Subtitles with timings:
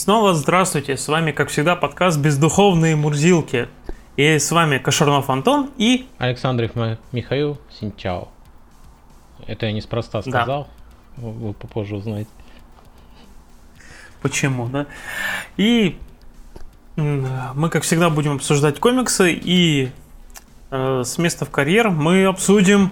[0.00, 3.68] снова здравствуйте, с вами, как всегда, подкаст «Бездуховные мурзилки».
[4.16, 6.08] И с вами Кошернов Антон и...
[6.16, 6.70] Александров
[7.12, 8.28] Михаил Синчао.
[9.46, 10.68] Это я неспроста сказал,
[11.18, 11.22] да.
[11.22, 12.30] вы попозже узнаете.
[14.22, 14.86] Почему, да?
[15.58, 15.98] И
[16.96, 19.90] мы, как всегда, будем обсуждать комиксы, и
[20.70, 22.90] э, с места в карьер мы обсудим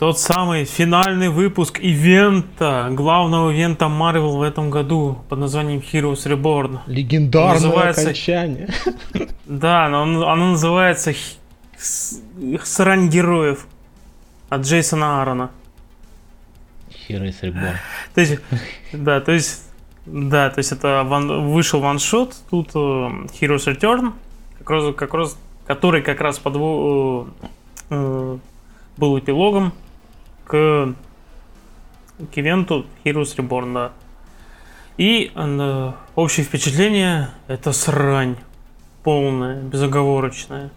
[0.00, 6.78] тот самый финальный выпуск ивента, главного ивента Marvel в этом году под названием Heroes Reborn.
[6.86, 8.00] Легендарное называется...
[8.00, 8.70] окончание.
[9.44, 11.12] Да, но оно называется
[11.76, 13.66] Срань героев
[14.48, 15.50] от Джейсона Аарона.
[17.06, 17.74] Heroes Reborn.
[18.14, 18.38] То есть,
[18.94, 19.64] да, то есть,
[20.06, 24.14] да, то есть это ван, вышел ваншот, тут uh, Heroes Return,
[24.60, 27.28] как раз, как раз, который как раз под, uh,
[27.90, 28.40] uh,
[28.96, 29.74] был эпилогом
[30.50, 30.94] к,
[32.32, 33.92] к ивенту Heroes Reborn, да.
[34.96, 38.36] И э, общее впечатление это срань.
[39.04, 40.70] Полная, безоговорочная.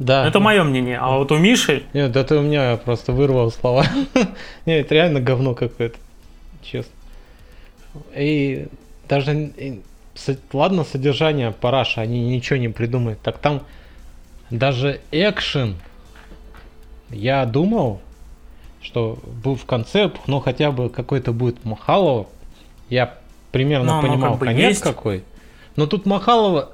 [0.00, 0.26] Да.
[0.26, 0.98] Это мое мнение.
[0.98, 1.84] А вот у Миши...
[1.94, 3.86] Нет, это у меня просто вырвал слова.
[4.66, 5.96] Нет, это реально говно какое-то.
[6.62, 6.92] Честно.
[8.16, 8.66] И
[9.08, 9.52] даже...
[10.52, 13.20] Ладно, содержание параша, они ничего не придумают.
[13.20, 13.62] Так там
[14.50, 15.76] даже экшен.
[17.10, 18.00] Я думал,
[18.84, 22.28] что был в конце, но хотя бы какой-то будет Махалова.
[22.90, 23.18] Я
[23.50, 24.82] примерно но понимал как бы конец есть.
[24.82, 25.24] какой.
[25.76, 26.72] Но тут Махалова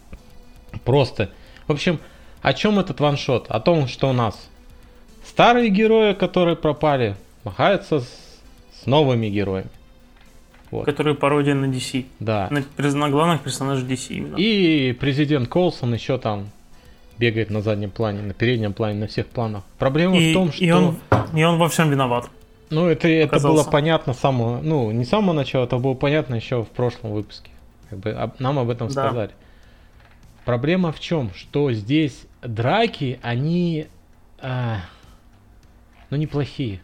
[0.84, 1.30] просто.
[1.66, 1.98] В общем,
[2.42, 3.46] о чем этот ваншот?
[3.48, 4.48] О том, что у нас
[5.24, 8.08] старые герои, которые пропали, махаются с,
[8.82, 9.70] с новыми героями.
[10.70, 10.86] Вот.
[10.86, 12.06] Которые пародия на DC.
[12.20, 12.48] Да.
[12.50, 14.36] На, на главных персонажей DC именно.
[14.36, 16.50] И президент Колсон еще там
[17.22, 19.62] бегает на заднем плане, на переднем плане, на всех планах.
[19.78, 20.64] Проблема и, в том, что...
[20.64, 20.96] И он,
[21.32, 22.28] и он во всем виноват.
[22.70, 24.60] Ну, это, это было понятно с самого...
[24.60, 27.52] Ну, не с самого начала, это было понятно еще в прошлом выпуске.
[27.90, 28.92] Как бы об, нам об этом да.
[28.92, 29.30] сказали.
[30.44, 31.30] Проблема в чем?
[31.32, 33.86] Что здесь драки, они...
[34.40, 34.78] А,
[36.10, 36.80] ну, неплохие.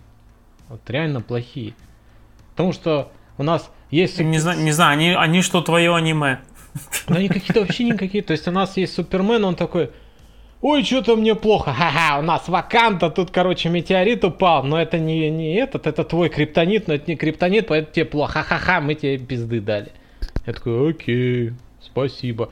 [0.68, 1.74] Вот реально плохие.
[2.52, 4.20] Потому что у нас есть...
[4.20, 6.38] Не знаю, не знаю они, они что твое аниме.
[7.08, 8.22] Ну, они какие-то вообще никакие.
[8.22, 9.90] То есть у нас есть Супермен, он такой...
[10.60, 11.72] Ой, что-то мне плохо.
[11.72, 14.64] Ха-ха, у нас ваканта, тут, короче, метеорит упал.
[14.64, 18.42] Но это не, не этот, это твой криптонит, но это не криптонит, поэтому тебе плохо.
[18.42, 19.92] Ха-ха-ха, мы тебе пизды дали.
[20.46, 22.50] Я такой, окей, спасибо.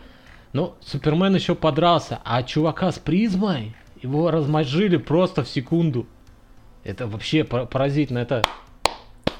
[0.52, 6.06] Ну, Супермен еще подрался, а чувака с призмой, его размозжили просто в секунду.
[6.84, 8.42] Это вообще поразительно, это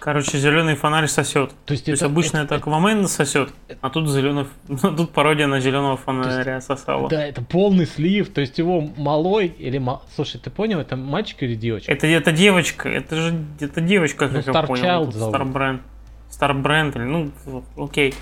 [0.06, 1.50] Короче, зеленый фонарь сосет.
[1.64, 3.48] То есть, То это, есть обычно это, это Аквамен сосет,
[3.80, 7.08] а тут зеленый, тут пародия на зеленого фонаря есть, сосала.
[7.08, 8.32] Да, это полный слив.
[8.32, 10.04] То есть его малой или мал...
[10.14, 11.90] слушай, ты понял, это мальчик или девочка?
[11.90, 15.10] Это это девочка, это же это девочка, как ну, я понял.
[15.10, 15.82] Старбренд,
[16.30, 17.32] Старбренд, или ну
[17.76, 18.14] окей.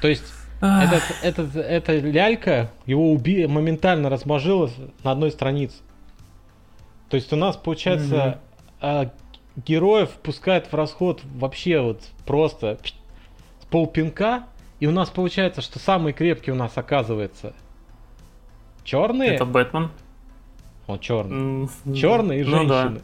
[0.00, 0.22] То есть
[0.60, 3.44] этот, этот, эта лялька его уби...
[3.48, 5.78] моментально размажилась на одной странице.
[7.10, 8.38] То есть у нас получается
[8.80, 9.10] mm-hmm
[9.66, 12.78] героев пускает в расход вообще вот просто
[13.60, 14.44] с полпинка.
[14.80, 17.52] И у нас получается, что самый крепкий у нас оказывается
[18.84, 19.30] черные.
[19.30, 19.90] Это Бэтмен.
[20.86, 21.68] Он черный.
[21.84, 22.90] Mm, черные и женщины.
[22.90, 23.00] Ну, да.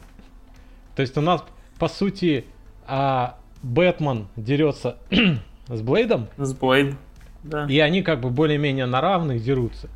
[0.95, 1.43] То есть у нас,
[1.77, 2.45] по сути,
[2.87, 4.97] а, Бэтмен дерется
[5.67, 6.27] с Блейдом.
[6.37, 6.95] С Блейд,
[7.43, 7.67] да.
[7.67, 9.89] И они как бы более-менее на равных дерутся.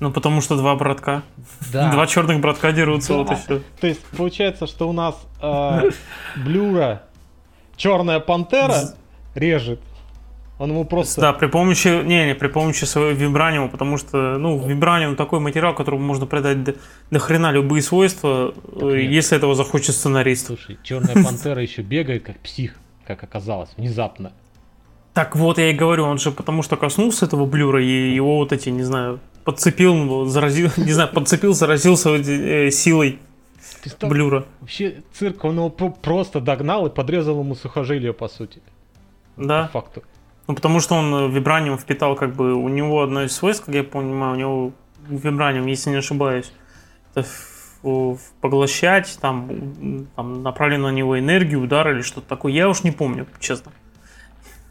[0.00, 1.22] Ну, потому что два братка.
[1.72, 1.90] Да.
[1.92, 3.18] Два черных братка дерутся, да.
[3.18, 3.60] вот и все.
[3.80, 5.90] То есть, получается, что у нас э,
[6.36, 7.02] Блюра
[7.76, 8.94] Черная Пантера
[9.34, 9.80] режет.
[10.58, 11.20] Он ему просто...
[11.20, 11.88] Да, при помощи...
[12.04, 16.62] Не, не, при помощи своего вибраниума, потому что, ну, вибраниум такой материал, которому можно придать
[16.62, 16.74] до,
[17.10, 20.46] до хрена любые свойства, э, если этого захочет сценарист.
[20.46, 24.32] Слушай, Черная Пантера еще бегает как псих, как оказалось, внезапно.
[25.12, 28.52] Так вот, я и говорю, он же потому что коснулся этого блюра, и его вот
[28.52, 33.18] эти, не знаю, подцепил, заразил, не знаю, подцепил, заразился э, силой
[33.82, 34.46] Представь, блюра.
[34.60, 38.62] Вообще цирк, он его просто догнал и подрезал ему сухожилие, по сути.
[39.36, 39.64] Да.
[39.72, 40.02] По факту.
[40.46, 43.74] Ну, потому что он э, вибраниум впитал, как бы, у него одно из свойств, как
[43.74, 44.72] я понимаю, у него
[45.08, 46.52] вибраниум, если не ошибаюсь,
[47.14, 47.26] это
[48.40, 52.52] поглощать, там, там направлено на него энергию, удар или что-то такое.
[52.52, 53.72] Я уж не помню, честно.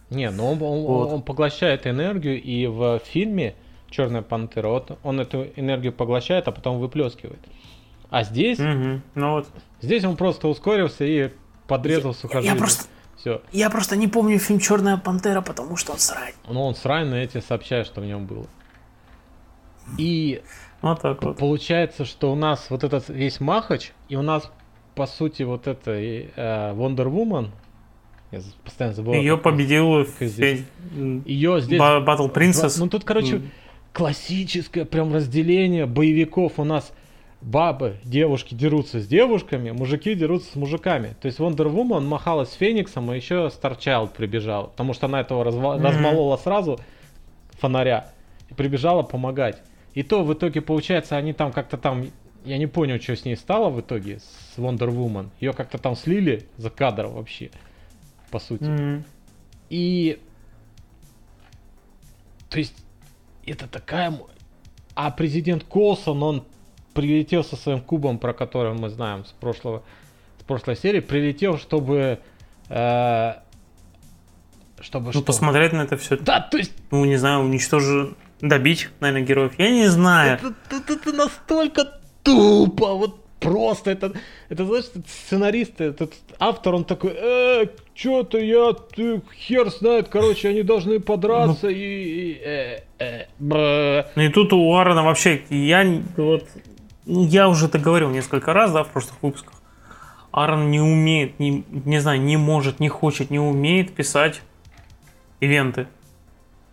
[0.10, 1.14] Не, ну он, он, вот.
[1.14, 3.56] он поглощает энергию, и в фильме
[3.94, 7.40] Черная пантера, вот он эту энергию поглощает, а потом выплескивает.
[8.10, 9.02] А здесь, угу.
[9.14, 9.48] ну вот.
[9.82, 11.30] здесь он просто ускорился и
[11.68, 12.54] подрезал сухожилие.
[12.54, 12.86] Я, просто,
[13.16, 13.42] все.
[13.52, 16.34] Я просто не помню фильм Черная пантера, потому что он срань.
[16.50, 18.48] Ну он срань, но я тебе сообщаю, что в нем было.
[20.00, 20.42] И
[20.82, 21.38] вот так вот.
[21.38, 24.50] получается, что у нас вот этот весь Махач, и у нас
[24.96, 26.30] по сути вот это э,
[26.74, 27.52] Wonder Woman,
[28.32, 29.22] Я постоянно забываю.
[29.22, 30.64] Ее победил здесь.
[31.26, 31.80] Ее здесь...
[31.80, 32.76] Battle Princess.
[32.80, 33.52] Ну тут, короче, М.
[33.94, 36.92] классическое прям разделение боевиков у нас.
[37.42, 41.14] Бабы, девушки дерутся с девушками, мужики дерутся с мужиками.
[41.22, 44.68] То есть Wonder Woman махалась с Фениксом, а еще Старчайлд прибежал.
[44.70, 45.86] Потому что она этого разва- Мгм.
[45.86, 46.80] размолола сразу,
[47.60, 48.12] фонаря,
[48.50, 49.62] и прибежала помогать.
[49.94, 52.06] И то в итоге, получается, они там как-то там...
[52.46, 55.28] Я не понял, что с ней стало в итоге, с Wonder Woman.
[55.42, 57.52] Ее как-то там слили за кадр вообще,
[58.32, 58.64] по сути.
[58.64, 59.04] М.
[59.70, 60.18] И...
[62.50, 62.83] То есть,
[63.46, 64.14] это такая...
[64.96, 66.44] А президент Колсон, он
[66.94, 69.82] прилетел со своим кубом, про который мы знаем с прошлого,
[70.40, 72.20] с прошлой серии, прилетел, чтобы...
[72.70, 73.34] э,
[74.82, 75.22] чтобы Ну, что?
[75.24, 76.18] посмотреть на это все.
[76.18, 79.54] Да, то есть, Ну, не знаю, уничтожить, добить, наверное, героев.
[79.58, 80.36] Я не знаю.
[80.36, 84.14] это, это- это настолько тупо, вот просто это,
[84.50, 90.64] это знаешь, сценарист, этот автор, он такой, э, что-то я, ты, хер знает, короче, они
[90.64, 94.08] должны подраться и, и, э, э, бэ».
[94.16, 95.86] Ну и тут у Аарона вообще, я
[96.18, 96.48] вот,
[97.06, 99.54] ну, я уже это говорил несколько раз, да, в прошлых выпусках.
[100.32, 104.42] Аарон не умеет, не, не знаю, не может, не хочет, не умеет писать
[105.40, 105.88] ивенты.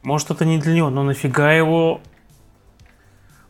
[0.02, 2.00] Может это не для него, но нафига его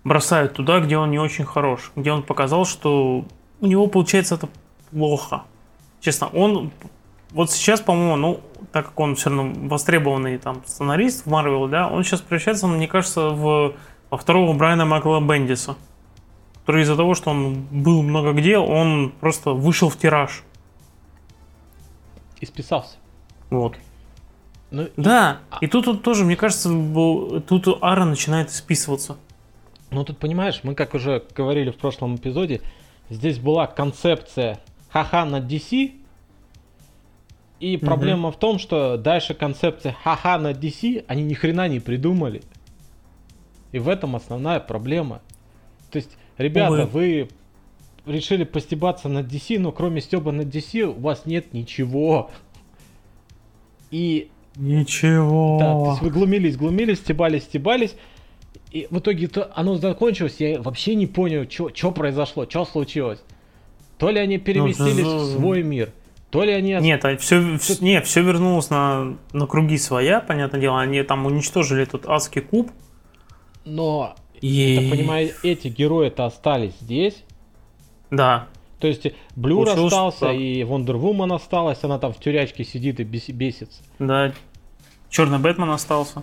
[0.04, 3.24] бросают туда, где он не очень хорош, где он показал, что
[3.60, 4.48] у него получается это
[4.90, 5.42] плохо.
[6.00, 6.70] Честно, он
[7.32, 8.40] вот сейчас, по-моему, ну,
[8.72, 12.88] так как он все равно востребованный там сценарист в Марвел, да, он сейчас превращается, мне
[12.88, 13.74] кажется, в,
[14.10, 15.76] во второго Брайана Макла Бендиса,
[16.60, 20.42] который из-за того, что он был много где, он просто вышел в тираж.
[22.40, 22.96] и списался.
[23.50, 23.76] Вот.
[24.70, 29.16] Ну, Да, и тут он тоже, мне кажется, был- тут Ара начинает списываться.
[29.90, 32.60] Ну тут понимаешь, мы как уже говорили в прошлом эпизоде,
[33.08, 34.60] здесь была концепция
[34.90, 35.92] ха-ха на DC,
[37.60, 42.42] и проблема в том, что дальше концепция ха-ха на DC они ни хрена не придумали.
[43.72, 45.20] И в этом основная проблема.
[45.90, 47.28] То есть, ребята, Увы.
[48.06, 52.30] вы решили постебаться над DC, но кроме стеба над DC у вас нет ничего.
[53.90, 55.58] И Ничего.
[55.60, 57.94] да, то есть вы глумились, глумились, стебались, стебались.
[58.70, 63.20] И в итоге то оно закончилось, я вообще не понял, что произошло, что случилось.
[63.98, 65.92] То ли они переместились за- в свой мир,
[66.30, 66.72] то ли они...
[66.80, 67.40] Нет, все,
[67.80, 70.80] не, все вернулось на, на круги своя, понятное дело.
[70.80, 72.70] Они там уничтожили этот адский куб.
[73.64, 74.46] Но, И...
[74.46, 77.24] я понимаю, эти герои-то остались здесь.
[78.10, 78.46] Да.
[78.78, 79.06] То есть
[79.36, 80.32] Блюр Получилось, остался, да.
[80.32, 83.82] и Woman осталась, она там в тюрячке сидит и бес- бесится.
[83.98, 84.32] Да.
[85.10, 86.22] Черный Бэтмен остался.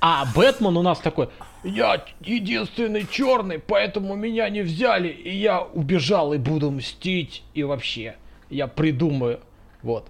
[0.00, 1.28] А Бэтмен у нас такой,
[1.64, 8.16] я единственный черный, поэтому меня не взяли, и я убежал и буду мстить, и вообще,
[8.48, 9.40] я придумаю.
[9.82, 10.06] Вот.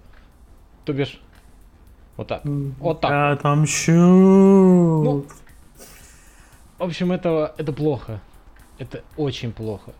[0.84, 1.18] То бишь,
[2.18, 2.42] вот так.
[2.44, 3.10] Вот так.
[3.10, 3.92] Я отомщу.
[3.92, 5.26] Ну,
[6.78, 8.20] В общем, это, это плохо.
[8.78, 9.92] Это очень плохо.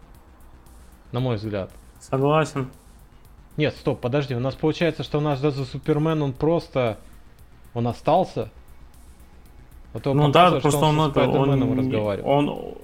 [1.12, 1.70] На мой взгляд.
[2.00, 2.70] Согласен.
[3.56, 4.34] Нет, стоп, подожди.
[4.34, 6.98] У нас получается, что у нас даже Супермен, он просто...
[7.78, 8.50] Он остался.
[9.92, 12.26] А то Ну да, просто он, он, это, он, разговаривает.
[12.26, 12.74] он,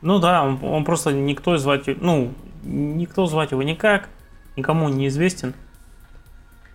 [0.00, 4.08] ну да, он, он просто никто звать, его- ну, никто звать его никак,
[4.56, 5.52] никому не известен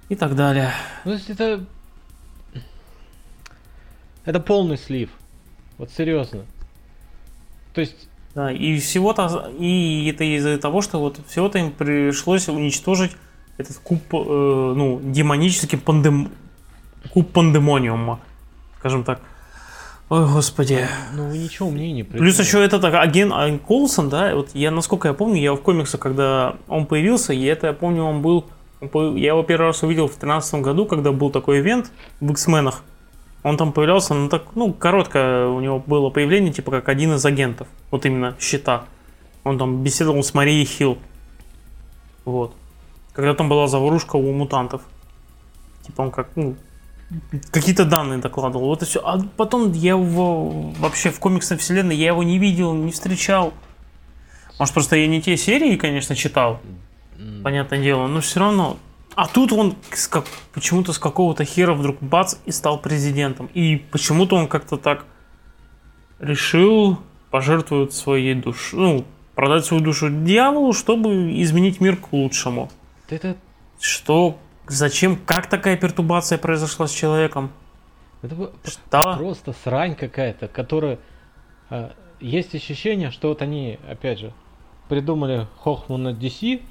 [0.09, 0.69] и так далее.
[1.05, 1.65] Ну, то есть это...
[4.25, 5.09] Это полный слив.
[5.79, 6.45] Вот серьезно.
[7.73, 13.13] То есть, Да, и всего-то, и это из-за того, что вот всего-то им пришлось уничтожить
[13.57, 16.31] этот куб, э, ну, демонический пандем...
[17.13, 18.19] куб пандемониума,
[18.79, 19.21] скажем так.
[20.09, 20.87] Ой, господи.
[21.13, 22.41] ну вы ничего умнее не Плюс придумали.
[22.41, 26.55] еще этот агент а, Колсон, да, вот я, насколько я помню, я в комиксах, когда
[26.67, 28.45] он появился, и это, я помню, он был,
[28.81, 32.81] я его первый раз увидел в 2013 году, когда был такой ивент в X-менах.
[33.43, 37.25] Он там появлялся, ну так, ну, короткое у него было появление, типа как один из
[37.25, 38.85] агентов, вот именно щита.
[39.43, 40.97] Он там беседовал с Марией Хилл.
[42.25, 42.53] Вот.
[43.13, 44.81] Когда там была заварушка у мутантов.
[45.83, 46.55] Типа он как, ну,
[47.51, 48.67] какие-то данные докладывал.
[48.67, 48.99] Вот и все.
[49.03, 50.49] А потом я его
[50.79, 53.53] вообще в комиксной вселенной я его не видел, не встречал.
[54.59, 56.59] Может, просто я не те серии, конечно, читал,
[57.43, 58.77] понятное дело, но все равно.
[59.15, 59.75] А тут он
[60.09, 63.49] как- почему-то с какого-то хера вдруг бац и стал президентом.
[63.53, 65.05] И почему-то он как-то так
[66.19, 66.99] решил
[67.31, 72.69] пожертвовать своей душой, ну, продать свою душу дьяволу, чтобы изменить мир к лучшему.
[73.09, 73.35] Это,
[73.79, 74.37] Что,
[74.69, 77.51] зачем, как такая пертурбация произошла с человеком?
[78.21, 79.15] это Что?
[79.17, 80.99] просто срань какая-то, которая...
[81.69, 84.33] а, есть ощущение, что вот они, опять же,
[84.89, 86.61] придумали Хохмана DC,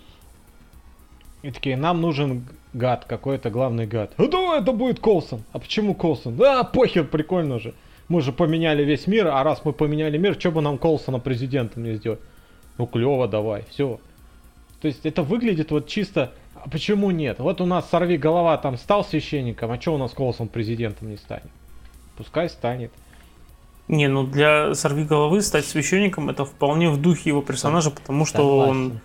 [1.43, 4.13] И такие, нам нужен гад, какой-то главный гад.
[4.17, 5.43] А да, это будет Колсон.
[5.53, 6.37] А почему Колсон?
[6.37, 7.75] Да, похер, прикольно же.
[8.09, 11.85] Мы же поменяли весь мир, а раз мы поменяли мир, что бы нам Колсона президентом
[11.85, 12.21] не сделать?
[12.77, 14.01] Ну, клево, давай, все.
[14.81, 16.33] То есть это выглядит вот чисто...
[16.65, 17.39] А почему нет?
[17.39, 21.17] Вот у нас сорви голова там стал священником, а что у нас Колсон президентом не
[21.17, 21.51] станет?
[22.17, 22.93] Пускай станет.
[23.89, 28.59] Не, ну для сорви головы стать священником это вполне в духе его персонажа, потому что
[28.59, 29.01] он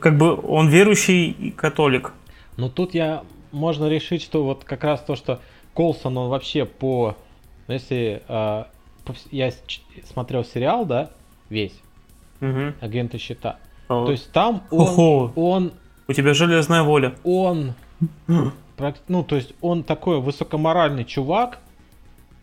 [0.00, 2.12] как бы он верующий и католик.
[2.56, 5.40] Но тут я можно решить, что вот как раз то, что
[5.74, 7.16] Колсон, он вообще по,
[7.66, 8.64] ну, если э,
[9.04, 9.52] по, я
[10.12, 11.10] смотрел сериал, да,
[11.48, 11.80] весь
[12.40, 12.74] угу.
[12.80, 14.04] агенты щита, О.
[14.04, 15.72] то есть там он, он,
[16.08, 17.74] у тебя железная воля, он,
[18.26, 21.58] ну то есть он такой высокоморальный чувак,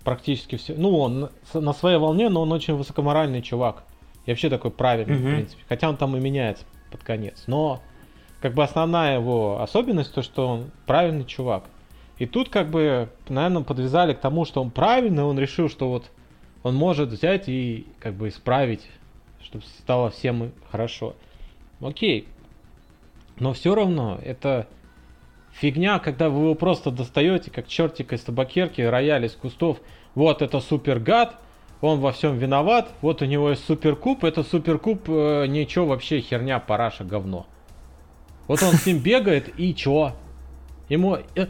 [0.04, 3.84] практически все, ну он на своей волне, но он очень высокоморальный чувак.
[4.26, 5.28] И вообще такой правильный, угу.
[5.28, 5.64] в принципе.
[5.70, 7.44] Хотя он там и меняется под конец.
[7.48, 7.82] Но
[8.42, 11.66] как бы основная его особенность то, что он правильный чувак.
[12.18, 16.06] И тут как бы, наверное, подвязали к тому, что он правильный, он решил, что вот
[16.64, 18.88] он может взять и как бы исправить,
[19.42, 21.16] чтобы стало всем хорошо.
[21.82, 22.28] Окей.
[23.40, 24.68] Но все равно это
[25.52, 29.80] фигня, когда вы его просто достаете, как чертик из табакерки, рояль из кустов.
[30.14, 31.36] Вот это супер гад,
[31.82, 36.60] он во всем виноват, вот у него есть суперкуб, это суперкуб э, ничего вообще херня,
[36.60, 37.46] параша, говно.
[38.48, 40.14] Вот он с ним бегает и чё?
[40.88, 41.18] Ему...
[41.36, 41.48] Э,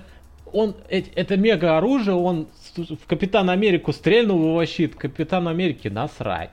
[0.51, 5.89] он, э, это мега оружие, он в Капитан Америку стрельнул в его щит, Капитан Америки
[5.89, 6.51] насрать.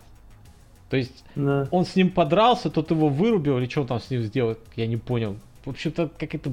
[0.92, 1.66] То есть да.
[1.70, 4.87] он с ним подрался, тот его вырубил, или что он там с ним сделал, я
[4.87, 5.38] не понял.
[5.64, 6.52] В общем-то, как это...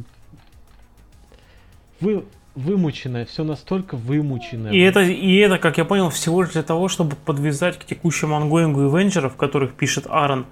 [2.00, 2.24] Вы,
[2.56, 4.72] вымученное, все настолько вымученное.
[4.72, 8.38] И это, и это, как я понял, всего лишь для того, чтобы подвязать к текущему
[8.38, 10.46] ангоингу Эвенджеров, в которых пишет Аарон,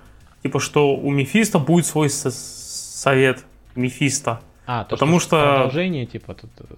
[0.44, 4.42] типа, что у Мефиста будет свой совет Мефиста.
[4.66, 6.50] А, то, потому что, что продолжение, типа, тут...
[6.60, 6.76] Э,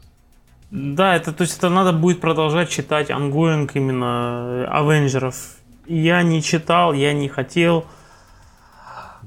[0.70, 5.56] да, это, то есть это надо будет продолжать читать ангоинг именно Авенджеров.
[5.90, 7.86] Я не читал, я не хотел.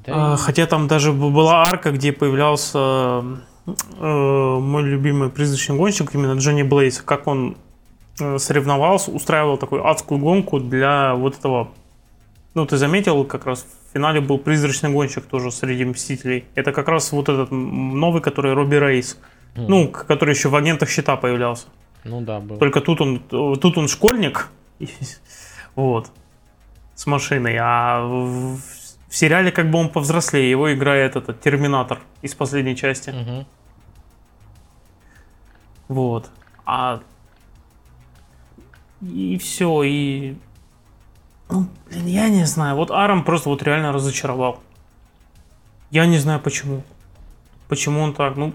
[0.06, 0.36] Да а.
[0.36, 3.22] Хотя там даже была арка, где появлялся
[3.66, 7.56] Э, мой любимый призрачный гонщик, именно Джонни Блейз, как он
[8.18, 11.70] э, соревновался, устраивал такую адскую гонку для вот этого...
[12.54, 16.44] Ну, ты заметил, как раз в финале был призрачный гонщик тоже среди Мстителей.
[16.54, 19.16] Это как раз вот этот новый, который Робби Рейс.
[19.54, 19.66] Mm.
[19.68, 21.66] Ну, который еще в агентах щита появлялся.
[22.04, 22.58] Ну да, был.
[22.58, 24.48] Только тут он, тут он школьник,
[25.76, 26.10] вот,
[27.02, 28.58] с машиной, а в
[29.12, 33.10] в сериале как бы он повзрослее, его играет этот Терминатор из последней части.
[33.10, 33.46] Угу.
[35.88, 36.30] Вот.
[36.64, 37.02] А
[39.02, 40.34] и все, и
[41.50, 42.76] ну, блин, я не знаю.
[42.76, 44.60] Вот Арам просто вот реально разочаровал.
[45.90, 46.82] Я не знаю почему.
[47.68, 48.54] Почему он так, ну.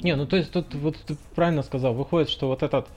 [0.00, 2.88] Не, ну то есть тут вот ты правильно сказал, выходит, что вот этот.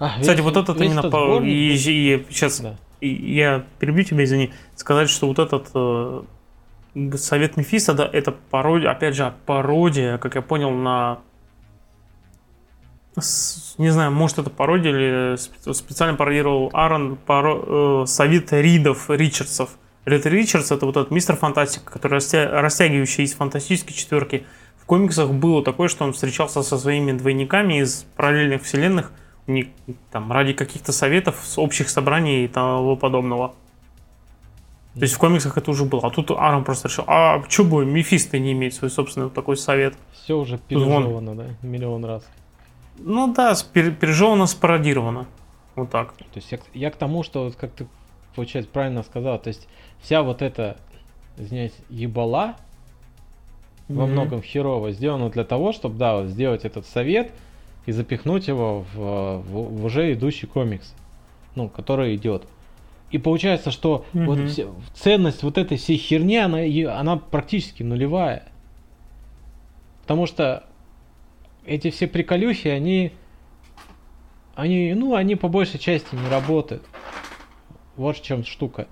[0.00, 1.40] А, Кстати, весь, вот этот именно по...
[1.40, 2.76] и, и, и сейчас да
[3.08, 6.22] я перебью тебя, извини, сказать, что вот этот э,
[7.16, 11.18] совет Мефиста, да, это пародия, опять же, пародия, как я понял, на
[13.78, 19.70] не знаю, может это пародия или специально пародировал Аарон паро, э, совет Ридов, Ричардсов.
[20.04, 24.44] Рид Ричардс это вот этот мистер Фантастик, который растя, растягивающий из фантастической четверки.
[24.76, 29.12] В комиксах было такое, что он встречался со своими двойниками из параллельных вселенных–
[29.46, 29.72] не,
[30.10, 33.54] там, ради каких-то советов, общих собраний и того подобного.
[34.94, 36.06] То есть в комиксах это уже было.
[36.06, 39.56] А тут Арм просто решил, а что бы Мефисто не иметь свой собственный вот такой
[39.56, 39.94] совет?
[40.12, 42.24] Все уже пережевано, да, миллион раз.
[42.98, 45.26] Ну да, пережевано, спародировано.
[45.74, 46.12] Вот так.
[46.14, 47.88] То есть я, я к тому, что, как ты,
[48.36, 49.66] получается, правильно сказал, то есть
[50.00, 50.76] вся вот эта,
[51.36, 52.54] извиняюсь, ебала
[53.88, 53.96] mm-hmm.
[53.96, 57.32] во многом херово сделана для того, чтобы, да, вот сделать этот совет,
[57.86, 60.94] и запихнуть его в, в, в уже идущий комикс,
[61.54, 62.46] ну, который идет.
[63.10, 64.24] И получается, что угу.
[64.24, 66.58] вот все, ценность вот этой всей херни, она,
[66.98, 68.48] она практически нулевая.
[70.02, 70.64] Потому что
[71.64, 73.12] эти все приколюхи, они,
[74.54, 76.82] они, ну, они по большей части не работают.
[77.96, 78.88] Вот в чем штука.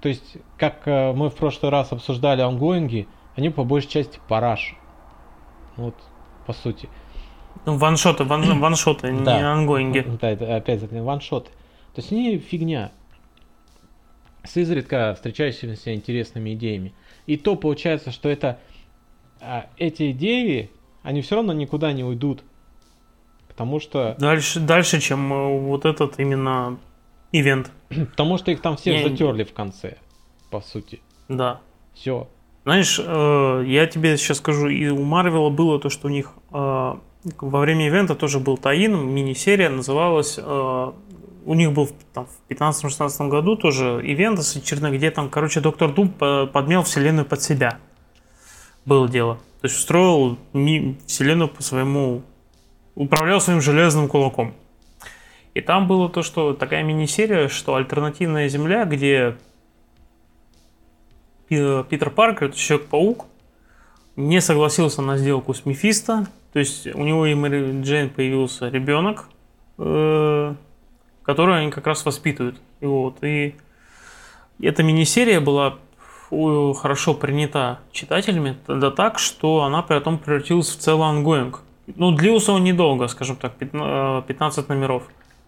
[0.00, 4.76] То есть, как э, мы в прошлый раз обсуждали ангоинги, они по большей части параш.
[5.76, 5.94] Вот,
[6.46, 6.88] по сути.
[7.66, 10.06] Ну, ваншоты, ван, ваншоты, не ангоинги.
[10.20, 11.50] Да, это опять же ваншоты.
[11.94, 12.92] То есть они фигня.
[14.44, 16.94] С изредка встречающимися интересными идеями.
[17.26, 18.60] И то получается, что это
[19.40, 20.70] а, эти идеи,
[21.02, 22.44] они все равно никуда не уйдут.
[23.48, 24.14] Потому что...
[24.18, 26.78] Дальше, дальше чем э, вот этот именно
[27.32, 27.72] ивент.
[27.88, 29.08] Потому что их там всех Я...
[29.08, 29.96] затерли в конце,
[30.50, 31.00] по сути.
[31.28, 31.60] Да.
[31.94, 32.28] Все.
[32.64, 36.94] Знаешь, э, я тебе сейчас скажу, и у Марвела было то, что у них э,
[37.40, 40.38] во время ивента тоже был таин, мини-серия, называлась...
[40.38, 40.92] Э,
[41.44, 46.08] у них был там, в 15-16 году тоже ивент очередной, где там, короче, Доктор Дум
[46.10, 47.78] подмел вселенную под себя.
[48.84, 49.36] Было дело.
[49.60, 52.22] То есть устроил вселенную по своему...
[52.96, 54.54] Управлял своим железным кулаком.
[55.54, 59.36] И там было то, что такая мини-серия, что альтернативная Земля, где
[61.48, 63.26] Питер Паркер, Человек-паук,
[64.16, 66.26] не согласился на сделку с Мефисто.
[66.56, 69.28] То есть у него и Мэри Джейн появился ребенок,
[69.76, 70.54] э,
[71.22, 72.56] который они как раз воспитывают.
[72.80, 73.22] И вот.
[73.22, 73.56] И
[74.62, 75.76] эта мини-серия была
[76.30, 81.60] хорошо принята читателями, да так, что она при этом превратилась в целый ангоинг.
[81.94, 85.02] Ну, длился он недолго, скажем так, 15 э, номеров.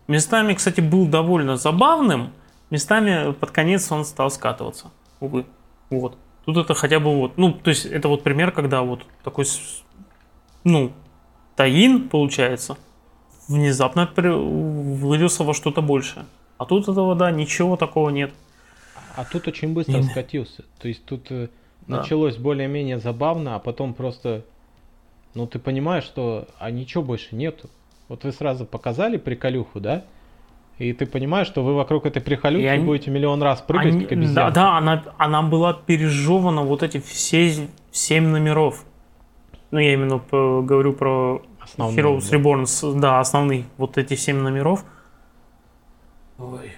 [0.08, 2.32] Местами, кстати, был довольно забавным,
[2.68, 5.46] местами под конец он стал скатываться, увы.
[5.88, 6.18] Вот.
[6.44, 9.46] Тут это хотя бы вот, ну, то есть это вот пример, когда вот такой,
[10.64, 10.92] ну,
[11.56, 12.76] таин, получается,
[13.48, 16.26] внезапно вылился во что-то большее.
[16.58, 18.32] А тут этого, да, ничего такого нет.
[19.16, 20.64] А тут очень быстро скатился.
[20.78, 21.48] То есть тут э,
[21.86, 21.98] да.
[21.98, 24.44] началось более-менее забавно, а потом просто,
[25.34, 27.68] ну, ты понимаешь, что, а ничего больше нету.
[28.08, 30.04] Вот вы сразу показали приколюху, да?
[30.78, 32.84] И ты понимаешь, что вы вокруг этой прихолюки они...
[32.84, 34.02] будете миллион раз прыгать, они...
[34.02, 34.34] как обезьян.
[34.34, 38.84] Да, да, она, она была пережевана вот эти все семь номеров.
[39.70, 42.36] Ну, я именно говорю про Основные, Heroes да.
[42.36, 44.84] Reborn, да, основные вот эти семь номеров.
[46.38, 46.72] Ой,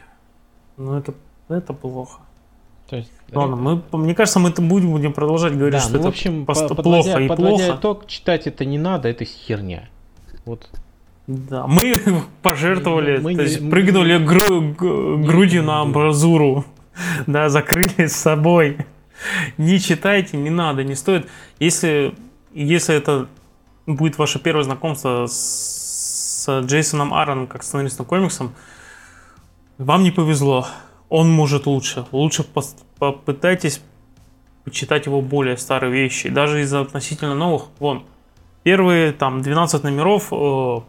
[0.76, 1.14] ну это,
[1.48, 2.20] это плохо.
[2.88, 5.98] То есть, Ладно, мы, мне кажется, мы это будем, будем продолжать говорить, да, что ну,
[5.98, 7.76] это в общем, по, плохо и плохо.
[7.78, 9.88] итог, читать это не надо, это херня.
[10.44, 10.68] Вот
[11.30, 11.94] да, мы
[12.42, 14.24] пожертвовали, мы то есть прыгнули мы...
[14.24, 15.22] гру...
[15.24, 16.64] грудью на амбразуру,
[17.28, 18.78] да, закрыли с собой.
[19.58, 21.28] Не читайте, не надо, не стоит.
[21.58, 22.14] Если,
[22.52, 23.28] если это
[23.86, 28.54] будет ваше первое знакомство с, с Джейсоном Аароном как сценаристом комиксом,
[29.78, 30.66] вам не повезло.
[31.08, 32.06] Он может лучше.
[32.12, 32.44] Лучше
[32.98, 33.82] попытайтесь
[34.64, 36.28] почитать его более старые вещи.
[36.28, 37.64] Даже из относительно новых.
[37.78, 38.04] Вон,
[38.62, 40.80] первые там 12 номеров э,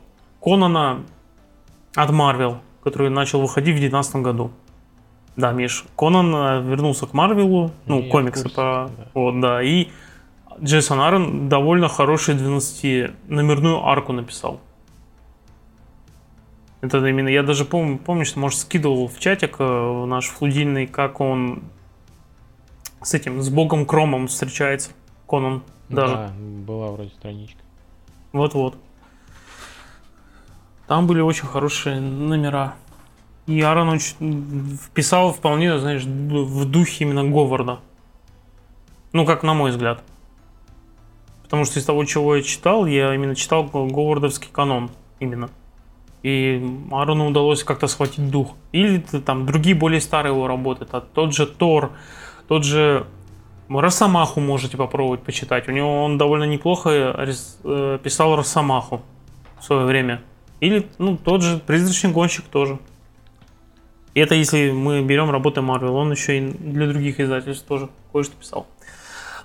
[0.42, 1.04] Конана
[1.96, 4.52] от Марвел, который начал выходить в 2019 году.
[5.36, 8.90] Да, Миш, Конан э, вернулся к Марвелу, ну, комиксы по...
[8.96, 9.08] Да.
[9.14, 9.88] Вот, да, и
[10.64, 14.60] Джейсон Аарон довольно хорошую 12-номерную арку написал.
[16.82, 21.20] Это именно, я даже помню, помню, что, может, скидывал в чатик э, наш флудильный, как
[21.20, 21.64] он
[23.02, 24.92] с этим, с богом Кромом встречается,
[25.28, 26.14] Конан даже.
[26.14, 27.60] Да, была вроде страничка.
[28.32, 28.76] Вот-вот.
[30.88, 32.76] Там были очень хорошие номера.
[33.48, 37.80] И Аарон очень вписал вполне, знаешь, в духе именно Говарда.
[39.14, 40.04] Ну, как на мой взгляд.
[41.52, 45.50] Потому что из того, чего я читал, я именно читал Говардовский канон именно.
[46.24, 48.56] И Аарону удалось как-то схватить дух.
[48.72, 50.86] Или там другие более старые его работы.
[50.86, 51.92] Это тот же Тор,
[52.48, 53.06] тот же
[53.68, 55.68] Росомаху можете попробовать почитать.
[55.68, 59.02] У него он довольно неплохо э, писал Росомаху
[59.60, 60.22] в свое время.
[60.62, 62.80] Или, ну, тот же призрачный гонщик тоже.
[64.14, 68.38] И это если мы берем работы Marvel, он еще и для других издательств тоже кое-что
[68.38, 68.68] писал.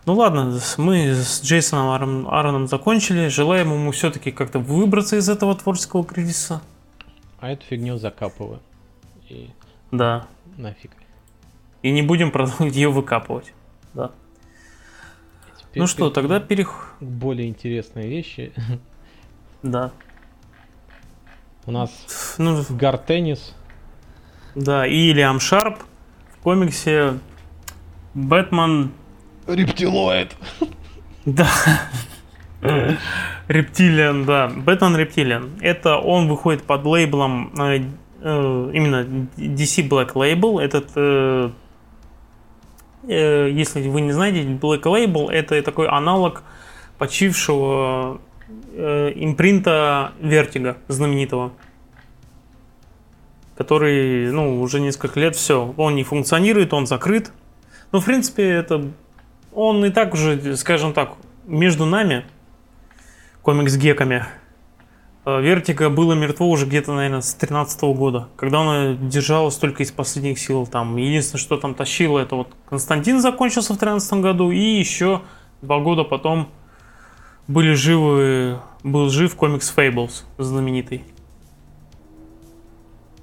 [0.06, 3.26] Ну ладно, мы с Джейсоном Аароном закончили.
[3.26, 6.62] Желаем ему все-таки как-то выбраться из этого творческого кризиса.
[7.40, 8.60] А эту фигню закапываю.
[9.28, 9.50] И...
[9.90, 10.28] Да.
[10.56, 10.92] Нафиг.
[11.82, 13.52] И не будем продолжать ее выкапывать.
[13.94, 14.12] Да.
[15.58, 16.94] Теперь ну что, тогда перех...
[17.00, 18.52] Более интересные вещи.
[19.62, 19.90] Да.
[21.64, 21.90] У нас
[22.38, 23.56] ну, Гартеннис.
[24.54, 25.82] Да, и Лиам Шарп
[26.34, 27.18] в комиксе
[28.14, 28.92] Бэтмен...
[29.46, 30.36] Рептилоид.
[31.24, 31.48] Да.
[33.48, 34.48] Рептилиан, да.
[34.48, 35.58] Бэтмен Рептилиан.
[35.60, 37.82] Это он выходит под лейблом э,
[38.22, 40.60] э, именно DC Black Label.
[40.60, 41.50] Этот, э,
[43.08, 46.42] э, если вы не знаете, Black Label это такой аналог
[46.98, 48.20] почившего
[48.74, 51.52] э, импринта Вертига знаменитого,
[53.56, 57.32] который, ну, уже несколько лет все, он не функционирует, он закрыт.
[57.92, 58.90] Ну, в принципе, это
[59.56, 61.14] он и так уже, скажем так,
[61.46, 62.26] между нами,
[63.42, 64.26] комикс-геками,
[65.24, 70.38] Вертига было мертво уже где-то, наверное, с 13 года, когда она держалась только из последних
[70.38, 70.68] сил.
[70.68, 75.22] Там единственное, что там тащило, это вот Константин закончился в 13 году, и еще
[75.62, 76.48] два года потом
[77.48, 81.02] были живы, был жив комикс Fables знаменитый.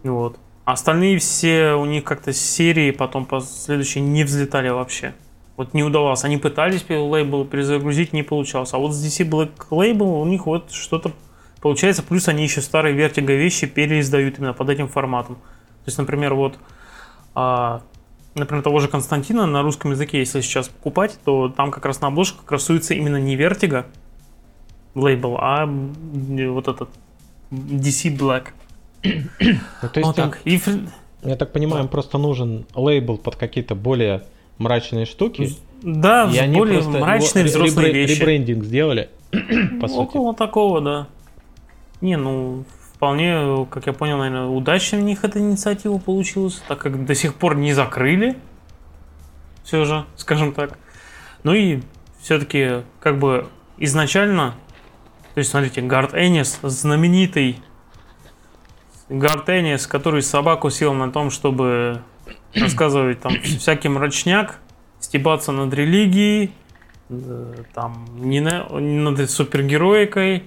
[0.03, 0.37] Вот.
[0.65, 5.13] остальные все у них как-то серии потом последующие не взлетали вообще.
[5.55, 6.23] Вот не удавалось.
[6.23, 8.73] Они пытались лейбл перезагрузить, не получалось.
[8.73, 11.11] А вот с DC Black Label у них вот что-то
[11.61, 12.01] получается.
[12.03, 15.35] Плюс они еще старые Vertigo вещи переиздают именно под этим форматом.
[15.35, 16.57] То есть, например, вот
[17.35, 17.81] а,
[18.35, 22.07] например, того же Константина на русском языке, если сейчас покупать, то там как раз на
[22.07, 23.85] обложках красуется именно не Vertigo
[24.95, 26.89] лейбл, а вот этот
[27.51, 28.47] DC Black.
[29.03, 30.39] Ну, то есть вот так.
[30.45, 30.59] И...
[31.23, 34.23] Я так понимаю, им просто нужен лейбл под какие-то более
[34.63, 35.51] мрачные штуки.
[35.81, 37.97] Да, и они более мрачные взрослые ребр...
[37.97, 38.19] вещи.
[38.19, 39.09] Ребрендинг сделали,
[39.81, 39.99] по сути.
[39.99, 41.07] Около такого, да.
[42.01, 42.63] Не, ну,
[42.95, 47.35] вполне, как я понял, наверное, удачно у них эта инициатива получилась, так как до сих
[47.35, 48.37] пор не закрыли.
[49.63, 50.77] Все же, скажем так.
[51.43, 51.81] Ну и
[52.21, 53.47] все-таки, как бы,
[53.77, 54.55] изначально,
[55.33, 57.57] то есть, смотрите, Гард Эннис, знаменитый
[59.09, 62.01] Гард Эннис, который собаку сел на том, чтобы
[62.55, 64.59] рассказывать там всякий мрачняк,
[64.99, 66.51] стебаться над религией,
[67.09, 70.43] э, там, не, на, не над супергероикой,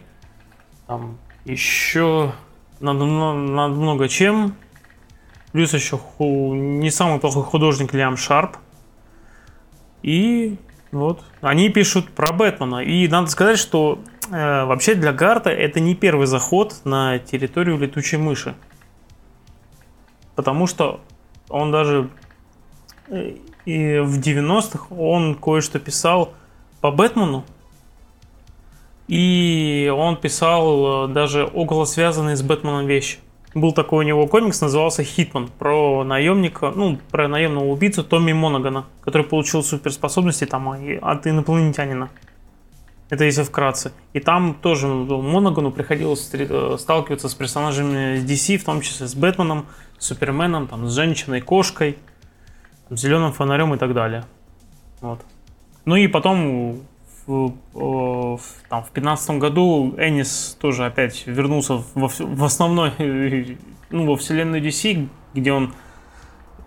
[0.87, 2.33] там, еще
[2.81, 4.55] над, над много чем.
[5.53, 8.59] Плюс еще ху, не самый плохой художник Лиам Шарп.
[10.03, 10.59] И
[10.92, 12.85] вот, они пишут про Бэтмена.
[12.85, 18.19] И надо сказать, что э, вообще для Гарта это не первый заход на территорию летучей
[18.19, 18.55] мыши.
[20.35, 21.01] Потому что
[21.48, 22.11] он даже
[23.09, 26.32] э, и в 90-х он кое-что писал
[26.80, 27.44] по Бэтмену.
[29.09, 33.18] И он писал э, даже около связанные с Бэтменом вещи.
[33.54, 38.85] Был такой у него комикс, назывался «Хитман», про наемника, ну, про наемного убийцу Томми Монагана,
[39.00, 40.68] который получил суперспособности там
[41.00, 42.11] от инопланетянина.
[43.09, 43.92] Это если вкратце.
[44.12, 49.66] И там тоже Монагану приходилось э, сталкиваться с персонажами DC, в том числе с Бэтменом,
[49.98, 51.98] Суперменом, там, с женщиной, кошкой,
[52.90, 54.24] зеленым фонарем и так далее.
[55.00, 55.20] Вот.
[55.85, 56.82] Ну и потом
[57.26, 62.92] в, в, там, в 15 году Энис тоже опять вернулся во, в основной,
[63.90, 65.74] ну, во вселенную DC, где он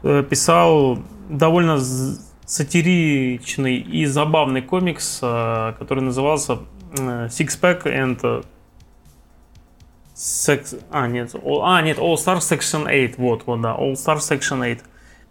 [0.04, 1.80] э, писал довольно
[2.46, 6.60] сатиричный и забавный комикс, э, который назывался
[6.98, 8.46] э, Six Pack and
[10.20, 10.76] Sex...
[10.92, 14.80] А, нет, а, нет, All Star Section 8, вот, вот, да, All Star Section 8.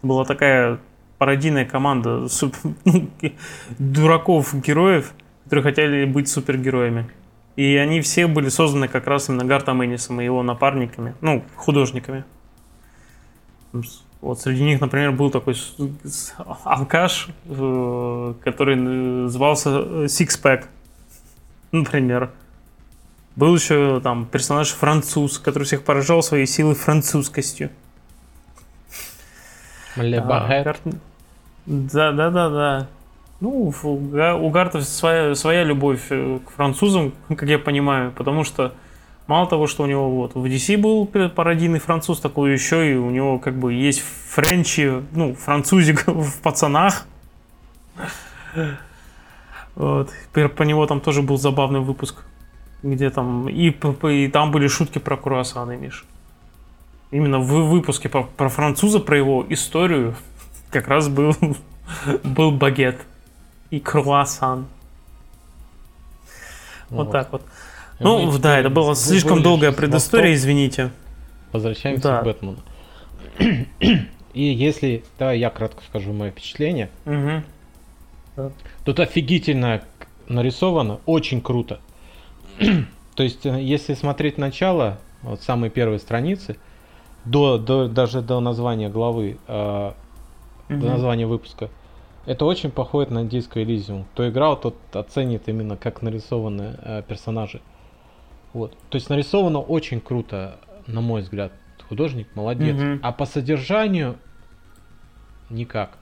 [0.01, 0.79] Была такая
[1.19, 2.55] пародийная команда суп...
[3.77, 7.07] дураков-героев, которые хотели быть супергероями.
[7.55, 12.23] И они все были созданы как раз именно Гартом Эннисом и его напарниками, ну, художниками.
[14.21, 15.55] Вот среди них, например, был такой
[16.63, 19.69] алкаш, э, который назывался
[20.05, 20.65] Six Pack,
[21.71, 22.31] например.
[23.39, 27.69] Был еще там персонаж француз, который всех поражал своей силой французскостью.
[29.95, 30.01] А,
[31.65, 32.87] да, да, да, да.
[33.39, 38.73] Ну, у Гарта своя, своя любовь э, к французам, как я понимаю, потому что
[39.25, 43.09] мало того, что у него вот в DC был пародийный француз, такой еще и у
[43.09, 47.05] него как бы есть френчи, ну, французик в пацанах.
[49.75, 50.09] Вот.
[50.33, 52.25] По него там тоже был забавный выпуск
[52.83, 56.05] где там и, и там были шутки про круассаны, Миш.
[57.11, 60.15] Именно в выпуске про, про француза, про его историю,
[60.71, 61.35] как раз был,
[62.23, 62.97] был багет
[63.69, 64.67] и круассан.
[66.89, 67.41] Вот, вот так вот.
[67.99, 70.91] Ну, ну да, это была слишком долгая предыстория, извините.
[71.51, 72.21] Возвращаемся да.
[72.21, 72.57] к Бэтмену.
[74.33, 76.89] И если, да, я кратко скажу мое впечатление.
[77.05, 78.51] Угу.
[78.85, 79.81] Тут офигительно
[80.27, 81.79] нарисовано, очень круто.
[83.15, 86.57] То есть, э, если смотреть начало, вот самые первые страницы,
[87.25, 89.93] до, до, даже до названия главы, э, mm
[90.69, 91.69] до названия выпуска,
[92.27, 94.05] это очень походит на диско Elysium.
[94.13, 97.59] Кто играл, тот оценит именно как нарисованы э, персонажи.
[98.53, 98.77] Вот.
[98.89, 101.51] То есть нарисовано очень круто, на мой взгляд.
[101.87, 102.75] Художник молодец.
[102.75, 104.17] mm А по содержанию
[105.49, 105.97] никак.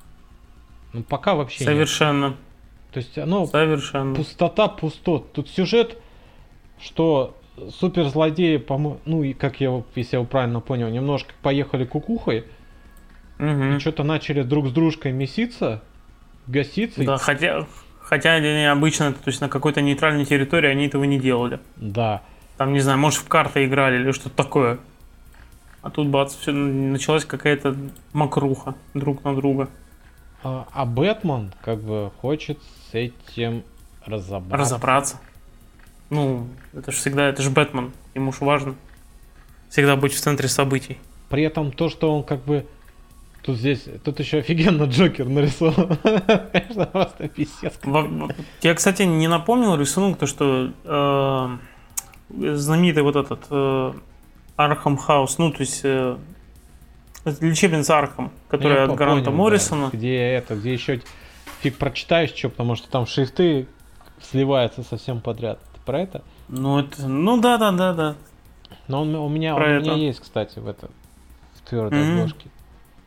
[0.92, 2.26] Ну, пока вообще Совершенно.
[2.28, 2.36] Нет.
[2.92, 4.16] То есть оно Совершенно.
[4.16, 5.32] пустота пустот.
[5.32, 5.98] Тут сюжет
[6.80, 7.38] что
[7.80, 12.46] суперзлодеи, по ну и как я, если я правильно понял, немножко поехали кукухой,
[13.40, 13.48] угу.
[13.48, 15.82] и что-то начали друг с дружкой меситься,
[16.48, 17.04] гаситься.
[17.04, 17.66] Да, хотя,
[18.00, 21.60] хотя они обычно, то есть на какой-то нейтральной территории они этого не делали.
[21.76, 22.22] Да.
[22.58, 24.80] Там, не знаю, может в карты играли или что-то такое.
[25.82, 27.76] А тут бац, все началась какая-то
[28.14, 29.70] макруха друг на друга.
[30.44, 32.60] А, а Бэтмен как бы хочет
[32.90, 33.64] с этим
[34.06, 34.58] разобраться.
[34.58, 35.20] Разобраться.
[36.10, 38.76] Ну, это же всегда, это же Бэтмен, ему же важно
[39.70, 40.98] всегда быть в центре событий.
[41.30, 42.66] При этом то, что он как бы
[43.44, 45.98] Тут здесь, тут еще офигенно Джокер нарисован.
[46.52, 47.80] Конечно, просто писец.
[48.62, 51.58] Я, кстати, не напомнил рисунок, то что э,
[52.30, 53.94] знаменитый вот этот э,
[54.58, 56.18] Arkham House, ну, то есть э,
[57.40, 59.92] лечебница Архам, которая от понял, Моррисона.
[59.92, 59.98] да.
[59.98, 61.02] Где это, где еще
[61.62, 63.68] фиг прочитаешь, что, потому что там шрифты
[64.22, 65.60] сливаются совсем подряд.
[65.88, 66.22] Ты про это?
[66.50, 68.16] Ну, это, ну да, да, да, да.
[68.90, 70.90] Но он, у меня, Про он у меня есть, кстати, в этом
[71.56, 72.14] в твердой Мгм.
[72.20, 72.50] обложке.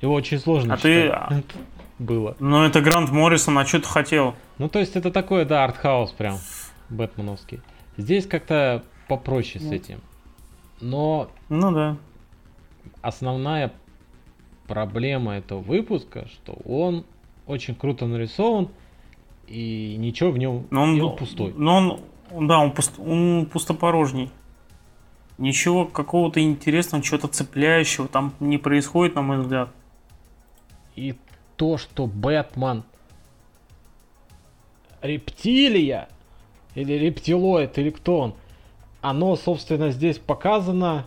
[0.01, 1.45] Его очень сложно А ты- читать.
[1.99, 2.35] было.
[2.41, 4.35] Ну, это Грант Моррисон, а что ты хотел?
[4.57, 6.39] Ну, то есть это такой, да, артхаус прям,
[6.89, 7.61] бэтменовский.
[7.99, 9.73] Здесь как-то попроще с Ну.
[9.75, 10.01] этим.
[10.81, 11.97] Но Ну да.
[13.03, 13.73] основная
[14.67, 17.05] проблема этого выпуска, что он
[17.47, 18.69] очень круто нарисован,
[19.47, 21.53] и ничего в нем Но он, и он пустой.
[21.57, 24.31] Но он- да, он, пуст- он пустопорожний.
[25.39, 29.71] Ничего какого-то интересного, чего-то цепляющего там не происходит, на мой взгляд.
[30.97, 31.15] И
[31.57, 32.85] то, что Бэтмен
[35.03, 36.09] рептилия,
[36.75, 38.35] или рептилоид, или кто он,
[39.01, 41.07] оно, собственно, здесь показано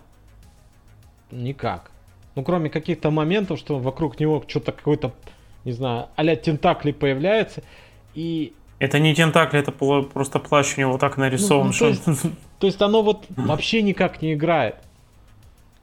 [1.32, 1.92] никак.
[2.36, 5.14] Ну, кроме каких-то моментов, что вокруг него что-то какой-то,
[5.64, 7.64] не знаю, а-ля тентакли появляется,
[8.16, 11.68] и Это не тентакли, это просто плащ у него так нарисован.
[11.80, 14.76] Ну, ну, что- То есть оно вот вообще никак не играет.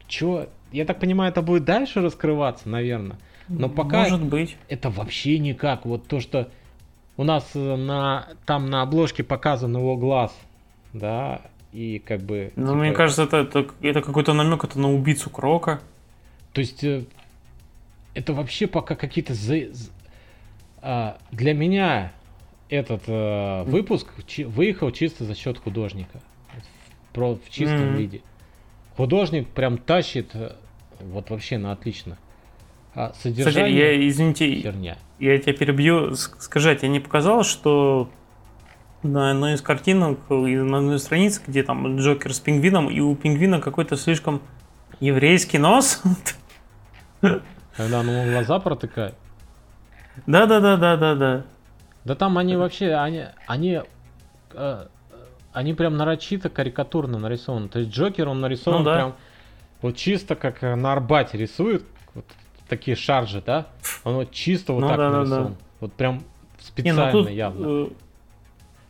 [0.07, 0.49] Чё?
[0.71, 3.17] Я так понимаю, это будет дальше раскрываться, наверное.
[3.49, 4.57] Но пока Может быть.
[4.69, 5.87] это вообще никак.
[5.87, 6.51] Вот то, что
[7.17, 10.37] у нас э, на там на обложке показан его глаз,
[10.93, 11.41] да,
[11.73, 12.53] и как бы.
[12.55, 15.81] Ну, типа, мне кажется, это, это, это какой-то намек это на убийцу Крока.
[16.53, 17.05] То есть э,
[18.15, 19.69] это вообще пока какие-то за-
[20.83, 22.13] а, для меня
[22.71, 26.21] этот э, выпуск чи- выехал чисто за счет художника,
[27.13, 27.97] про- в чистом Мгм.
[27.97, 28.23] виде.
[28.97, 30.53] Художник прям тащит э,
[31.01, 32.17] вот вообще на отлично.
[32.95, 34.97] А Кстати, содержание я, извините, херня.
[35.19, 36.15] я тебя перебью.
[36.17, 38.11] Скажи, а тебе не показалось, что
[39.03, 43.15] на одной из картинок, на одной из страниц, где там Джокер с пингвином, и у
[43.15, 44.43] пингвина какой-то слишком
[44.99, 46.03] еврейский нос?
[47.77, 49.15] Когда он ему глаза протыкает.
[50.27, 51.45] Да-да-да-да-да-да.
[52.05, 53.81] Да там они вообще, они, они,
[54.55, 54.87] э,
[55.53, 57.69] они прям нарочито карикатурно нарисованы.
[57.69, 58.95] То есть Джокер, он нарисован Ну да.
[58.95, 59.15] прям
[59.83, 61.85] вот чисто как э, на Арбате рисуют,
[62.15, 62.25] вот
[62.69, 63.67] такие шаржи, да?
[64.05, 65.19] Он вот чисто вот Ну так да, да, да.
[65.19, 65.57] нарисован.
[65.81, 66.23] Вот прям Не,
[66.61, 67.67] специально ну тут, явно.
[67.67, 67.89] э,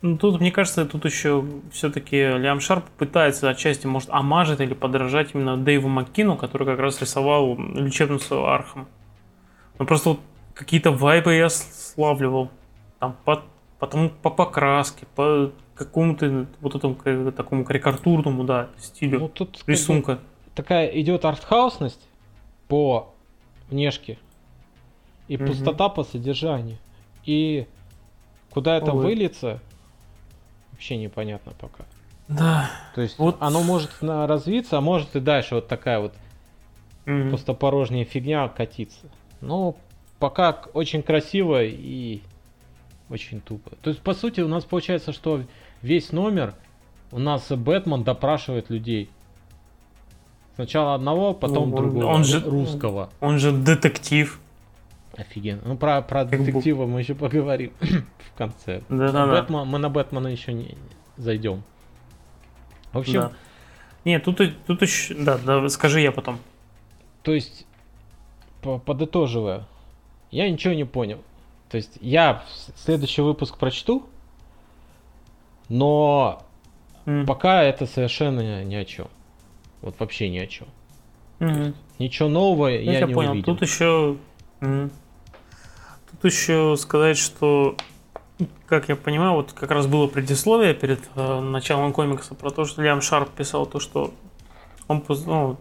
[0.03, 5.31] ну тут, мне кажется, тут еще все-таки Лиам Шарп пытается отчасти, может, омажит или подражать
[5.33, 8.87] именно Дэйву Маккину, который как раз рисовал лечебницу Архам.
[9.79, 10.19] Ну просто вот
[10.53, 12.49] какие-то вайбы я славливал.
[13.01, 13.41] Там по,
[13.79, 19.71] потом по покраске, по какому-то вот этому такому карикатурному, да, стилю Ну тут как бы
[19.71, 20.19] рисунка.
[20.53, 22.07] такая идет артхаусность
[22.67, 23.11] по
[23.71, 24.19] внешке
[25.27, 25.47] и Мгм.
[25.47, 26.77] пустота по содержанию.
[27.25, 27.65] И
[28.51, 29.01] куда это Увы.
[29.05, 29.59] выльется,
[30.71, 31.85] вообще непонятно пока.
[32.27, 32.69] Да.
[32.93, 33.37] То есть Вот.
[33.39, 36.13] оно может развиться, а может и дальше вот такая вот
[37.05, 37.31] Мгм.
[37.31, 39.07] пустопорожняя фигня катиться.
[39.41, 39.75] Но
[40.19, 42.21] пока к- очень красиво и
[43.11, 43.71] очень тупо.
[43.81, 45.41] То есть, по сути, у нас получается, что
[45.81, 46.53] весь номер
[47.11, 49.09] у нас Бэтмен допрашивает людей.
[50.55, 52.05] Сначала одного, потом Ну, он- другого.
[52.05, 53.09] он же- русского.
[53.19, 54.39] Он же детектив.
[55.17, 55.61] Офигенно.
[55.65, 58.81] Ну, про, про Как бы- детектива мы еще поговорим в конце.
[58.89, 59.41] Да-да-да.
[59.41, 60.75] Бэтмен, мы на Бэтмена еще не, не
[61.17, 61.63] зайдем.
[62.93, 63.31] В общем, Да.
[64.03, 65.13] Нет, тут, тут еще...
[65.15, 66.39] Да, да, скажи я потом.
[67.23, 67.65] То есть,
[68.61, 69.67] по- подытоживая,
[70.31, 71.21] я ничего не понял.
[71.71, 72.43] То есть, я
[72.75, 74.05] следующий выпуск прочту,
[75.69, 76.43] но
[77.05, 77.25] М.
[77.25, 79.07] пока это совершенно ни о чем.
[79.81, 80.67] Вот вообще ни о чем.
[81.39, 81.73] Мгм.
[81.97, 83.31] Ничего нового я, Я, тебя не понял.
[83.31, 83.53] увидел.
[83.53, 84.17] Тут еще...
[84.59, 84.91] м,
[86.11, 87.77] Тут еще сказать, что,
[88.67, 92.81] как я понимаю, вот как раз было предисловие перед э, началом комикса про то, что
[92.81, 94.13] Лиам Шарп писал то, что
[94.87, 95.57] он ну,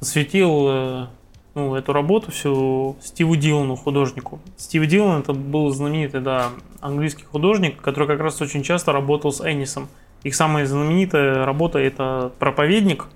[0.00, 1.06] посвятил э,
[1.56, 4.40] ну, эту работу всю Стиву Дилану, художнику.
[4.58, 6.50] Стив Дилан это был знаменитый, да,
[6.82, 9.88] английский художник, который как раз очень часто работал с Эннисом.
[10.22, 13.06] Их самая знаменитая работа это «Проповедник»,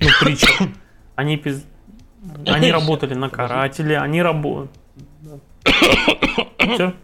[0.00, 0.48] ну, притча.
[1.16, 1.64] Они, пиз-
[2.46, 4.70] они работали на карателе, они работали...
[6.74, 6.94] Все?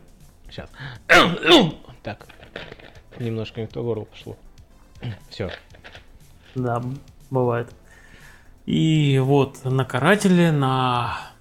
[0.48, 0.70] Сейчас.
[2.02, 2.26] так.
[3.18, 4.37] Немножко не в то горло пошло.
[5.28, 5.50] Все.
[6.55, 6.83] Да,
[7.31, 7.70] бывает.
[8.66, 11.33] И вот на карателе, на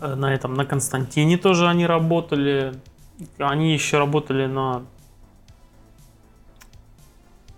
[0.00, 2.74] на этом, на Константине тоже они работали.
[3.38, 4.82] Они еще работали на...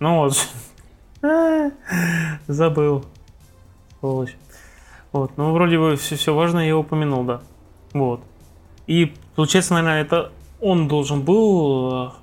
[0.01, 0.49] Ну вот.
[2.49, 3.05] Забыл.
[4.01, 4.37] Сволочь.
[5.13, 7.43] Вот, ну вроде бы все, все важное я упомянул, да.
[7.93, 8.23] Вот.
[8.87, 12.15] И получается, наверное, это он должен был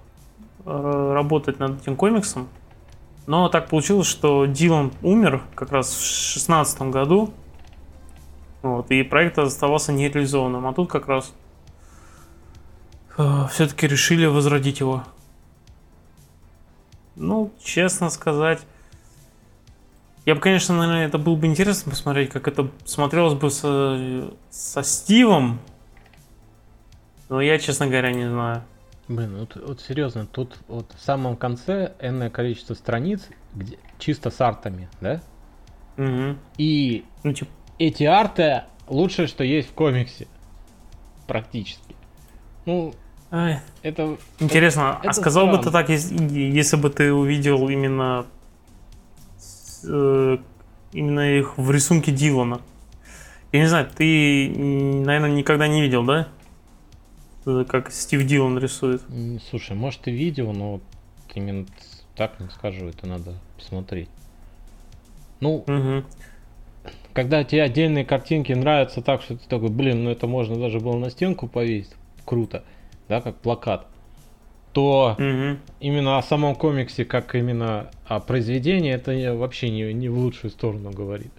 [0.65, 2.49] э, работать над этим комиксом.
[3.29, 7.31] Но так получилось, что Дилан умер как раз в шестнадцатом году.
[8.63, 10.65] Вот, и проект оставался нереализованным.
[10.65, 11.31] А тут как раз
[13.19, 15.03] э, все-таки решили возродить его.
[17.15, 18.61] Ну, честно сказать,
[20.25, 24.81] я бы, конечно, наверное, это было бы интересно посмотреть, как это смотрелось бы со, со
[24.81, 25.59] Стивом.
[27.29, 28.63] Но я, честно говоря, не знаю.
[29.09, 34.39] Блин, вот, вот серьезно, тут вот в самом конце энное количество страниц, где, чисто с
[34.39, 35.19] артами, да?
[35.97, 36.37] Угу.
[36.59, 40.27] И Ну, типа, эти арты лучшее, что есть в комиксе.
[41.25, 41.95] Практически.
[42.67, 42.93] Ну,
[43.31, 44.17] ай, это...
[44.39, 45.79] интересно, это а сказал бы ты странно.
[45.79, 48.27] так, если, если бы ты увидел именно
[49.83, 50.37] э,
[50.93, 52.61] именно их в рисунке Дилана?
[53.51, 56.27] Я не знаю, ты, наверное, никогда не видел, да?
[57.45, 59.01] Э, Как Стив Дилан рисует.
[59.49, 60.79] Слушай, может и видео, но
[61.33, 61.65] именно
[62.15, 64.09] так не скажу, это надо посмотреть.
[65.39, 66.05] Ну, Мгм.
[67.13, 70.97] когда тебе отдельные картинки нравятся так, что ты такой, блин, ну это можно даже было
[70.97, 71.93] на стенку повесить,
[72.25, 72.63] круто,
[73.07, 73.87] да, как плакат,
[74.73, 75.59] то Мгм.
[75.79, 80.91] именно о самом комиксе, как именно о произведении, это вообще не, не в лучшую сторону
[80.91, 81.31] говорит.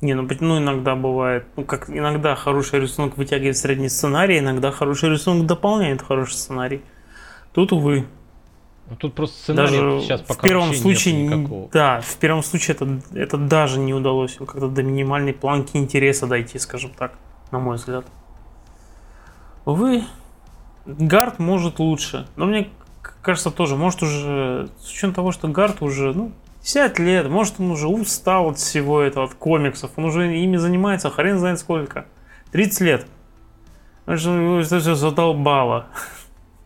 [0.00, 5.10] Не, ну, ну иногда бывает, ну как иногда хороший рисунок вытягивает средний сценарий, иногда хороший
[5.10, 6.80] рисунок дополняет хороший сценарий.
[7.52, 8.06] Тут, увы,
[8.88, 11.68] Ну, Тут просто сценарий даже сейчас в пока первом вообще случае, никакого.
[11.72, 16.58] да, в первом случае это, это даже не удалось как-то до минимальной планки интереса дойти,
[16.58, 17.12] скажем так,
[17.50, 18.06] на мой взгляд.
[19.66, 20.04] Увы,
[20.86, 22.70] Гард может лучше, но мне
[23.22, 26.32] кажется тоже, может уже, с учетом того, что Гард уже, ну,
[26.62, 31.10] 50 лет, может он уже устал от всего этого, от комиксов, он уже ими занимается,
[31.10, 32.06] хрен знает сколько,
[32.52, 33.06] 30 лет.
[34.06, 35.86] Может, его это все задолбало.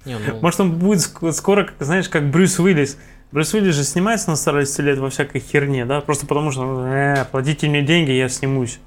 [0.05, 2.99] Не, ну, Может, он будет ск- скоро, как, знаешь, как Брюс Уиллис.
[3.33, 6.01] Брюс Уиллис же снимается на старости лет во всякой херне, да?
[6.01, 8.81] Просто потому что, ну, э, платите мне деньги, я снимусь.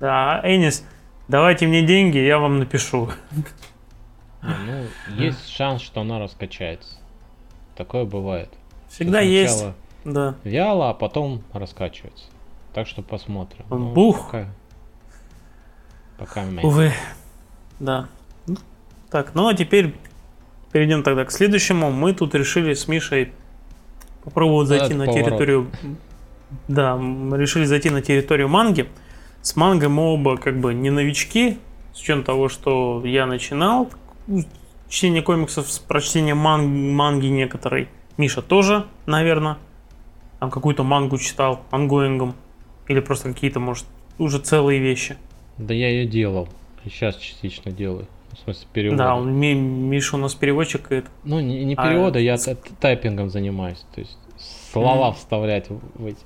[0.00, 0.84] Да, а Энис,
[1.28, 3.10] давайте мне деньги, я вам напишу.
[4.42, 6.98] не, ну, есть шанс, что она раскачается.
[7.76, 8.50] Такое бывает.
[8.88, 9.64] Всегда Что есть.
[10.04, 10.34] Да.
[10.44, 12.24] Вяло, а потом раскачивается.
[12.72, 13.64] Так что посмотрим.
[13.70, 14.26] Ну, Бух.
[14.26, 14.48] Пока,
[16.18, 16.42] пока.
[16.62, 16.92] Увы.
[17.80, 18.08] Да.
[18.46, 18.56] Ну,
[19.10, 19.94] Так, ну а теперь
[20.72, 21.90] перейдем тогда к следующему.
[21.90, 23.32] Мы тут решили с Мишей
[24.24, 25.26] попробовать зайти Этот на поворот.
[25.26, 25.70] территорию...
[26.68, 28.88] Да, мы решили зайти на территорию манги.
[29.42, 31.58] С мангой мы оба как бы не новички,
[31.92, 33.90] с учетом того, что я начинал
[34.26, 34.42] ну,
[34.88, 37.88] чтение комиксов с прочтения ман- манги некоторой.
[38.16, 39.58] Миша тоже, наверное,
[40.40, 42.34] там какую-то мангу читал ангоингом.
[42.88, 43.86] Или просто какие-то, может,
[44.18, 45.16] уже целые вещи.
[45.58, 46.48] Да я ее делал.
[46.84, 48.06] И сейчас частично делаю.
[48.32, 49.04] В смысле перевода.
[49.04, 50.90] Да, он, Ми- Миша у нас переводчик.
[50.92, 53.84] и Ну, не, не А, перевода, я с- тайпингом занимаюсь.
[53.94, 54.18] То есть
[54.72, 55.14] слова Мгм.
[55.16, 56.18] вставлять в, эти.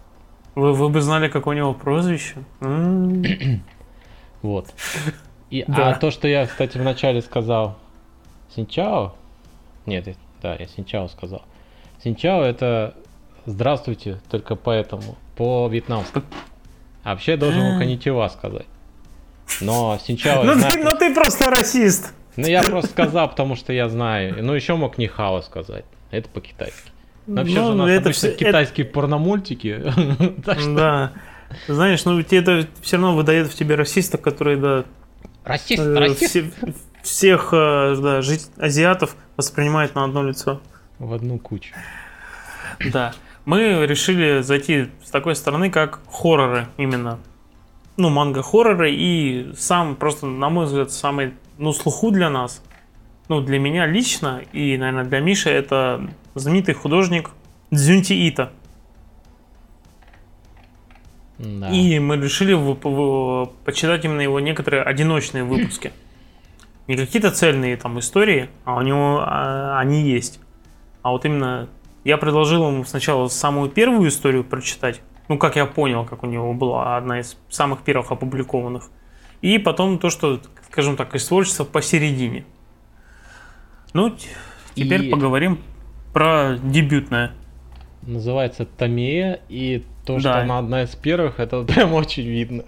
[0.54, 2.36] Вы, вы бы знали, как у него прозвище.
[2.60, 3.22] М.
[4.42, 4.72] Вот.
[5.50, 5.90] И, Да.
[5.90, 7.76] А то, что я, кстати, вначале сказал
[8.54, 9.14] Синчао.
[9.86, 11.42] Нет, да, я Синчао сказал.
[12.02, 12.94] Синчао это
[13.48, 16.22] здравствуйте, только поэтому, по-вьетнамски.
[17.04, 17.68] А вообще я должен А.
[17.70, 18.66] его конничева сказать.
[19.60, 22.12] Но я Ну знаю, ты, ну ты просто расист.
[22.36, 24.36] Ну, я просто сказал, потому что я знаю.
[24.44, 25.84] Ну, еще мог Нихао сказать.
[26.10, 26.90] Это по-китайски.
[27.26, 29.82] Но вообще же у Ну, нас это обычно всё- это- китайские порномультики.
[30.42, 30.74] Что...
[30.74, 31.12] Да.
[31.66, 34.84] Знаешь, ну тебе это все равно выдает в тебе расиста, который, да,
[35.44, 36.30] Расист, э, расист.
[36.30, 36.50] все-
[37.02, 40.60] всех э, да, жить- азиатов воспринимает на одно лицо.
[40.98, 41.74] В одну кучу.
[42.92, 43.14] Да.
[43.48, 47.18] Мы решили зайти с такой стороны, как хорроры именно.
[47.96, 52.62] Ну, манго-хорроры и сам, просто, на мой взгляд, самый, ну, слуху для нас,
[53.30, 57.30] ну, для меня лично и, наверное, для Миши, это знаменитый художник
[57.70, 58.52] Дзюнти Ита.
[61.38, 61.70] Да.
[61.70, 62.54] И мы решили
[63.64, 65.94] почитать именно его некоторые одиночные выпуски.
[66.86, 70.38] Не какие-то цельные там истории, а у него а, они есть.
[71.00, 71.70] А вот именно
[72.04, 75.00] я предложил ему сначала самую первую историю прочитать.
[75.28, 78.88] Ну, как я понял, как у него была одна из самых первых опубликованных.
[79.42, 80.40] И потом то, что,
[80.70, 82.44] скажем так, из творчества посередине.
[83.92, 84.14] Ну,
[84.74, 85.58] теперь И- поговорим
[86.12, 87.32] про дебютное.
[88.02, 90.20] Называется Томея, и то, Да.
[90.20, 92.64] что она одна из первых, это прям очень видно.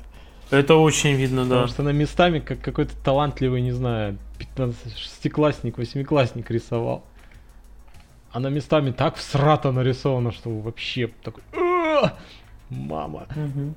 [0.51, 1.51] Это очень видно, да.
[1.51, 7.05] Потому что она местами как какой-то талантливый, не знаю, 15-классник, восьмиклассник рисовал.
[8.33, 11.43] Она местами так всрато нарисована, что вообще такой...
[12.71, 13.27] Мама.
[13.35, 13.75] Мгм.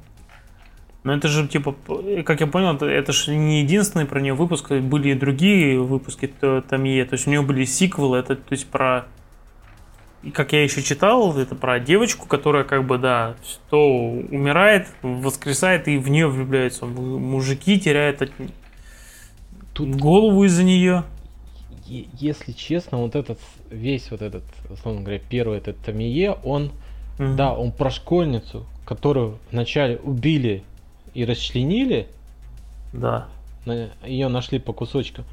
[1.03, 1.75] Но это же, типа,
[2.23, 6.27] как я понял, это, это же не единственный про нее выпуск, были и другие выпуски
[6.69, 7.03] Томье.
[7.05, 9.05] То есть у нее были сиквелы, это, то есть, про...
[10.21, 13.35] И как я еще читал, это про девочку, которая как бы, да,
[13.69, 16.85] то умирает, воскресает и в нее влюбляются.
[16.85, 18.31] Мужики теряют от...
[19.73, 21.03] Тут голову из-за нее.
[21.85, 23.39] Если честно, вот этот
[23.73, 26.71] весь вот этот, условно говоря, первый этот Томие, он,
[27.17, 30.63] mm да, он про школьницу, которую вначале убили
[31.13, 32.07] и расчленили.
[32.91, 33.27] Да.
[34.05, 35.25] Ее нашли по кусочкам.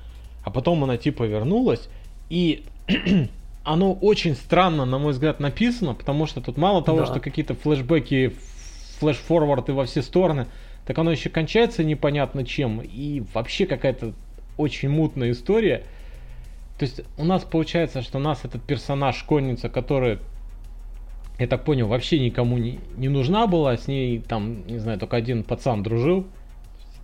[0.45, 1.89] А потом она типа вернулась.
[2.29, 2.65] И
[3.65, 7.07] оно очень странно, на мой взгляд, написано, потому что тут мало того, да.
[7.07, 8.35] что какие-то флешбеки,
[9.01, 10.47] флеш-форварды во все стороны,
[10.87, 12.81] так оно еще кончается непонятно чем.
[12.81, 14.13] И вообще какая-то
[14.57, 15.85] очень мутная история.
[16.81, 20.19] То есть у нас получается, что у нас этот персонаж, школьница, которая
[21.39, 25.19] я так понял, вообще никому не, не нужна была, с ней там, не знаю, только
[25.19, 26.27] один пацан дружил.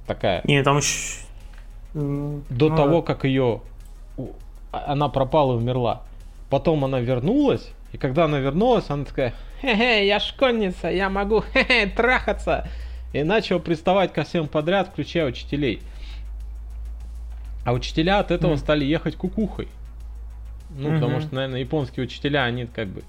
[0.06, 0.40] Такая.
[0.44, 1.26] Не, там еще...
[1.92, 3.60] До ну, того, как ее...
[4.72, 6.04] А, она пропала и умерла.
[6.48, 11.88] Потом она вернулась, и когда она вернулась, она такая, хе-хе, я школьница, я могу, хе-хе,
[11.94, 12.66] трахаться.
[13.12, 15.82] И начал приставать ко всем подряд, включая учителей.
[17.66, 18.58] А учителя от этого mm.
[18.58, 19.68] стали ехать кукухой.
[20.70, 20.94] Ну, mm-hmm.
[20.94, 23.02] потому что, наверное, японские учителя, они как бы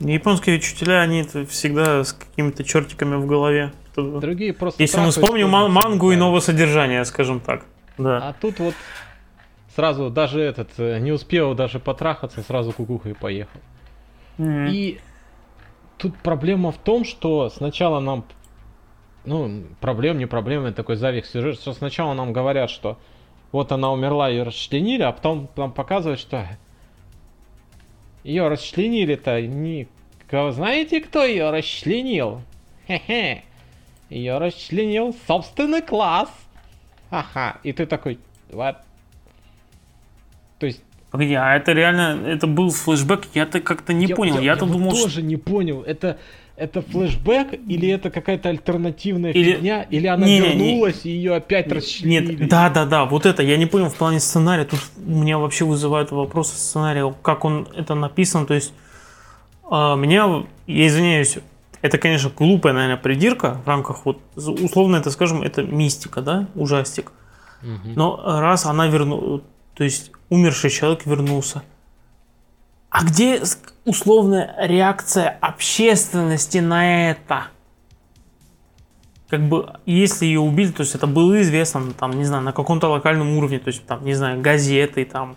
[0.00, 3.72] Японские учителя, они всегда с какими-то чертиками в голове.
[3.96, 4.80] Другие просто...
[4.80, 7.64] Если мы вспомним ман- мангу и новое содержание, скажем так.
[7.96, 8.28] Да.
[8.28, 8.74] А тут вот
[9.74, 13.58] сразу даже этот, э, не успел даже потрахаться, сразу кукухой поехал.
[14.38, 14.70] Mm-hmm.
[14.70, 15.00] И
[15.96, 18.24] тут проблема в том, что сначала нам...
[19.24, 22.98] Ну, проблем, не проблема, это такой завих сюжет, что сначала нам говорят, что
[23.52, 26.46] вот она умерла, ее расчленили, а потом нам показывают, что
[28.24, 29.88] ее расчленили-то не...
[30.30, 32.42] Знаете, кто ее расчленил?
[32.86, 33.44] Хе-хе.
[34.10, 36.30] Ее расчленил собственный класс.
[37.10, 37.58] Ага.
[37.62, 38.18] И ты такой,
[38.50, 38.76] what?
[40.58, 40.82] То есть...
[41.10, 43.28] Погоди, а это реально, это был флешбэк?
[43.32, 44.38] Я-то как-то не я, понял.
[44.40, 45.22] Я-то я думал, тоже что...
[45.22, 45.82] не понял.
[45.82, 46.18] Это
[46.58, 49.52] это флешбэк или это какая-то альтернативная или...
[49.52, 51.16] фигня, или она не, вернулась не, не.
[51.16, 52.36] и ее опять расчленили?
[52.36, 54.64] Нет, да, да, да, вот это я не понял в плане сценария.
[54.64, 58.46] Тут меня вообще вызывают вопросы сценария, как он это написан.
[58.46, 58.72] То есть
[59.70, 61.38] а, меня, я извиняюсь,
[61.82, 67.12] это, конечно, глупая, наверное, придирка в рамках вот условно это, скажем, это мистика, да, ужастик.
[67.62, 67.92] Угу.
[67.94, 69.42] Но раз она вернулась,
[69.74, 71.62] то есть умерший человек вернулся,
[72.90, 73.42] а где
[73.84, 77.48] условная реакция общественности на это?
[79.28, 82.88] Как бы, если ее убили, то есть это было известно, там, не знаю, на каком-то
[82.88, 85.36] локальном уровне, то есть, там, не знаю, газеты, там,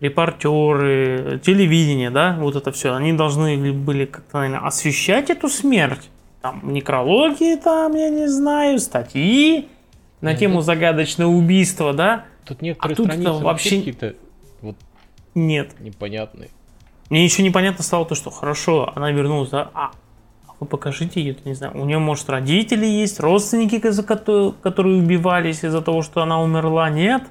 [0.00, 6.10] репортеры, телевидение, да, вот это все, они должны были как-то, наверное, освещать эту смерть.
[6.42, 9.68] Там, некрологии, там, я не знаю, статьи
[10.20, 12.24] на тему загадочного убийства, да.
[12.44, 14.14] Тут некоторые а тут страницы вообще какие-то
[14.62, 14.76] вот
[15.34, 16.50] нет непонятные.
[17.10, 19.90] Мне еще непонятно стало то, что хорошо, она вернулась, да, а,
[20.46, 25.82] а вы покажите ее, не знаю, у нее, может, родители есть, родственники, которые убивались из-за
[25.82, 27.24] того, что она умерла, нет?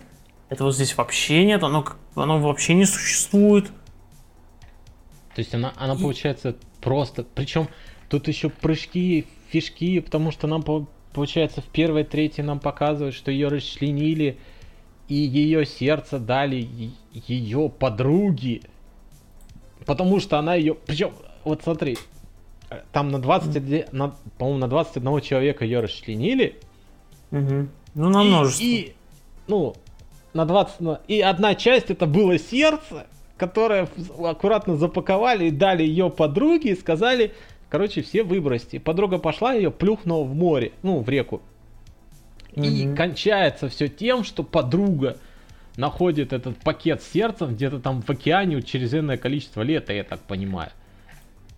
[0.49, 3.67] Этого здесь вообще нет, оно, оно вообще не существует.
[5.33, 6.01] То есть она, она И...
[6.01, 7.69] получается просто, причем
[8.09, 10.63] тут еще прыжки, фишки, потому что нам
[11.13, 14.37] получается в первой трети нам показывают, что ее расчленили,
[15.07, 18.63] и ее сердце дали ее подруги.
[19.85, 20.75] Потому что она ее...
[20.75, 21.13] Причем,
[21.43, 21.97] вот смотри,
[22.91, 26.57] там на 20, на, по-моему, на 21 человека ее расчленили.
[27.31, 27.67] Угу.
[27.95, 28.63] Ну, на множество.
[28.63, 28.93] И,
[29.47, 29.75] ну,
[30.33, 30.99] на 20...
[31.07, 33.07] И одна часть это было сердце,
[33.37, 33.87] которое
[34.23, 37.33] аккуратно запаковали и дали ее подруге и сказали,
[37.69, 38.79] короче, все выбросьте.
[38.79, 41.41] Подруга пошла, ее плюхнула в море, ну, в реку.
[42.55, 42.65] Угу.
[42.65, 45.17] И кончается все тем, что подруга
[45.79, 50.19] находит этот пакет с сердцем где-то там в океане через энное количество лет, я так
[50.19, 50.71] понимаю.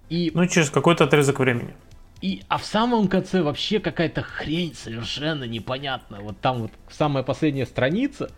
[0.09, 0.31] И...
[0.33, 1.73] Ну, через какой-то отрезок времени.
[2.21, 6.21] И, а в самом конце вообще какая-то хрень совершенно непонятная.
[6.21, 8.29] Вот там вот самая последняя страница.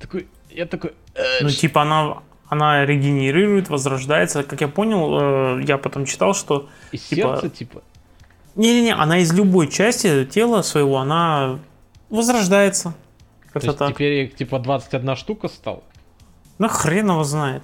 [0.00, 0.94] Такой, я такой...
[1.42, 4.44] Ну, типа она, она регенерирует, возрождается.
[4.44, 6.70] Как я понял, э, я потом читал, что...
[6.90, 7.40] Из типа...
[7.40, 7.82] сердца, типа?
[8.54, 11.58] Не-не-не, она из любой части тела своего, она
[12.08, 12.94] возрождается.
[13.52, 13.94] Как-то То так.
[13.94, 15.84] теперь их типа 21 штука стал?
[16.58, 17.62] Ну хрен его знает.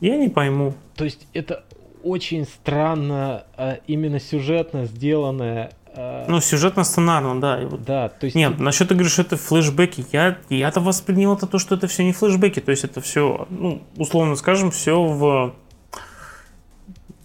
[0.00, 0.74] Я не пойму.
[0.94, 1.64] То есть это
[2.02, 5.72] очень странно а, именно сюжетно сделанное.
[5.94, 6.24] А...
[6.28, 7.60] Ну, сюжетно-сценарно, да.
[7.84, 8.36] Да, то есть...
[8.36, 8.62] Нет, ты...
[8.62, 10.04] насчет ты говоришь, что это флешбеки.
[10.12, 12.60] Я, я-то воспринял это то, что это все не флешбеки.
[12.60, 15.54] То есть это все, ну, условно скажем, все в,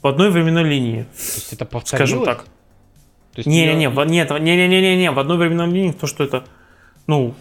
[0.01, 1.03] в одной временной линии.
[1.03, 2.09] То есть это повторилось?
[2.09, 2.45] Скажем так.
[3.33, 6.43] То есть Не-не-не, её- в- нет, не-не-не-не, в одной временном линии то, что это,
[7.07, 7.33] ну,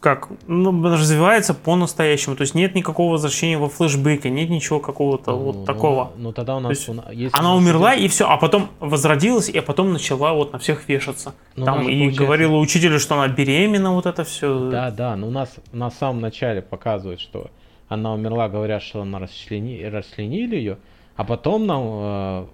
[0.00, 2.36] как, ну, развивается по-настоящему.
[2.36, 6.12] То есть нет никакого возвращения во флешбеке, нет ничего какого-то Ну, вот ну, такого.
[6.16, 6.70] Ну, тогда у нас...
[6.76, 10.34] есть у на- если Она нас умерла и все, а потом возродилась, и потом начала
[10.34, 11.34] вот на всех вешаться.
[11.56, 14.68] Ну, у Там нас и получается- говорила учителю, что она беременна, вот это все.
[14.70, 17.46] Да, да, но у нас на самом начале показывают, что
[17.88, 19.82] она умерла, говорят, что она расчлени...
[19.84, 20.78] расчленили ее,
[21.16, 21.82] а потом нам...
[21.84, 22.46] э,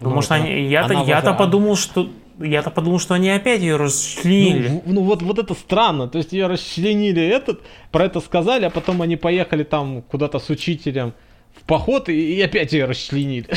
[0.00, 2.08] Ну, может, я-то, она я-то возра- подумал, что
[2.40, 4.68] я-то подумал, что они опять ее расчленили.
[4.68, 7.60] Ну, ну вот, вот это странно, то есть ее расчленили этот,
[7.92, 11.12] про это сказали, а потом они поехали там куда-то с учителем
[11.54, 13.46] в поход и, и опять ее расчленили.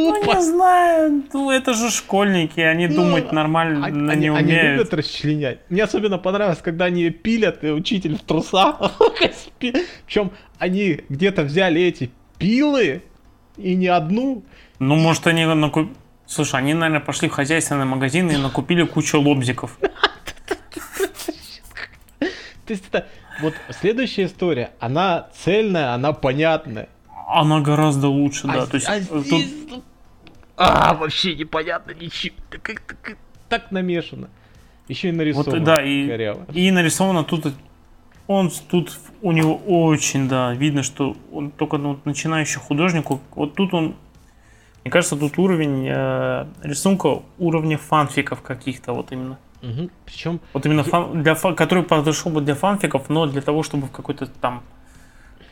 [0.00, 0.34] Ну, тупо.
[0.36, 4.78] не знаю, ну это же школьники, они Ну, думать нормально А- не Они, они умеют.
[4.78, 5.58] любят расчленять.
[5.70, 8.78] Мне особенно понравилось, когда они ее пилят, и учитель в трусах.
[9.58, 13.02] Причем они где-то взяли эти пилы,
[13.56, 14.44] и не одну.
[14.78, 15.94] Ну, может, они накупили...
[16.28, 19.78] Слушай, они, наверное, пошли в хозяйственный магазин и накупили кучу лобзиков.
[22.18, 23.06] То есть это
[23.40, 26.88] вот следующая история, она цельная, она понятная.
[27.26, 28.66] Она гораздо лучше, да.
[28.66, 29.82] То есть, э, тут-
[30.56, 32.34] А, вообще непонятно ничего.
[32.50, 33.16] Так, как- так-
[33.48, 34.28] так намешано.
[34.88, 35.50] Еще и нарисовано.
[35.52, 36.46] Вот, да, и, коряво.
[36.52, 37.54] и нарисовано тут...
[38.26, 43.22] Он тут, у него очень, да, видно, что он только ну, начинающий художнику.
[43.34, 43.96] Вот тут он,
[44.88, 49.36] мне кажется, тут уровень э, рисунка уровня фанфиков каких-то, вот именно.
[50.06, 53.88] Причем Вот именно фан- для фан- который подошел бы для фанфиков, но для того, чтобы
[53.88, 54.62] в какой-то там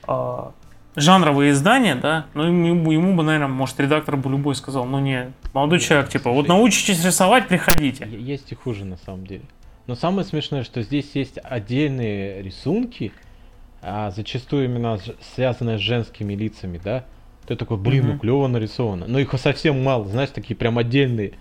[0.07, 0.53] а,
[0.95, 5.32] жанровое издание, да, ну ему, ему бы, наверное, может, редактор бы любой сказал, ну не,
[5.53, 8.09] молодой человек, типа, вот научитесь рисовать, приходите.
[8.09, 9.45] есть и хуже на самом деле.
[9.87, 13.12] Но самое смешное, что здесь есть отдельные рисунки,
[13.82, 14.99] а зачастую именно
[15.34, 17.05] связанные с женскими лицами, да.
[17.47, 18.18] Ты такой, блин, ну Мгм.
[18.20, 19.07] клево нарисовано.
[19.07, 21.32] Но их совсем мало, знаешь, такие прям отдельные.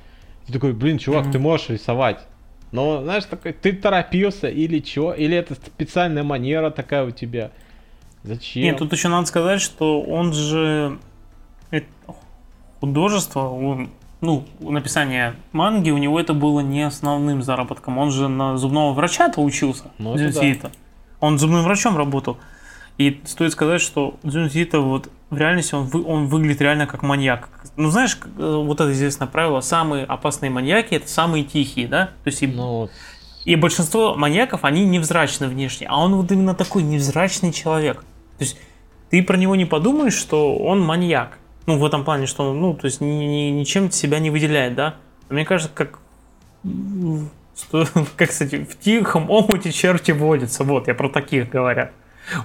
[0.46, 1.32] Ты такой, блин, чувак, Мгм.
[1.32, 2.20] ты можешь рисовать.
[2.72, 5.14] Но, знаешь, такой, ты торопился или чё?
[5.14, 7.52] Или это специальная манера такая у тебя?
[8.24, 8.64] Зачем?
[8.64, 10.98] Нет, тут еще надо сказать, что он же
[11.72, 11.82] э,
[12.80, 13.90] художество, он-
[14.22, 17.98] ну, написание манги у него это было не основным заработком.
[17.98, 20.72] Он же на зубного врача-то учился, Ну, это Дзюнсиита.
[21.20, 22.38] Он зубным врачом работал.
[22.98, 27.50] И стоит сказать, что Дзюнсиита вот в реальности он, вы- он выглядит реально как маньяк.
[27.76, 32.06] Ну, знаешь, э, вот это известное правило, самые опасные маньяки это самые тихие, да?
[32.24, 32.90] То есть и, Ну,
[33.44, 38.00] и большинство маньяков, они невзрачны внешне, а он вот именно такой невзрачный человек.
[38.38, 38.58] То есть
[39.10, 41.38] ты про него не подумаешь, что он маньяк.
[41.66, 44.76] Ну, в этом плане, что он, ну, то есть ни- ни- ничем себя не выделяет,
[44.76, 44.96] да?
[45.30, 46.00] Мне кажется, как,
[47.58, 47.86] что,
[48.18, 50.64] как, кстати, в тихом омуте черти водятся.
[50.64, 51.92] Вот, я про таких говорят.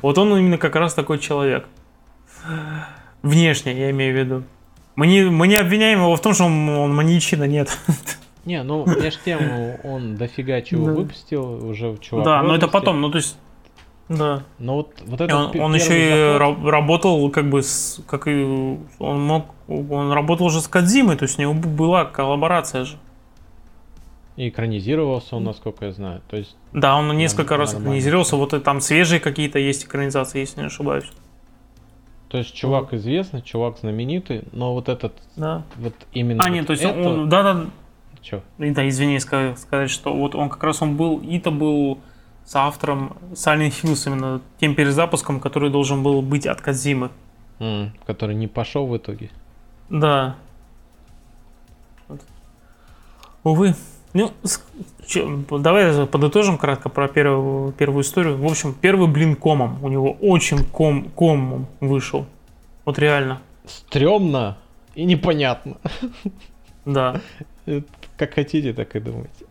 [0.02, 1.66] Вот он именно как раз такой человек.
[3.22, 4.42] Внешне, я имею в виду.
[4.96, 7.76] Мы не, мы не обвиняем его в том, что он, он маньячина, нет.
[8.44, 9.40] не, ну, между тем,
[9.84, 10.92] он дофига чего Да.
[10.92, 12.24] выпустил уже чувак.
[12.24, 13.36] да, в но это потом, ну, то есть,
[14.08, 14.42] да.
[14.58, 18.02] Но вот, вот И этот он, он еще и заход- ра- работал, как бы, с,
[18.06, 18.42] как и
[18.98, 22.96] он мог, он работал уже с Кадзимой, то есть у него была коллаборация же.
[24.36, 26.22] И экранизировался он, насколько я знаю.
[26.28, 27.88] То есть, Да, он несколько раз нормально.
[27.90, 31.10] экранизировался, вот и там свежие какие-то есть экранизации, если не ошибаюсь.
[32.28, 35.64] то есть чувак известный, чувак знаменитый, но вот этот, Да.
[35.76, 37.66] вот именно А, вот нет, то есть это- он, да, да,
[38.22, 38.40] Чё?
[38.56, 41.98] да, извини, ска- сказать, что вот он как раз он был, Ита был
[42.44, 47.10] соавтором Silent Hills, именно тем перезапуском, который должен был быть от Кадзимы.
[47.58, 49.28] М, который не пошел в итоге.
[49.88, 50.36] Да.
[52.06, 52.20] Вот.
[53.42, 53.74] Увы.
[54.12, 54.32] Ну,
[55.50, 58.36] давай подытожим кратко про первую, первую историю.
[58.36, 59.82] В общем, первый блин комом.
[59.84, 62.26] У него очень ком, комом вышел.
[62.84, 63.40] Вот реально.
[63.66, 64.58] Стрёмно
[64.96, 65.76] и непонятно.
[66.84, 67.20] Да.
[68.16, 69.44] Как хотите, так и думайте.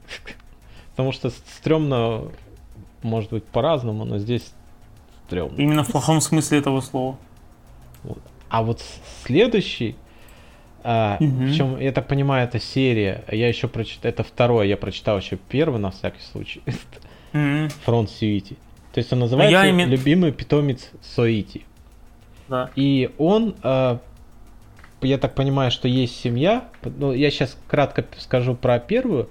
[0.92, 2.24] Потому что стрёмно
[3.02, 4.52] может быть по-разному, но здесь
[5.26, 5.56] стрёмно.
[5.56, 7.18] Именно в плохом смысле этого слова.
[8.50, 8.84] А вот
[9.24, 9.96] следующий,
[10.84, 11.46] а, Мгм.
[11.48, 15.80] причем, я так понимаю, это серия, я еще прочитал, это второй, я прочитал еще первый
[15.80, 16.62] на всякий случай.
[17.86, 18.56] Фронт Сьюити.
[18.94, 21.62] То есть он называется я име- «Любимый питомец Соити».
[22.48, 22.72] Да.
[22.76, 23.98] И он, э,
[25.02, 26.66] я так понимаю, что есть семья.
[26.84, 29.30] Ну, я сейчас кратко скажу про первую.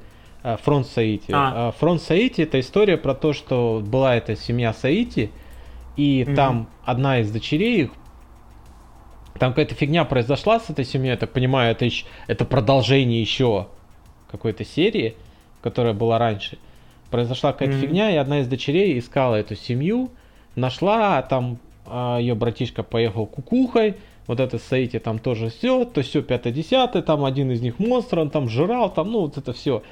[0.62, 1.32] Фронт Саити.
[1.32, 1.72] А.
[1.72, 5.30] Фронт Саити это история про то, что была эта семья Саити,
[5.96, 6.36] и Мгм.
[6.36, 7.90] там одна из дочерей их
[9.38, 13.66] там какая-то фигня произошла с этой семьей, я так понимаю, это, ещё- это продолжение еще
[14.30, 15.14] какой-то серии,
[15.62, 16.58] которая была раньше.
[17.10, 17.80] Произошла какая-то Мгм.
[17.82, 20.10] фигня, и одна из дочерей искала эту семью,
[20.56, 21.58] нашла, а там
[22.20, 23.94] ее братишка поехал кукухой,
[24.26, 28.28] вот это Саити там тоже все, то все 5-10, там один из них монстр, он
[28.28, 29.82] там жрал, там, ну, вот это все.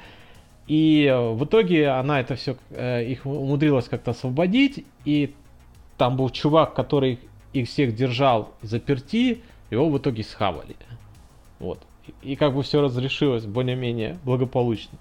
[0.67, 5.33] И э, в итоге она это все, э, их умудрилась как-то освободить, и
[5.97, 7.17] там был чувак, который
[7.61, 10.75] их всех держал заперти, его в итоге схавали.
[11.59, 11.79] Вот.
[12.21, 14.97] И, и как бы все разрешилось более-менее благополучно.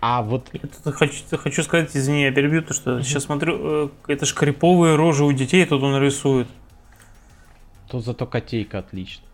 [0.00, 0.48] А вот...
[0.52, 4.96] Это хочу, хочу сказать, извини, я перебью, то что сейчас смотрю, э, это ж криповые
[4.96, 6.48] рожи у детей тут он рисует.
[7.88, 9.24] Тут зато котейка отлично.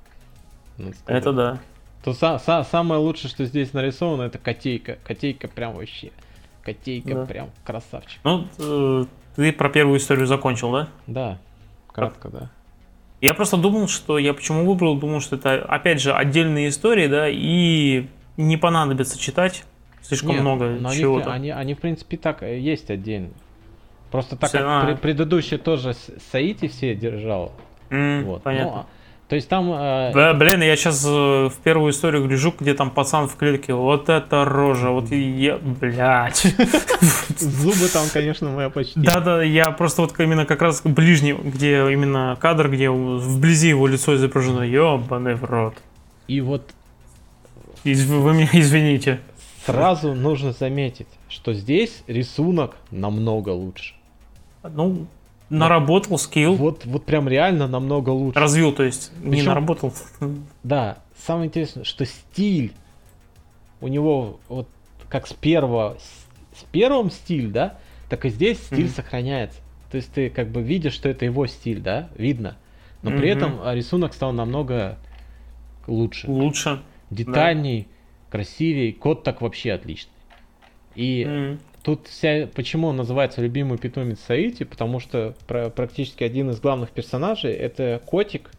[0.77, 0.97] сказать.
[1.07, 1.59] Это да.
[2.05, 4.99] То са- са- самое лучшее, что здесь нарисовано, это котейка.
[5.05, 6.11] Котейка прям вообще.
[6.63, 7.25] Котейка Да.
[7.27, 8.21] прям красавчик.
[8.25, 9.05] Ну, э,
[9.37, 10.89] ты про первую историю закончил, да?
[11.07, 11.39] Да,
[11.99, 12.51] кратко, да.
[13.21, 17.27] Я просто думал, что я почему выбрал, думал, что это опять же отдельные истории, да,
[17.29, 19.65] и не понадобится читать
[20.03, 21.33] слишком Нет, много но они, чего-то.
[21.33, 23.31] они, они, в принципе, так э, есть отдельно.
[24.11, 24.87] Просто так Все, как а.
[24.89, 25.95] пре- предыдущий тоже
[26.33, 27.53] Саити все держал.
[27.91, 28.43] М, Вот.
[28.43, 28.71] Понятно.
[28.71, 28.87] Ну, а-
[29.29, 33.29] то есть там э, Да, блин, я сейчас в первую историю гляжу, где там пацан
[33.29, 33.75] в клетке.
[33.75, 36.47] Вот это рожа, вот и я, блядь.
[37.39, 38.99] зубы там, конечно, моя почти.
[38.99, 44.15] Да-да, я просто вот именно как раз ближний, где именно кадр, где вблизи его лицо
[44.17, 44.63] изображено.
[44.63, 45.75] Ёбаный в рот.
[46.27, 46.63] И вот
[47.85, 49.21] Из- Вы меня извините.
[49.67, 53.95] сразу нужно заметить, что здесь рисунок намного лучше.
[54.63, 55.07] Ну,
[55.51, 58.39] наработал скилл, Вот, вот прям реально намного лучше.
[58.39, 59.93] развил, то есть, не Причем- наработал.
[60.63, 62.73] Да, самое интересное, что стиль
[63.81, 64.69] у него вот
[65.09, 65.97] как с первого,
[66.53, 67.79] с, с первым стиль, да,
[68.11, 68.95] так и здесь стиль Мгм.
[68.95, 69.59] сохраняется.
[69.91, 72.57] То есть ты как бы видишь, что это его стиль, да, видно.
[73.03, 73.39] Но при Мгм.
[73.39, 74.99] этом а, рисунок стал намного
[75.87, 76.83] лучше, Лучше.
[77.11, 77.89] детальней,
[78.29, 78.93] красивей.
[78.93, 80.13] Код так вообще отличный.
[80.95, 81.59] И М.
[81.83, 87.53] Тут вся, почему он называется любимый питомец Саити, потому что практически один из главных персонажей
[87.53, 88.51] это котик,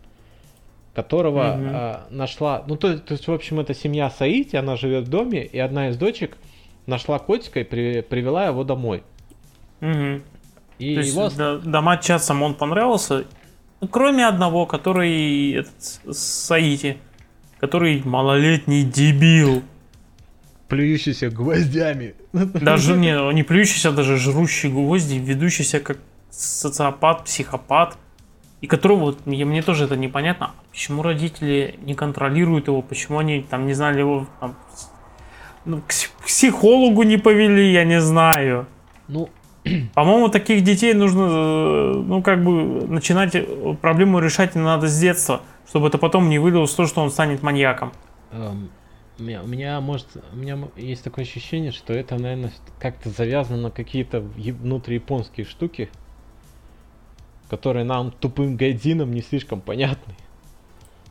[0.95, 1.69] которого Мгм.
[1.73, 5.45] а, нашла, ну то, то есть в общем это семья Саити, она живет в доме,
[5.45, 6.37] и одна из дочек
[6.87, 9.03] нашла котика и при- привела его домой.
[9.81, 10.23] Мгм.
[10.79, 13.25] И То есть его да, дома часом он понравился,
[13.81, 16.97] ну, кроме одного, который этот, Саити,
[17.59, 19.61] который малолетний дебил.
[20.69, 22.15] Плюющийся гвоздями.
[22.33, 25.97] Даже не, не плюющийся, даже жрущий гвозди, ведущийся как
[26.29, 27.97] социопат, психопат.
[28.61, 33.67] И которого, вот, мне, тоже это непонятно, почему родители не контролируют его, почему они там
[33.67, 34.55] не знали его, там,
[35.63, 38.67] ну, к пс- психологу не повели, я не знаю.
[39.07, 39.29] Ну,
[39.93, 44.99] По-моему, таких детей нужно, э, ну, как бы, начинать э, проблему решать не надо с
[44.99, 47.91] детства, чтобы это потом не вылилось то, что он станет маньяком.
[48.33, 48.69] эм,
[49.19, 53.63] у меня, у меня, может, у меня есть такое ощущение, что это, наверное, как-то завязано
[53.63, 55.89] на какие-то внутрияпонские штуки,
[57.49, 60.13] которые нам тупым гайдзинам не слишком понятны.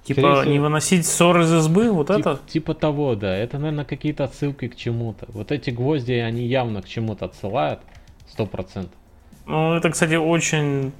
[0.04, 2.40] Типа, всего- не выносить ссор из избы, вот Тип- это?
[2.46, 3.36] Типа того, да.
[3.36, 5.26] Это, наверное, какие-то отсылки к чему-то.
[5.28, 7.80] Вот эти гвозди, они явно к чему-то отсылают.
[8.26, 8.94] Сто процентов.
[9.46, 10.92] Ну, это, кстати, очень...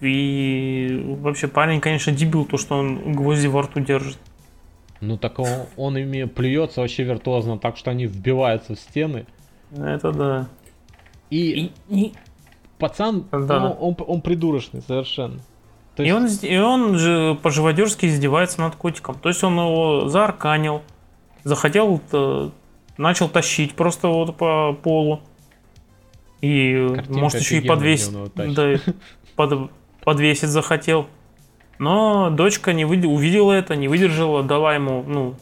[0.00, 4.18] И вообще парень, конечно, дебил, то, что он гвозди во рту держит.
[5.06, 9.26] Ну так он, он ими плюется вообще виртуозно, так что они вбиваются в стены.
[9.76, 10.48] Это да.
[11.30, 12.12] И, И, и-
[12.78, 13.60] пацан, Да.
[13.60, 15.40] ну, он, он придурочный совершенно.
[15.96, 19.16] То и есть, он, и он же по-живодерски издевается над котиком.
[19.20, 20.82] То есть он его заарканил,
[21.44, 22.50] захотел, э,
[22.98, 25.20] начал тащить просто вот по полу.
[26.40, 28.14] И Картинка может еще и подвесить.
[28.14, 28.30] он.
[28.54, 28.78] Да, и
[29.36, 29.70] под-
[30.04, 31.06] подвесить захотел.
[31.78, 35.34] Но дочка не выд- увидела это, не выдержала, дала ему, ну,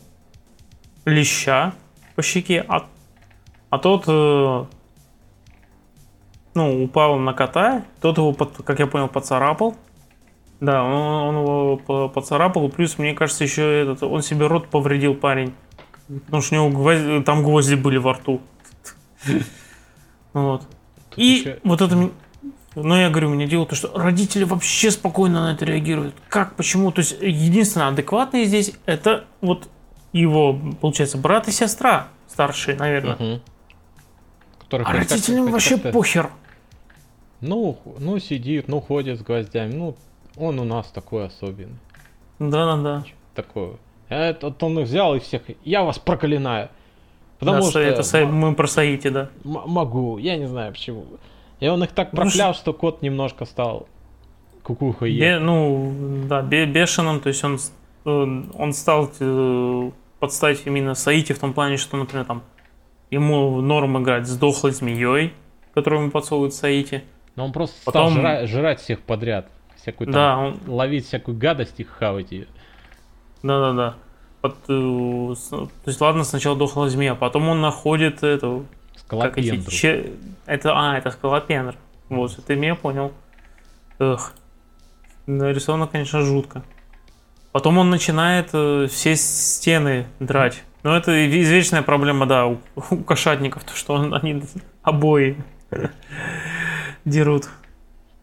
[1.04, 1.74] леща
[2.16, 2.86] по щеке, а,
[3.70, 4.64] а тот, э,
[6.54, 9.76] ну, упал на кота, тот его, под- как я понял, поцарапал.
[10.60, 15.14] Да, он, он его по- поцарапал, плюс, мне кажется, еще этот, он себе рот повредил
[15.14, 15.54] парень.
[16.26, 18.40] Потому что у него гвозди- там гвозди были во рту.
[20.32, 20.66] Вот.
[21.16, 22.10] И вот это...
[22.74, 26.14] Но я говорю, мне дело то, что родители вообще спокойно на это реагируют.
[26.28, 26.90] Как, почему?
[26.90, 29.68] То есть единственное адекватное здесь это вот
[30.12, 33.16] его, получается, брат и сестра старшие, наверное.
[33.16, 33.42] Мгм.
[34.60, 36.30] Который А родителям вообще похер.
[37.40, 39.72] Ну, ну, сидит, ну, ходит с гвоздями.
[39.74, 39.96] Ну,
[40.36, 41.76] он у нас такой особенный.
[42.38, 43.04] Да-да-да.
[43.34, 43.76] Такой.
[44.08, 45.42] Этот он их взял и всех.
[45.64, 46.68] Я вас проклинаю.
[47.38, 49.28] Потому Да, что это мы про Саити, да.
[49.44, 51.06] м- могу, я не знаю почему.
[51.62, 53.86] И он их так Ну, проклял, что кот немножко стал
[54.64, 55.16] кукухой.
[55.16, 55.92] Бе- ну,
[56.28, 57.60] да, бе- бешеным, то есть он,
[58.04, 62.42] он стал э, подстать именно Саити в том плане, что, например, там
[63.12, 65.32] ему норм играть с дохлой змеей,
[65.72, 67.04] которую ему подсовывает Саити.
[67.36, 69.46] Но он просто Потом- стал жра- жрать всех подряд.
[69.76, 72.46] всякую там, Да, он, ловить всякую гадость и хавать ее.
[73.44, 73.94] да-да-да.
[74.42, 78.66] Вот, э, то есть, ладно, сначала дохла змея, потом он находит эту...
[79.20, 79.70] Как Скалопендру.
[79.70, 80.10] че-
[80.46, 81.76] Это, а, это скалопендр.
[82.08, 83.12] Вот, ты меня понял.
[83.98, 84.32] Эх.
[85.26, 86.62] Нарисовано, конечно, жутко.
[87.52, 90.62] Потом он начинает э, все стены драть.
[90.82, 92.58] Но это извечная проблема, да, у,
[92.90, 94.42] у кошатников, то что он- они
[94.82, 95.36] обои
[97.04, 97.48] дерут.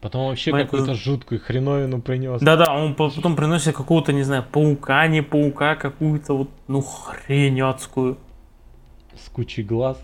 [0.00, 2.40] Потом вообще Майкл- какую-то жуткую хреновину принес.
[2.40, 7.60] Да-да, он по- потом приносит какого-то, не знаю, паука, не паука, какую-то вот, ну, хрень
[7.60, 8.16] адскую.
[9.14, 10.02] С кучей глаз.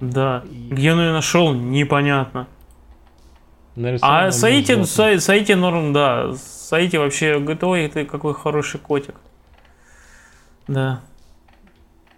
[0.00, 0.44] Да.
[0.50, 2.46] И- Где он ее нашел, непонятно.
[3.76, 4.72] Нарисовано А Саити.
[4.72, 6.32] Са- Саити норм, да.
[6.34, 9.14] Саити вообще говорит, ой, ты какой хороший котик.
[10.66, 11.00] Да.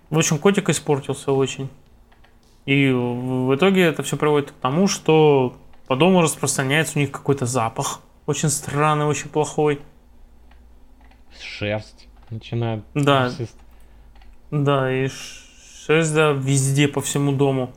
[0.09, 1.69] В общем, котик испортился очень.
[2.67, 5.57] И в итоге это все приводит к тому, что
[5.87, 8.01] по дому распространяется у них какой-то запах.
[8.27, 9.81] Очень странный, очень плохой.
[11.41, 12.83] Шерсть начинает.
[12.95, 13.31] Да.
[14.51, 15.09] Да, и
[15.91, 17.71] ш- шерсть, да, везде, по всему дому.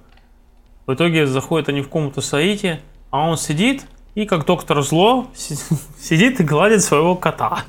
[0.86, 3.86] В итоге заходят они в комнату Саити, а он сидит
[4.16, 5.56] и, как доктор зло, си-
[6.00, 7.64] сидит и гладит своего кота.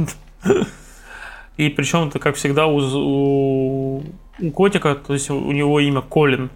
[1.56, 4.02] И причем это, как всегда, у, у,
[4.40, 6.50] у котика, то есть у него имя Колин.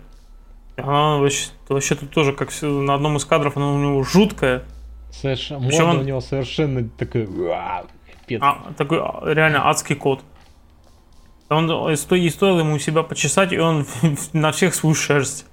[0.76, 4.64] Она вообще, вообще тут тоже, как на одном из кадров, она у него жуткая.
[5.12, 7.28] Совершенно, морда он- у него совершенно такой...
[7.52, 7.84] А,
[8.76, 10.20] такой а, реально адский кот.
[11.48, 13.86] Он э, и стоило ему себя почесать, и он
[14.32, 15.46] на всех свою шерсть.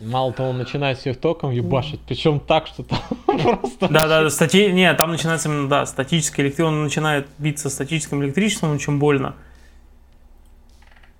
[0.00, 3.88] Мало того, он начинает всех током ебашить, причем так, что там просто...
[3.88, 4.70] Да, да, да, стати...
[4.72, 6.66] Не, там начинается именно, да, статическое электричество.
[6.66, 9.36] Он начинает биться статическим электричеством, очень больно.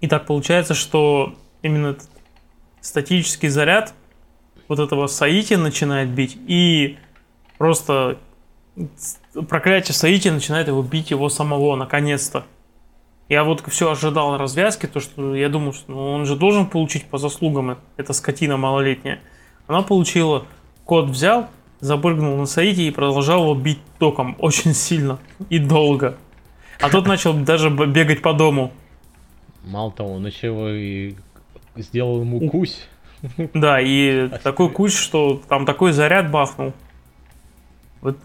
[0.01, 2.09] И так получается, что именно этот
[2.80, 3.95] статический заряд
[4.66, 6.99] вот этого Саити начинает бить, и
[7.59, 8.18] просто
[9.49, 12.45] проклятие Саити начинает его бить его самого, наконец-то.
[13.33, 17.07] Я вот все ожидал развязки, то что я думал, что ну, он же должен получить
[17.07, 19.20] по заслугам, э- эта скотина малолетняя.
[19.66, 20.45] Она получила,
[20.85, 21.49] кот взял,
[21.80, 25.18] запрыгнул на Саити и продолжал его бить током очень сильно
[25.49, 26.18] и долго.
[26.78, 28.70] А тот начал даже бегать по дому.
[29.64, 31.14] Мало того, он еще его и
[31.76, 32.87] сделал ему кусь.
[33.55, 36.74] Да, и такой куч, что там такой заряд бахнул.
[38.03, 38.18] Вот,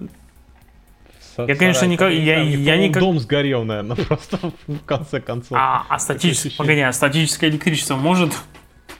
[1.46, 5.58] Я, конечно, никак- я- я никак- Дом сгорел, наверное, просто в конце концов.
[5.58, 8.34] а, а статическое, погоди, а статическое электричество может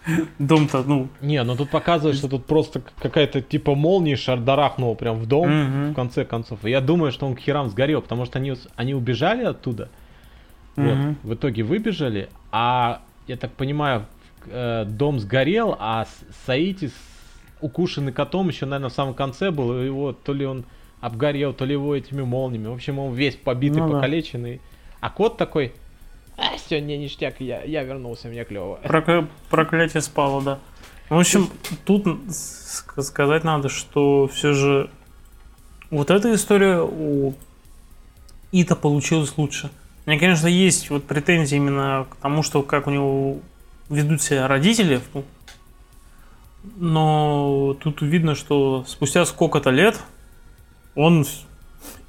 [0.40, 5.26] дом-то, ну, Не, ну тут показывает, что тут просто какая-то типа молния шардарахнула прям в
[5.26, 6.64] дом, в конце концов.
[6.66, 9.90] И я думаю, что он к херам сгорел, потому что они, они убежали оттуда.
[10.76, 14.06] Вот, в итоге выбежали, а я так понимаю,
[14.46, 16.06] э, дом сгорел, а
[16.46, 16.92] Саити
[17.62, 20.66] укушенный котом еще, наверное, в самом конце был, и его то ли он
[21.02, 22.68] обгорел, то ли его этими молниями.
[22.68, 23.96] В общем, он весь побитый, Ну да.
[23.96, 24.62] покалеченный.
[25.00, 25.74] А кот такой,
[26.38, 28.80] а, все, не ништяк, я, я вернулся, мне клево.
[28.84, 30.60] Прокля- проклятие спало, да.
[31.10, 31.50] В общем,
[31.86, 34.90] тут ск- сказать надо, что все же
[35.92, 37.34] вот эта история у
[38.52, 39.70] Ита получилась лучше.
[40.06, 43.38] У меня, конечно, есть вот претензии именно к тому, что как у него
[43.90, 45.00] ведут себя родители.
[45.14, 45.24] ну,
[46.78, 50.00] Но тут видно, что спустя сколько-то лет
[50.98, 51.26] он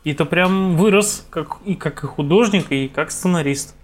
[0.04, 3.76] Ита прям вырос как и как и художник, и как сценарист.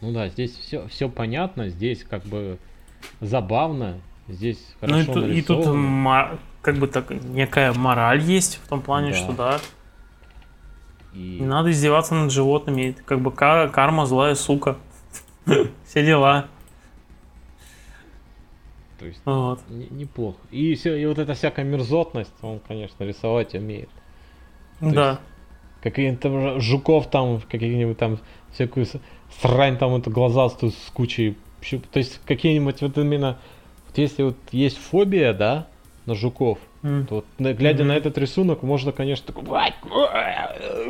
[0.00, 2.58] Ну да, здесь все, все понятно, здесь как бы
[3.20, 5.64] забавно, здесь Ну и, хорошо и тут
[6.62, 9.16] как бы так некая мораль есть в том плане, Да.
[9.16, 9.60] что да,
[11.14, 14.76] И- не надо издеваться над животными, это как бы ка- карма злая сука.
[15.86, 16.48] Все дела.
[18.98, 19.60] то есть Вот.
[19.68, 20.38] не- неплохо.
[20.50, 23.90] И, все, и вот эта всякая мерзотность, он, конечно, рисовать умеет.
[24.92, 25.18] Да.
[25.82, 28.18] Какие-нибудь там жу- жуков там, какие-нибудь там,
[28.52, 28.86] всякую
[29.40, 31.36] срань там, эту глазастую с кучей.
[31.92, 33.38] То есть какие-нибудь вот именно,
[33.86, 35.66] вот если вот есть фобия, да,
[36.06, 37.06] на жуков, М.
[37.06, 37.88] то вот, глядя Мгм.
[37.88, 39.44] на этот рисунок, можно, конечно, такой...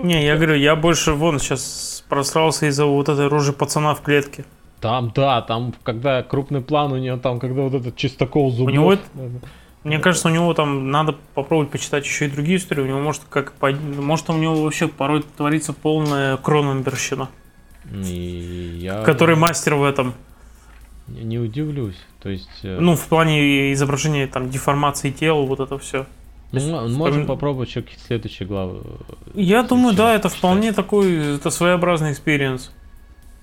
[0.02, 4.44] Не, я говорю, я больше вон сейчас просрался из-за вот этой рожи пацана в клетке.
[4.80, 8.72] Там, да, там, когда крупный план у него, там, когда вот этот чистокол зубов.
[8.74, 9.02] него это-
[9.84, 12.80] Мне кажется, у него там надо попробовать почитать еще и другие истории.
[12.82, 17.28] У него может как может у него вообще порой творится полная кроненберщина.
[17.92, 20.14] И я Который мастер в этом.
[21.06, 21.98] не удивлюсь.
[22.22, 26.06] То есть, э, Ну, в плане изображения там деформации тела, вот это все.
[26.50, 28.78] ну, можем вспомни- попробовать еще какие-то следующие главы.
[28.84, 32.70] э, Я думаю, да, это вполне такой, это своеобразный experience.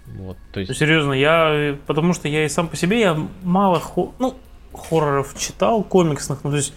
[0.07, 3.79] Вот, то Ну, есть, Серьезно, я, потому что я и сам по себе, я мало,
[3.79, 4.35] хо- ну,
[4.73, 6.73] хорроров читал, комиксных, ну, то есть,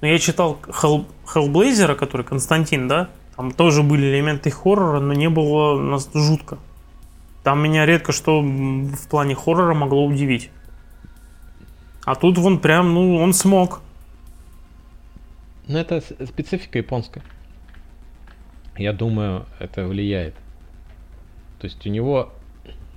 [0.00, 3.08] Но я читал Hell, Hellblazer, который Константин, да?
[3.36, 6.58] Там тоже были элементы хоррора, но не было нас жутко.
[7.42, 10.50] Там меня редко что в плане хоррора могло удивить.
[12.04, 13.82] А тут вон прям, ну, он смог.
[15.68, 17.24] Ну, это специфика японская.
[18.76, 20.34] Я думаю, это влияет.
[21.58, 22.32] То есть у него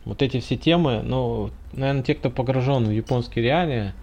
[0.06, 3.94] вот эти все темы, ну, наверное, те, кто погружен в японские реалии,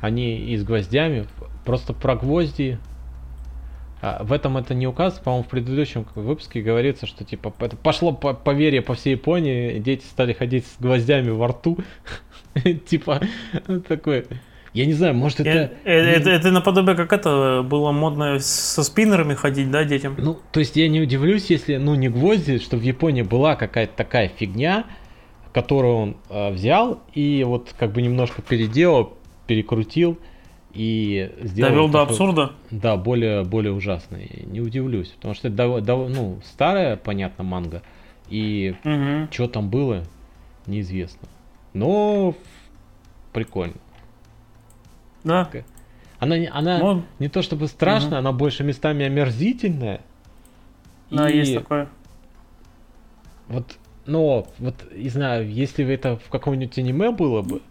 [0.00, 1.26] они и с гвоздями,
[1.64, 2.78] просто про гвозди.
[4.00, 8.12] А в этом это не указано, по-моему, в предыдущем выпуске говорится, что типа это пошло
[8.12, 11.78] по поверье по всей Японии, дети стали ходить с гвоздями во рту.
[12.86, 13.20] Типа
[13.88, 14.26] такой.
[14.74, 15.72] Я не знаю, может это...
[15.84, 20.14] Э, это, это наподобие как это было модно со спиннерами ходить, да, детям?
[20.18, 23.96] Ну, то есть я не удивлюсь, если, ну, не гвозди, что в Японии была какая-то
[23.96, 24.84] такая фигня,
[25.52, 29.17] которую он э, взял и вот как бы немножко переделал,
[29.48, 30.18] перекрутил
[30.72, 31.70] и сделал...
[31.70, 32.52] Довел до абсурда?
[32.70, 34.44] Да, более, более ужасный.
[34.46, 37.82] Не удивлюсь, потому что это ну, старая, понятно, манга,
[38.28, 39.32] и угу.
[39.32, 40.04] что там было,
[40.66, 41.26] неизвестно.
[41.72, 42.34] Но
[43.32, 43.74] прикольно.
[45.24, 45.50] Да.
[46.20, 47.04] Она, она Но...
[47.18, 48.18] не то чтобы страшная, угу.
[48.18, 50.02] она больше местами омерзительная.
[51.10, 51.38] Да, и...
[51.38, 51.88] есть такое.
[53.48, 57.62] Вот, но, вот, не знаю, если бы это в каком-нибудь аниме было бы,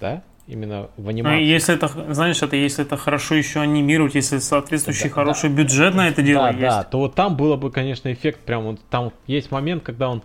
[0.00, 1.36] да, именно в анимации.
[1.36, 5.56] Ну, если это, знаешь, это если это хорошо еще анимировать, если соответствующий да, хороший да,
[5.56, 6.60] бюджет на это дело да, есть.
[6.60, 10.22] Да, то вот там было бы, конечно, эффект прям вот там есть момент, когда он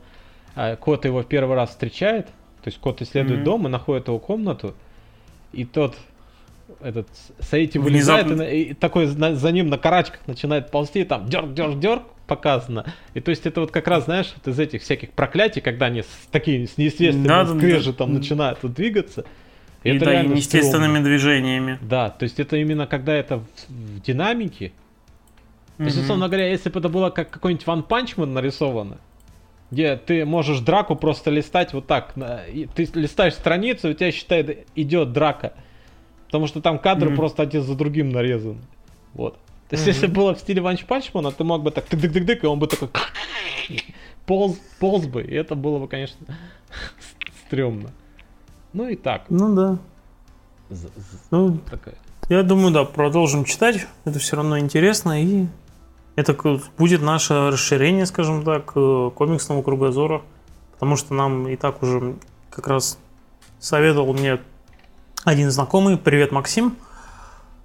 [0.56, 3.46] э, кот его в первый раз встречает, то есть кот исследует mm-hmm.
[3.46, 4.76] дом и находит его комнату,
[5.54, 5.96] и тот
[6.80, 7.08] этот
[7.40, 8.44] Саити вылезает Внезапно...
[8.44, 12.86] и, и такой за, за ним на карачках начинает ползти, там дерг, дерг, дерг показано.
[13.14, 16.04] И то есть это вот как раз, знаешь, вот из этих всяких проклятий, когда они
[16.04, 19.26] с такие с неестественным да, скрежетом да, начинают вот двигаться.
[19.84, 21.04] Это да, естественными стрёмно.
[21.04, 21.80] движениями.
[21.82, 24.74] Да, то есть это именно когда это в, в динамике.
[25.78, 29.00] То есть, условно говоря, если бы это было как какой-нибудь Ван Панчман нарисовано,
[29.72, 32.14] где ты можешь драку просто листать вот так.
[32.76, 35.54] Ты листаешь страницу, у тебя считай идет драка.
[36.28, 37.16] Потому что там кадры mm-hmm.
[37.16, 38.60] просто один за другим нарезаны.
[39.14, 39.40] Вот.
[39.70, 39.90] То есть, mm-hmm.
[39.90, 42.90] если было в стиле Ван Панчмана, ты мог бы так тык-тык-тык, и он бы такой
[44.26, 46.26] полз, полз бы, и это было бы, конечно,
[47.48, 47.92] стрёмно.
[48.74, 49.24] Ну и так.
[49.30, 49.78] Ну да.
[51.30, 51.96] Ну, такая.
[52.30, 53.86] Я думаю, да, продолжим читать.
[54.06, 55.22] Это все равно интересно.
[55.22, 55.48] И
[56.16, 56.38] это
[56.78, 60.22] будет наше расширение, скажем так, э, комиксного кругозора.
[60.74, 62.16] Потому что нам и так уже
[62.50, 62.98] как раз
[63.60, 64.40] советовал мне
[65.26, 65.98] один знакомый.
[65.98, 66.78] Привет, Максим.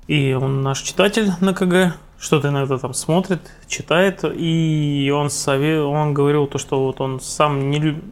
[0.09, 1.97] И он наш читатель на КГ.
[2.19, 4.25] Что-то иногда там смотрит, читает.
[4.25, 8.05] И он, совет, он говорил то, что вот он сам не любит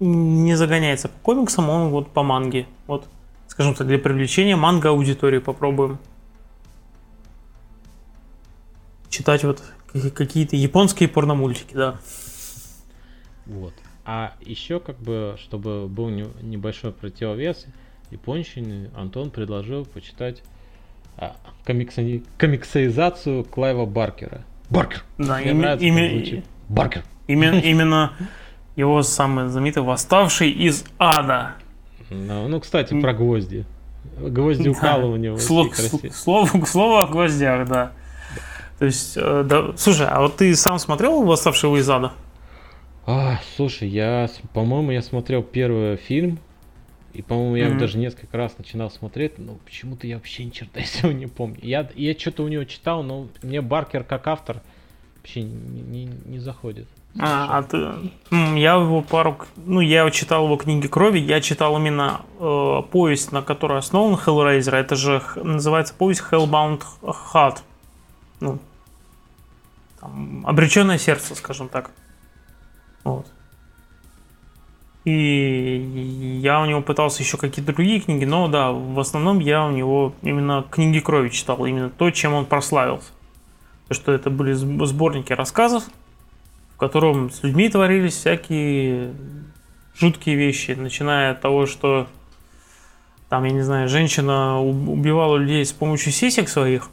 [0.00, 2.66] не загоняется по комиксам, он вот по манге.
[2.86, 3.08] Вот,
[3.48, 5.98] скажем так, для привлечения манго аудитории попробуем.
[9.10, 9.62] Читать вот
[10.14, 11.98] какие-то японские порномультики, да.
[13.46, 13.74] Вот.
[14.04, 17.66] А еще как бы, чтобы был небольшой противовес
[18.10, 20.42] японщине, Антон предложил почитать
[21.16, 22.24] а, комикси...
[22.38, 24.44] комиксоизацию Клайва Баркера.
[24.70, 25.04] Баркер!
[25.18, 26.42] Да, Мне имя, имя...
[26.68, 27.04] Баркер!
[27.26, 28.12] Именно, именно
[28.78, 31.56] его самый знаменитый «Восставший из ада».
[32.10, 33.66] Ну, ну кстати, про гвозди.
[34.16, 35.34] Гвозди укалывания.
[35.34, 35.38] Да.
[35.38, 35.76] Слов,
[36.12, 37.92] слово, слово о гвоздях, да.
[38.78, 42.12] То есть, э, да, слушай, а вот ты сам смотрел «Восставшего из ада»?
[43.04, 46.38] А, слушай, я, по-моему, я смотрел первый фильм,
[47.12, 47.68] и, по-моему, я mm-hmm.
[47.70, 51.58] его даже несколько раз начинал смотреть, но почему-то я вообще ни черта из не помню.
[51.62, 54.62] Я, я что-то у него читал, но мне Баркер как автор
[55.16, 56.86] вообще не, не, не заходит.
[57.20, 57.78] А, а ты,
[58.30, 63.42] я его пару, ну я читал его книги крови, я читал именно э, повесть, на
[63.42, 67.58] которой основан Hellraiser, это же называется повесть Hellbound Heart,
[68.38, 68.60] ну,
[70.00, 71.90] там, обреченное сердце, скажем так,
[73.02, 73.26] вот.
[75.04, 79.70] И я у него пытался еще какие-то другие книги, но да, в основном я у
[79.72, 83.10] него именно книги крови читал, именно то, чем он прославился.
[83.88, 85.84] То, что это были сборники рассказов,
[86.78, 89.12] в котором с людьми творились всякие
[89.96, 92.06] жуткие вещи, начиная от того, что
[93.28, 96.88] там, я не знаю, женщина убивала людей с помощью сисек своих,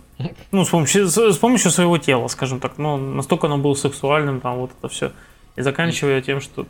[0.52, 4.58] ну, с помощью, с помощью своего тела, скажем так, ну, настолько оно было сексуальным, там,
[4.58, 5.12] вот это все,
[5.56, 6.66] и заканчивая тем, что...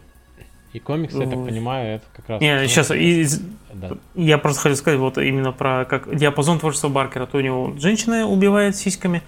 [0.73, 2.41] И комиксы, я так ну, понимаю, это как раз...
[2.41, 3.25] Не, сейчас, и,
[3.73, 3.91] да.
[4.15, 8.27] я просто хотел сказать вот именно про как диапазон творчества Баркера, то у него женщина
[8.27, 9.21] убивает сиськами,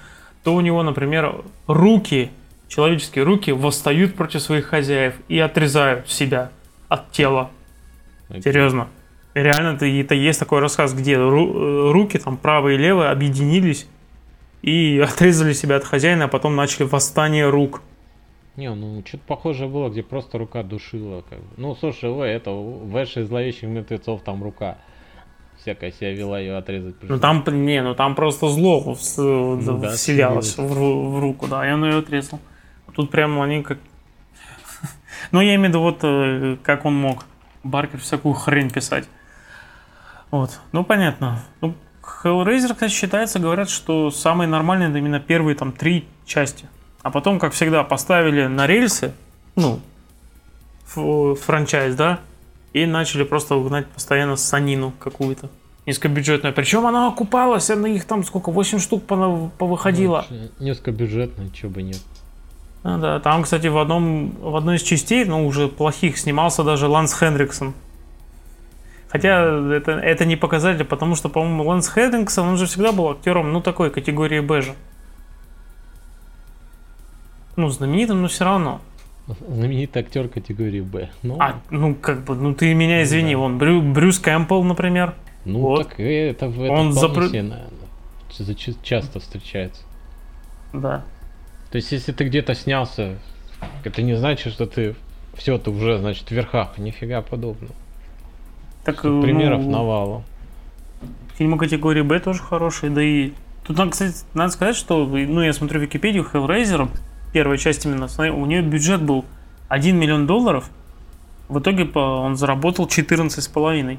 [0.44, 2.32] то у него, например, руки
[2.68, 6.52] человеческие руки восстают против своих хозяев и отрезают себя
[6.88, 7.52] от тела.
[8.30, 8.44] Okay.
[8.44, 8.88] Серьезно.
[9.34, 13.88] Реально, это, это есть такой рассказ, где ру, руки, там правые и левые, объединились
[14.62, 17.82] и отрезали себя от хозяина, а потом начали восстание рук.
[18.56, 21.24] Не, ну что-то похожее было, где просто рука душила.
[21.30, 21.46] Как бы.
[21.58, 24.80] Ну, слушай, ой, это в Эше зловещих мертвецов там рука
[25.62, 26.96] всякая себя вела ее отрезать.
[27.04, 31.68] Ну там, не, ну там просто зло в, ну, да, вселялось в, в руку, да,
[31.70, 32.40] и он ее отрезал.
[32.98, 33.78] Тут прямо они как...
[35.32, 37.26] ну, я имею в виду, вот э, как он мог.
[37.64, 39.06] Баркер всякую хрень писать.
[40.32, 41.44] Вот, ну понятно.
[41.62, 41.76] Ну,
[42.24, 46.66] Hellraiser, кстати, считается, говорят, что самые нормальные это именно первые там три части.
[47.04, 49.14] А потом, как всегда, поставили на рельсы,
[49.56, 49.80] ну,
[50.86, 52.20] франчайз, да,
[52.74, 55.52] и начали просто гнать постоянно санину какую-то
[55.86, 56.52] низкобюджетную.
[56.52, 60.26] Причем она окупалась, она их там сколько, 8 штук повыходила.
[60.32, 62.02] Ну, низкобюджетная, чего бы нет.
[62.84, 66.88] А, да, там, кстати, в, одном, в одной из частей, ну, уже плохих, снимался даже
[66.88, 67.74] Ланс Хендриксон.
[69.10, 69.42] Хотя
[69.74, 73.62] это, это не показатель, потому что, по-моему, Лэнс Хеддингсон, он же всегда был актером, ну,
[73.62, 74.74] такой категории Б же.
[77.56, 78.82] Ну, знаменитым, но все равно.
[79.48, 81.10] Знаменитый актер категории Б.
[81.24, 83.40] Ну, а, ну, как бы, ну, ты меня извини, да.
[83.40, 85.14] вон, Брю, Брюс Кэмпбелл, например.
[85.46, 85.88] Ну, вот.
[85.88, 87.22] так это, это он запр...
[87.22, 87.68] наверное,
[88.84, 89.84] часто встречается.
[90.74, 91.04] Да.
[91.72, 93.18] То есть, если ты где-то снялся,
[93.84, 94.96] это не значит, что ты
[95.36, 96.78] все, ты уже, значит, в верхах.
[96.78, 97.74] Нифига подобного.
[98.84, 100.24] Так, что примеров ну, навалом.
[101.38, 103.34] Фильмы категории Б тоже хорошие, да и
[103.68, 106.90] Тут, кстати, надо сказать, что, ну, я смотрю Википедию, Hellraiser,
[107.34, 109.26] первая часть именно, у нее бюджет был
[109.68, 110.70] 1 миллион долларов,
[111.50, 113.54] в итоге он заработал 14,5.
[113.54, 113.98] Mm-hmm.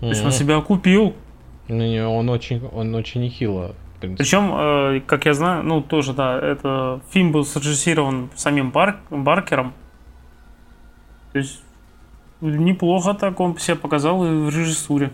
[0.00, 1.14] То есть он себя окупил.
[1.68, 3.76] Ну, он очень, он очень нехило.
[4.00, 9.74] Причем, э, как я знаю, ну тоже, да, это фильм был срежиссирован самим Бар, Баркером.
[11.32, 11.62] То есть
[12.40, 15.12] неплохо так он себя показал и в режиссуре.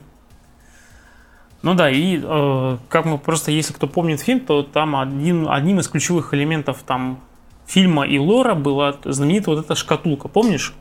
[1.62, 5.80] Ну да, и э, как мы просто, если кто помнит фильм, то там один, одним
[5.80, 7.18] из ключевых элементов там
[7.66, 10.74] фильма и лора была знаменитая вот эта шкатулка, помнишь?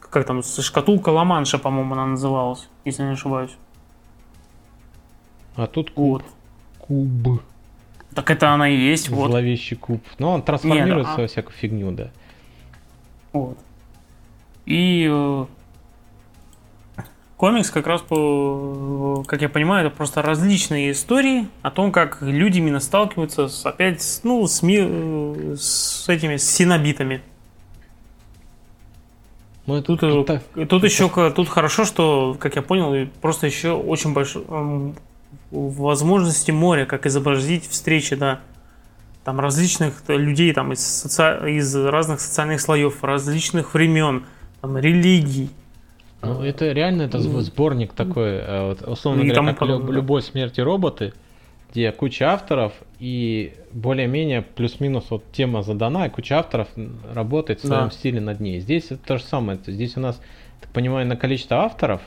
[0.00, 3.56] Как там, шкатулка Ла-Манша, по-моему, она называлась, если не ошибаюсь.
[5.54, 6.22] А тут куб.
[6.22, 6.24] Вот.
[6.90, 7.40] Куб.
[8.16, 9.30] Так это она и есть, вот.
[9.30, 10.02] Зловещий куб.
[10.18, 11.22] Ну, он трансформируется Нет, а...
[11.22, 12.10] во всякую фигню, да.
[13.32, 13.56] Вот.
[14.66, 15.44] И э,
[17.36, 22.58] комикс как раз, по, как я понимаю, это просто различные истории о том, как люди
[22.58, 27.22] именно сталкиваются с, опять ну, с, ми, с этими с синобитами.
[29.66, 34.44] Ну, тут, это, тут еще тут хорошо, что, как я понял, просто еще очень большой
[35.50, 38.40] возможности моря, как изобразить встречи, да,
[39.24, 41.52] там различных людей там из, соци...
[41.52, 44.24] из разных социальных слоев, различных времен,
[44.60, 45.50] там религий,
[46.22, 49.94] ну, это реально это сборник такой, э, вот, условно говоря, как подобное.
[49.94, 51.14] «Любовь, смерть и роботы»,
[51.72, 56.68] где куча авторов и более-менее плюс-минус вот тема задана, и куча авторов
[57.14, 57.90] работает в своем да.
[57.90, 58.60] стиле над ней.
[58.60, 59.58] Здесь это то же самое.
[59.66, 60.20] Здесь у нас,
[60.60, 62.02] так понимаю, на количество авторов,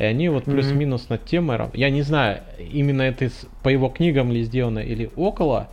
[0.00, 1.58] и они вот плюс-минус над темой.
[1.74, 3.28] Я не знаю, именно это
[3.62, 5.68] по его книгам ли сделано или около,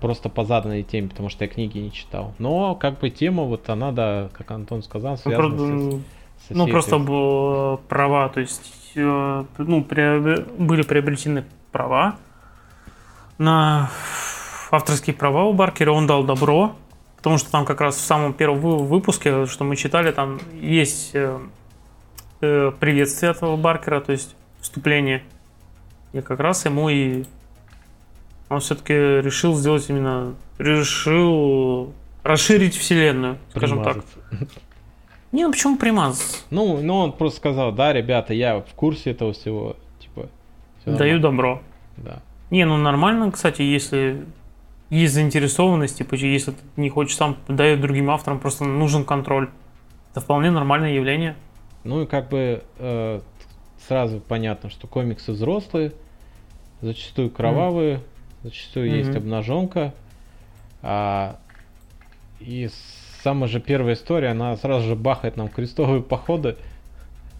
[0.00, 2.32] просто по заданной теме, потому что я книги не читал.
[2.38, 6.02] Но как бы тема вот она, да, как Антон сказал, ну, связана ну,
[6.46, 12.16] с ну, просто было права, то есть, э, ну, были приобретены права
[13.36, 13.90] на
[14.70, 16.76] авторские права у Баркера, он дал добро,
[17.16, 21.16] потому что там как раз в самом первом выпуске, что мы читали, там есть
[22.40, 25.22] э, приветствие этого Баркера, то есть вступление.
[26.12, 27.24] И как раз ему и
[28.48, 34.04] он все-таки решил сделать именно, решил расширить вселенную, скажем так.
[35.32, 36.46] Не, ну почему примаз?
[36.50, 40.28] Ну, ну он просто сказал, да, ребята, я в курсе этого всего, типа.
[40.86, 41.60] Даю добро.
[41.96, 42.22] Да.
[42.50, 44.24] Не, ну нормально, кстати, если
[44.88, 49.50] есть заинтересованность, типа, если ты не хочешь сам дает другим авторам, просто нужен контроль.
[50.12, 51.36] Это вполне нормальное явление.
[51.86, 53.20] Ну и как бы э,
[53.86, 55.92] сразу понятно, что комиксы взрослые,
[56.80, 58.00] зачастую кровавые, mm.
[58.42, 58.98] зачастую mm-hmm.
[58.98, 59.94] есть обнаженка.
[60.82, 61.38] А,
[62.40, 62.68] и
[63.22, 66.56] самая же первая история, она сразу же бахает нам крестовые походы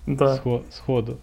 [0.07, 0.41] да.
[0.71, 1.19] сходу.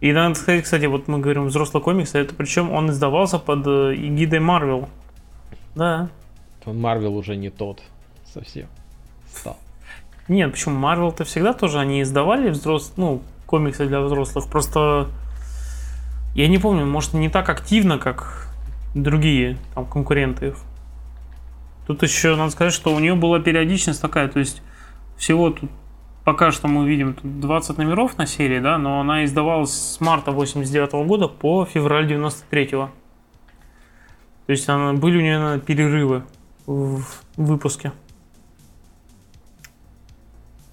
[0.00, 3.66] И надо сказать, кстати, вот мы говорим взрослый комикс, а это причем он издавался под
[3.66, 4.88] э, эгидой Марвел.
[5.74, 6.08] Да.
[6.66, 7.82] Марвел уже не тот
[8.24, 8.66] совсем
[9.32, 9.56] стал.
[10.28, 15.08] Нет, почему Марвел-то всегда тоже они издавали взрослые, ну, комиксы для взрослых, просто
[16.34, 18.48] я не помню, может не так активно, как
[18.94, 20.54] другие там конкуренты.
[21.86, 24.62] Тут еще надо сказать, что у нее была периодичность такая, то есть
[25.16, 25.70] всего тут
[26.24, 30.30] пока что мы видим тут 20 номеров на серии, да, но она издавалась с марта
[30.30, 32.88] 89 года по февраль 93 -го.
[34.46, 36.22] То есть она, были у нее наверное, перерывы
[36.66, 37.02] в
[37.36, 37.92] выпуске.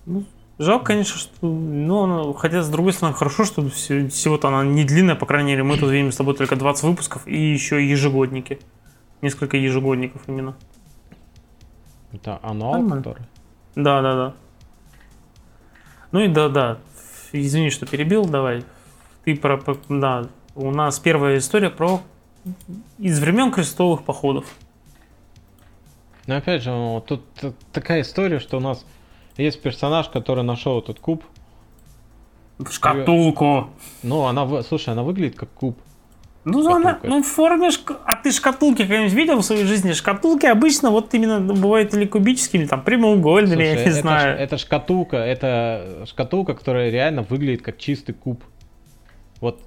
[0.09, 0.23] Ну,
[0.57, 1.47] жалко, конечно, что...
[1.47, 5.63] Ну, хотя, с другой стороны, хорошо, что все- всего-то она не длинная, по крайней мере,
[5.63, 8.59] мы тут видим с тобой только 20 выпусков и еще ежегодники.
[9.21, 10.55] Несколько ежегодников именно.
[12.11, 13.03] Это ануал, Нормально.
[13.03, 13.23] который?
[13.75, 14.33] Да, да, да.
[16.11, 16.77] Ну и да, да.
[17.31, 18.63] Извини, что перебил, давай.
[19.25, 22.01] Ты про, про- да, у нас первая история про
[22.97, 24.45] из времен крестовых походов.
[26.25, 28.83] Но опять же, вот тут т- такая история, что у нас
[29.43, 31.23] есть персонаж, который нашел этот куб.
[32.69, 33.69] Шкатулку.
[34.03, 35.77] Ну, она, слушай, она выглядит как куб.
[36.45, 37.07] Ну, она, Шкатулка.
[37.07, 39.91] ну, в форме шк- А ты шкатулки когда-нибудь видел в своей жизни?
[39.93, 44.01] Шкатулки обычно вот именно ну, бывают или кубическими, там, прямоугольными, Слушай, я не это, ш-
[44.01, 44.37] знаю.
[44.39, 48.41] это шкатулка, это шкатулка, которая реально выглядит как чистый куб.
[49.41, 49.61] Вот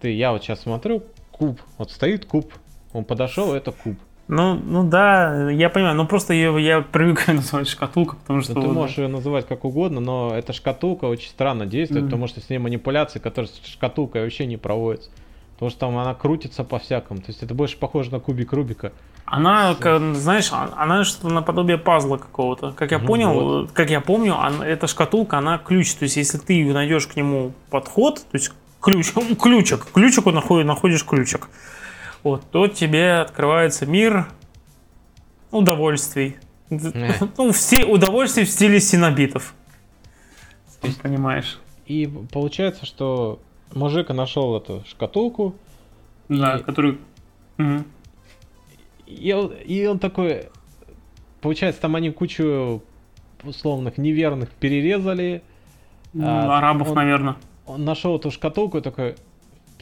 [0.00, 1.02] ты, я вот сейчас смотрю,
[1.32, 2.52] куб, вот стоит куб,
[2.92, 3.96] он подошел, это куб.
[4.32, 8.54] Ну, ну да, я понимаю, но просто ее я привык называть шкатулка, потому что...
[8.54, 12.10] Ну, ты можешь ее называть как угодно, но эта шкатулка очень странно действует, Мгм.
[12.10, 15.10] потому что с ней манипуляции, которые с шкатулкой вообще не проводятся.
[15.54, 17.20] Потому что там она крутится по-всякому.
[17.20, 18.92] То есть это больше похоже на кубик Рубика.
[19.26, 22.72] Она, как, знаешь, а- она что-то наподобие пазла какого-то.
[22.72, 23.64] Как я Ну понял, вот.
[23.68, 25.92] э, как я помню, она- эта шкатулка, она ключ.
[25.94, 30.30] То есть, если ты найдешь к нему подход, то есть ключ, ну, ключик, к ключику
[30.30, 31.48] находишь, находишь ключик,
[32.22, 34.26] вот, то тебе открывается мир
[35.50, 36.36] удовольствий.
[36.70, 37.12] Э.
[37.38, 39.54] Ну, все удовольствия в стиле синобитов.
[40.80, 41.58] Ты понимаешь.
[41.86, 43.40] И получается, что
[43.74, 45.54] мужик нашел эту шкатулку,
[46.28, 46.98] Да, И-.
[47.58, 47.84] Мгм.
[49.06, 50.48] и он, и он такой...
[51.40, 52.82] Получается, там они кучу
[53.42, 55.42] условных неверных перерезали.
[56.18, 57.36] А, Арабов, он- наверное.
[57.66, 59.16] Он нашел эту шкатулку и такой...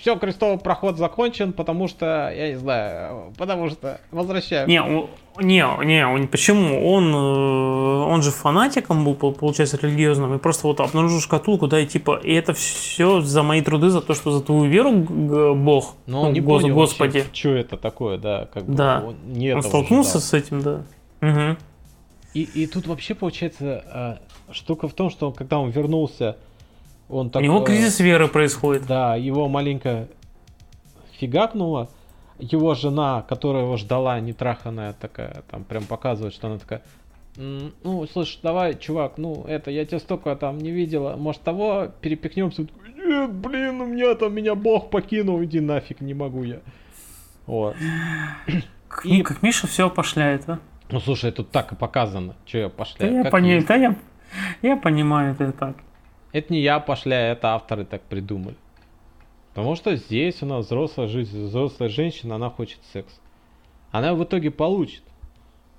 [0.00, 4.68] Все, крестовый проход закончен, потому что, я не знаю, потому что возвращаем.
[4.68, 5.08] Не,
[5.44, 6.88] не, не, он, почему?
[6.92, 11.80] Он, э, он же фанатиком был, пол- получается, религиозным, и просто вот обнаружил шкатулку, да,
[11.80, 15.94] и типа, и это все за мои труды, за то, что за твою веру, Бог,
[16.06, 17.24] Но он не Гос- понял Господи.
[17.32, 19.04] что это такое, да, как бы Да.
[19.06, 20.82] он не он столкнулся с этим, да.
[21.20, 21.56] Мгм.
[22.34, 24.18] И, и тут вообще получается а,
[24.52, 26.36] штука в том, что когда он вернулся,
[27.08, 27.40] он так...
[27.40, 28.86] У него кризис веры происходит.
[28.86, 30.08] Да, его маленько
[31.18, 31.88] фигакнуло.
[32.38, 36.82] Его жена, которая его ждала, нетраханная такая, там прям показывает, что она такая,
[37.36, 41.88] «М, ну, слушай, давай, чувак, ну, это, я тебя столько там не видела, может, того
[42.00, 42.68] перепихнемся?
[42.96, 46.60] Нет, блин, у меня там, меня бог покинул, иди нафиг, не могу я.
[47.46, 47.74] Вот.
[48.88, 50.60] К- И- ну, Как Миша все опошляет, а?
[50.90, 53.14] Ну, слушай, тут так и показано, что я Да пошляю.
[53.14, 53.96] я, как пони- да я,
[54.62, 55.76] я понимаю это так.
[56.32, 58.56] Это не я пошляю, это авторы так придумали.
[59.54, 63.20] Потому что здесь у нас взрослая жизнь, взрослая женщина, она хочет секс.
[63.90, 65.02] Она в итоге получит.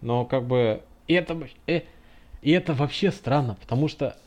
[0.02, 1.38] Но как бы это,
[1.68, 1.82] э,
[2.41, 4.18] это вообще странно, потому что,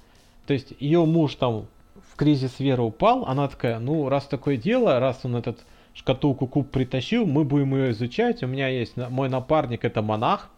[0.47, 1.66] то есть ее муж там
[2.12, 5.64] в кризис веры упал, она такая, ну раз такое дело, раз он этот
[5.95, 8.43] шкатулку куб притащил, мы будем ее изучать.
[8.43, 10.51] У меня есть мой напарник, это монах,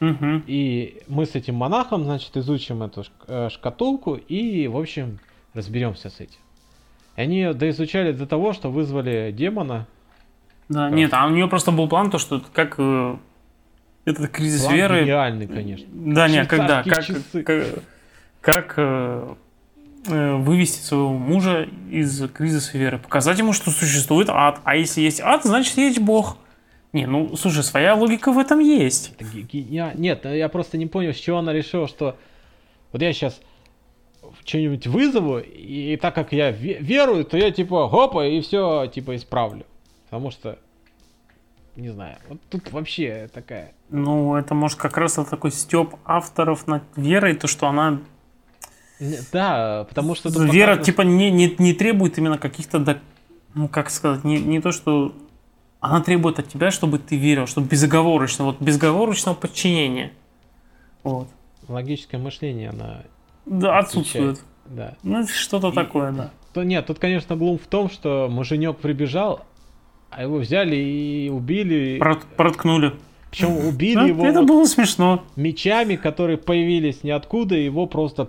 [0.00, 0.44] Мгм.
[0.46, 5.18] и мы с этим монахом, значит, изучим эту э, шкатулку и, в общем,
[5.54, 6.38] разберемся с этим.
[7.16, 9.86] И они ее доизучали до того, что вызвали демона.
[10.68, 10.94] Да, Да.
[10.94, 13.16] нет, а у нее просто был план, то, что как э,
[14.04, 15.86] этот кризис План веры гениальный, конечно.
[15.92, 17.42] Да, нет, когда, как, часы.
[17.42, 17.64] как,
[18.40, 19.34] как, э,
[20.06, 25.20] э, вывести своего мужа из кризиса веры, показать ему, что существует ад, а если есть
[25.20, 26.38] ад, значит есть Бог.
[26.92, 29.14] Не, ну, слушай, своя логика в этом есть.
[29.94, 32.16] Нет, ну, я просто не понял, с чего она решила, что
[32.92, 33.40] вот я сейчас
[34.44, 39.16] что-нибудь вызову, и, так как я ве- верую, то я типа хопа и все типа
[39.16, 39.64] исправлю.
[40.04, 40.58] Потому что,
[41.76, 43.72] не знаю, вот тут вообще такая...
[43.90, 48.00] Ну, это может как раз такой степ авторов над верой, то, что она
[49.32, 50.30] Да, потому что...
[50.30, 53.00] вера показано, типа не, не, не требует именно каких-то,
[53.54, 55.14] ну как сказать, не, не то, что
[55.80, 60.12] она требует от тебя, чтобы ты верил, чтобы безоговорочно, вот безоговорочного подчинения.
[61.04, 61.28] Вот.
[61.68, 63.02] Логическое мышление, она...
[63.46, 64.40] Да, отсутствует.
[64.66, 64.94] Да.
[65.02, 66.30] Ну, что-то И- такое, да.
[66.52, 69.44] То нет, тут, конечно, глум в том, что муженек прибежал,
[70.10, 71.98] а его взяли и убили.
[72.00, 72.94] Прот- проткнули.
[73.30, 75.22] Причем убили Да, его это вот было смешно.
[75.36, 78.28] мечами, которые появились ниоткуда, его просто...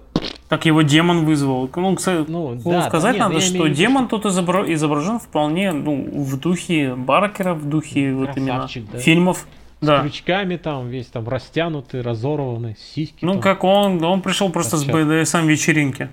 [0.49, 1.69] Так его демон вызвал.
[1.75, 5.19] Ну, кстати, Ну, ну, да, сказать нет, надо, я что имею демон тут изобра- изображен
[5.19, 8.99] вполне ну, в духе Баркера, в духе вот именно да.
[8.99, 9.45] фильмов.
[9.81, 10.01] С Да.
[10.01, 13.41] крючками там, весь там растянутый, разорванный, сиськи Ну, там.
[13.41, 15.07] как он, он пришел просто с Торчат.
[15.07, 16.09] БДСМ вечеринки.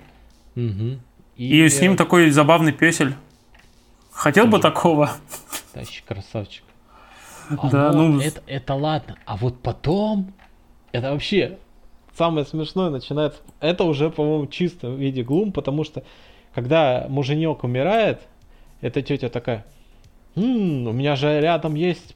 [0.55, 1.01] Мгм.
[1.35, 3.13] И, с ним э, такой забавный песель.
[4.11, 4.61] Хотел бы Тоже.
[4.63, 5.11] такого.
[5.73, 6.63] Тащи, красавчик.
[7.71, 9.17] Да, Оно- ну- это, это ладно.
[9.25, 10.31] А вот потом,
[10.91, 11.57] это вообще
[12.17, 13.39] самое смешное начинается.
[13.59, 16.03] Это уже, по-моему, чисто в виде глум, потому что
[16.53, 18.19] когда муженек умирает,
[18.81, 19.65] эта тетя такая,
[20.35, 22.15] «М, у меня же рядом есть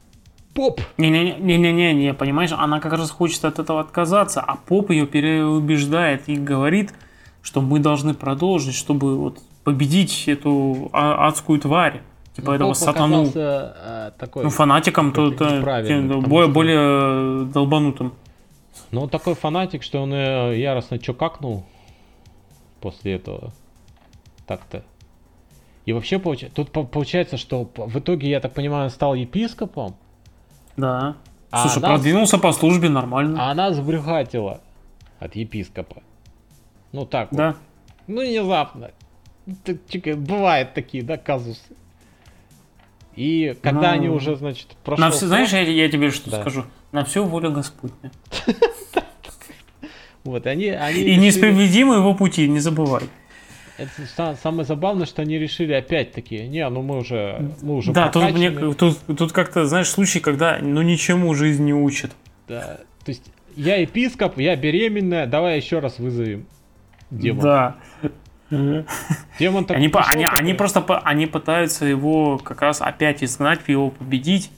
[0.54, 0.82] поп.
[0.98, 6.94] Не-не-не-не-не, понимаешь, она как раз хочет от этого отказаться, а поп ее переубеждает и говорит,
[7.42, 12.02] что мы должны продолжить, чтобы вот победить эту а- адскую тварь,
[12.36, 13.32] типа Ну, этого сатану.
[13.34, 18.14] э, такой, Ну, фанатиком то, то- тем более, что- более э, долбанутым.
[18.92, 21.64] Ну, он такой фанатик, что он э, яростно чокакнул
[22.82, 23.52] после этого.
[24.48, 24.84] Так-то.
[25.86, 29.96] И вообще, получа- тут по- получается, что в итоге, я так понимаю, он стал епископом,
[30.78, 31.16] Да.
[31.52, 33.38] А Слушай, она- продвинулся по службе нормально.
[33.48, 34.62] а она сбрюхатила
[35.20, 36.02] от епископа.
[36.94, 37.38] Ну, так вот.
[37.38, 37.56] Да.
[38.08, 38.92] Ну, внезапно.
[40.16, 41.76] Бывают такие, да, казусы.
[43.16, 45.06] И когда Ну, они уже, значит, прошел...
[45.06, 46.42] На все, знаешь, я, я тебе что Да.
[46.42, 46.66] скажу?
[46.92, 48.12] На все воля Господня.
[50.24, 53.02] Вот, они, они И несправедливы его пути, не забывай.
[53.78, 58.10] Это самое забавное, что они решили опять такие, не, ну мы уже, мы уже да,
[58.10, 58.76] тут, мне, прокачаны».
[58.76, 62.12] тут, тут как-то, знаешь, случай, когда ну ничему жизнь не учит.
[62.48, 63.24] Да, то есть
[63.56, 66.46] я епископ, я беременная, давай еще раз вызовем
[67.10, 67.42] демона.
[67.42, 67.76] Да.
[69.40, 73.24] Демон так Они, по- они, такой, они просто по- они пытаются его как раз опять
[73.24, 74.52] изгнать, его победить.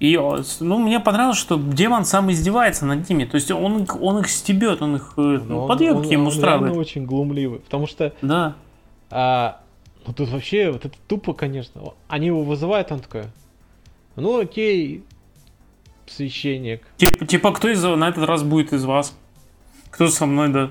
[0.00, 0.16] И,
[0.60, 3.24] ну, мне понравилось, что демон сам издевается над ними.
[3.24, 6.20] То есть он, их- он их стебет, он их но ну, он- подъебки он- им
[6.22, 6.62] он устраивает.
[6.64, 8.54] реально очень глумливый, потому что Да.
[9.10, 9.60] а,
[10.06, 11.80] ну тут вообще вот это тупо, конечно.
[12.08, 13.24] Они его вызывают, он такой,
[14.16, 15.02] ну окей,
[16.06, 16.82] священник.
[16.96, 19.16] Типа, типа, кто из на этот раз будет из вас?
[19.90, 20.70] Кто со мной, да?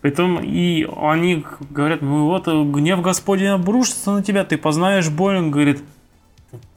[0.00, 5.36] Притом, и они говорят, ну вот э, гнев Господень обрушится на тебя, ты познаешь боль.
[5.38, 5.82] Он говорит,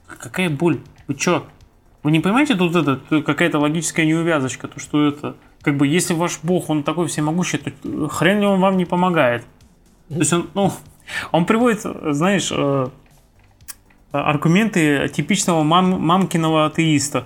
[0.08, 0.80] какая боль?
[1.08, 1.46] Вы чё?
[2.02, 6.40] Вы не понимаете, тут это какая-то логическая неувязочка, то что это, как бы, если ваш
[6.42, 9.46] бог, он такой всемогущий, то э, хрен ли он вам не помогает?
[10.10, 10.72] То есть он, ну,
[11.32, 12.88] он приводит, знаешь, э,
[14.12, 17.26] аргументы типичного мам, мамкиного атеиста.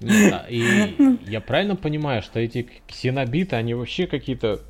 [0.00, 4.60] Да, И я правильно понимаю, что эти ксенобиты, они вообще какие-то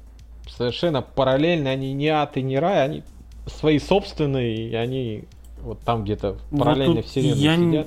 [0.48, 3.02] совершенно параллельные, они не ад и не рай, они
[3.46, 5.24] свои собственные, и они
[5.60, 7.86] вот там где-то в Вот вселенной я сидят.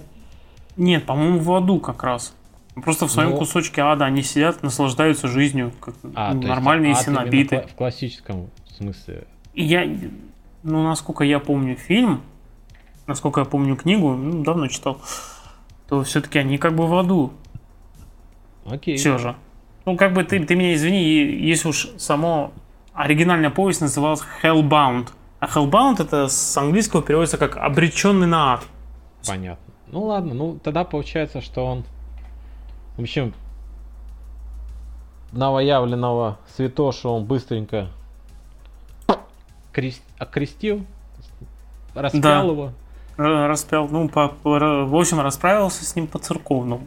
[0.78, 2.34] Нет, по-моему, в аду как раз.
[2.76, 3.38] Просто в своем Ну.
[3.38, 7.66] кусочке ада они сидят, наслаждаются жизнью, как А, есть нормальные именно синобиты.
[7.72, 9.26] В классическом смысле.
[9.54, 9.88] И я,
[10.64, 12.22] ну, насколько я помню фильм,
[13.08, 15.00] насколько я помню книгу, ну, давно читал,
[15.88, 17.34] то все-таки они как бы в аду.
[18.66, 18.98] Окей.
[18.98, 19.36] Все же.
[19.86, 22.52] Ну, как бы ты, ты меня извини, если уж само
[22.94, 25.10] оригинальная повесть называлась Hellbound.
[25.40, 28.64] А Hellbound это с английского переводится как обреченный на ад.
[29.28, 29.64] Понятно.
[29.88, 31.84] Ну ладно, ну тогда получается, что он,
[32.98, 33.34] в общем,
[35.32, 37.90] новоявленного святошу он быстренько
[39.74, 40.86] крес- окрестил,
[41.94, 42.52] распял Да.
[42.52, 42.72] его,
[43.18, 46.84] Р- Распял, ну, по, по- в общем, расправился с ним по-церковному.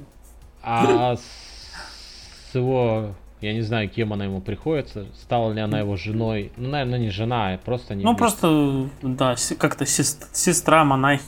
[0.63, 6.53] а с его, я не знаю, кем она ему приходится, стала ли она его женой,
[6.57, 11.23] ну, наверное, не жена, а просто не Ну, просто, да, как-то сес- сестра монахи.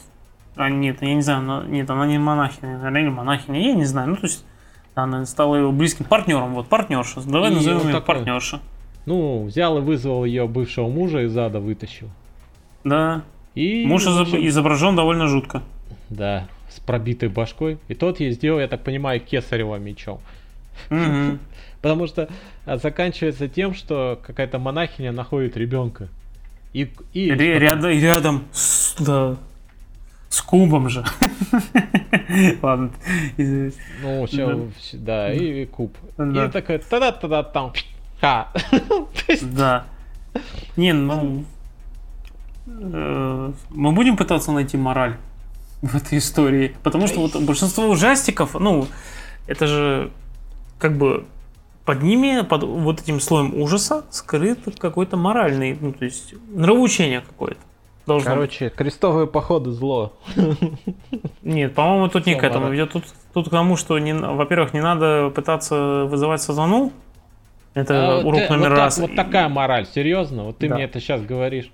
[0.55, 3.85] А, нет, я не знаю, она- нет, она не монахиня, наверное, или монахиня, я не
[3.85, 4.09] знаю.
[4.09, 4.43] Ну, то есть,
[4.95, 7.21] она стала его близким партнером, вот, партнерша.
[7.21, 8.59] Давай И назовем он ее такой- партнерша.
[9.05, 12.09] Ну, взял и вызвал ее бывшего мужа из ада, вытащил.
[12.83, 13.21] Да.
[13.55, 15.61] И, Муж общем, изображен довольно жутко.
[16.09, 17.77] Да, с пробитой башкой.
[17.87, 20.19] И тот ей сделал, я так понимаю, кесарево мечом.
[21.81, 22.29] Потому что
[22.65, 26.07] а, заканчивается тем, что какая-то монахиня находит ребенка.
[26.73, 29.35] И, и Ре- рядом, рядом с, да,
[30.29, 31.03] с кубом же.
[32.61, 32.91] Ладно.
[33.37, 35.97] Ну, всё, вс- да, и, куб.
[36.17, 37.73] И такой, тогда тогда там,
[38.21, 38.53] ха.
[39.41, 39.85] Да.
[40.77, 41.43] Не, ну...
[42.79, 45.15] э, Мы будем пытаться найти мораль
[45.81, 46.75] в этой истории.
[46.83, 48.87] Потому что вот большинство ужастиков, ну,
[49.47, 50.11] это же
[50.79, 51.25] как бы
[51.85, 57.59] под ними, под вот этим слоем ужаса скрыт какой-то моральный, ну, то есть нравоучение какое-то.
[58.07, 58.57] Должно быть.
[58.57, 60.13] Короче, крестовые походы зло.
[61.43, 62.69] Нет, по-моему, тут не к этому.
[62.69, 63.03] Ведь тут,
[63.33, 66.91] тут к тому, что, не, во-первых, не надо пытаться вызывать сатану.
[67.73, 68.97] Это А вот урок э, номер вот так- раз.
[68.97, 70.43] вот такая мораль, серьезно?
[70.45, 70.75] Вот ты Да.
[70.75, 71.71] мне это сейчас говоришь.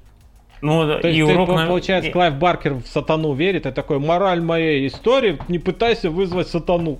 [0.62, 3.72] Ну, То есть и ты, урок по- номер- получается, Клайв Баркер в сатану верит, и
[3.72, 7.00] такой, мораль моей истории, не пытайся вызвать сатану.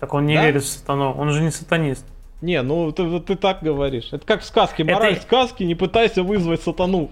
[0.00, 0.44] Так он не Да?
[0.44, 2.04] верит в сатану, он же не сатанист.
[2.42, 4.08] Не, ну ты, ты так говоришь.
[4.12, 4.82] Это как в сказке.
[4.82, 7.08] Это- Мораль сказки, не пытайся вызвать сатану.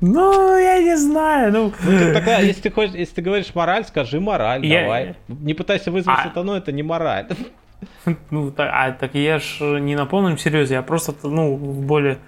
[0.00, 1.72] Ну, я не знаю, ну...
[1.82, 5.14] Ну, тогда, если ты хочешь, если ты говоришь мораль, скажи мораль, Я- давай.
[5.26, 7.26] Не пытайся вызвать А- сатану, это не мораль.
[8.30, 12.18] Ну, так, а так я ж не на полном серьезе, я просто, ну, в более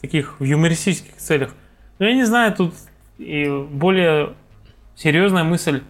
[0.00, 1.54] таких в юмористических целях.
[2.02, 2.74] Ну, я не знаю, тут
[3.18, 4.30] и более
[4.96, 5.84] серьезная мысль.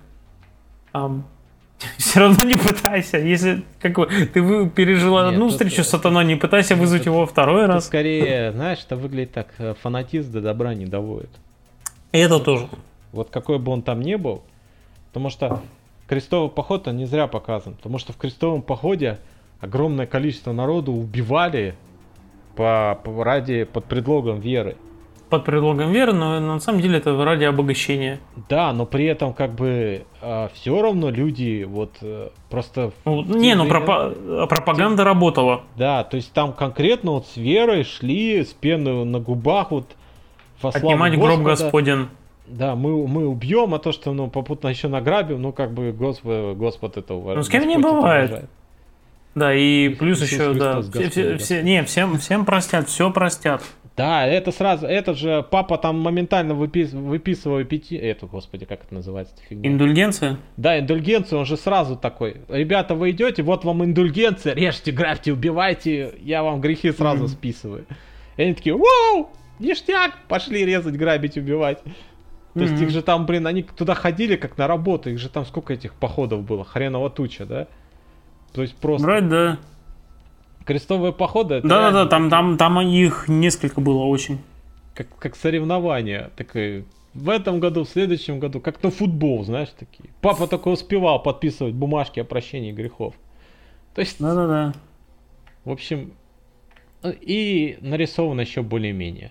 [1.96, 3.16] все равно не пытайся.
[3.16, 7.24] Если как бы, ты пережила Нет, одну тут- встречу с сатаной, не пытайся вызвать его
[7.24, 7.86] второй Тут раз.
[7.86, 11.30] скорее, знаешь, это выглядит так, э, фанатизм до добра не доводит.
[12.12, 12.68] И это тоже.
[13.12, 14.42] Вот какой бы он там ни был,
[15.08, 15.62] потому что
[16.08, 19.18] крестовый поход он не зря показан, потому что в крестовом походе
[19.62, 21.74] огромное количество народу убивали
[22.54, 24.76] по, по- ради под предлогом веры.
[25.32, 28.20] Под предлогом веры, но на самом деле это ради обогащения.
[28.50, 30.04] Да, но при этом как бы
[30.52, 35.62] все равно люди вот э, просто Ну, не, ну пропа- пропаганда работала.
[35.76, 39.86] да, то есть там конкретно вот с верой шли с пеной на губах вот
[40.60, 41.48] во Отнимать гроб Господа.
[41.64, 42.08] Господен.
[42.46, 46.58] Да, мы, мы убьем, а то, что ну, попутно еще награбим, ну как бы Господь,
[46.58, 47.38] Господь это уважает.
[47.38, 48.30] Ну, с кем не Господь бывает.
[48.30, 48.50] уважает.
[49.34, 51.38] Да, и Иисус плюс еще, Христос да, Господь, все, все- да.
[51.38, 53.62] все- не, всем, всем простят, все простят.
[53.96, 58.94] Да, это сразу, этот же папа там моментально выпис, выписывает пяти, эту, господи, как это
[58.94, 59.70] называется, фигня?
[59.70, 60.38] Индульгенция?
[60.56, 66.14] Да, индульгенцию, он же сразу такой, ребята, вы идете, вот вам индульгенция, режьте, грабьте, убивайте,
[66.20, 67.28] я вам грехи сразу Мгм.
[67.28, 67.84] списываю.
[68.38, 71.82] И они такие, вау, ништяк, пошли резать, грабить, убивать.
[72.54, 72.84] То есть Мгм.
[72.84, 75.92] их же там, блин, они туда ходили как на работу, их же там сколько этих
[75.94, 77.66] походов было, хреново туча, да?
[78.54, 79.58] То есть просто Брать, да.
[80.64, 84.38] Крестовые походы, Да-да-да, реально там, там, там их несколько было очень.
[84.94, 86.84] как, как соревнования, такое,
[87.14, 90.10] в этом году, в следующем году, как на футбол, знаешь, такие.
[90.20, 93.14] Папа только успевал подписывать бумажки о прощении грехов.
[93.94, 94.72] То есть, Да-да-да.
[95.64, 96.14] в общем,
[97.02, 99.30] э, и нарисовано еще более-менее.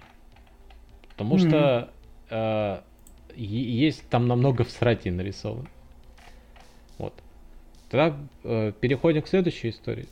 [1.10, 1.91] Потому что
[2.30, 2.82] э,
[3.36, 5.68] есть там намного всратей нарисовано.
[6.98, 7.14] Вот.
[7.90, 10.08] Тогда э, переходим к следующей истории.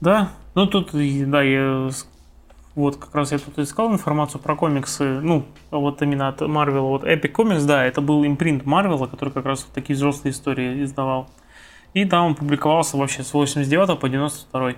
[0.00, 1.90] Да, ну тут, да, я
[2.78, 7.02] вот как раз я тут искал информацию про комиксы, ну, вот именно от Марвела, вот
[7.02, 11.28] Epic Comics, да, это был импринт Марвела, который как раз вот такие взрослые истории издавал.
[11.94, 14.74] И там он публиковался вообще с 89 по 92.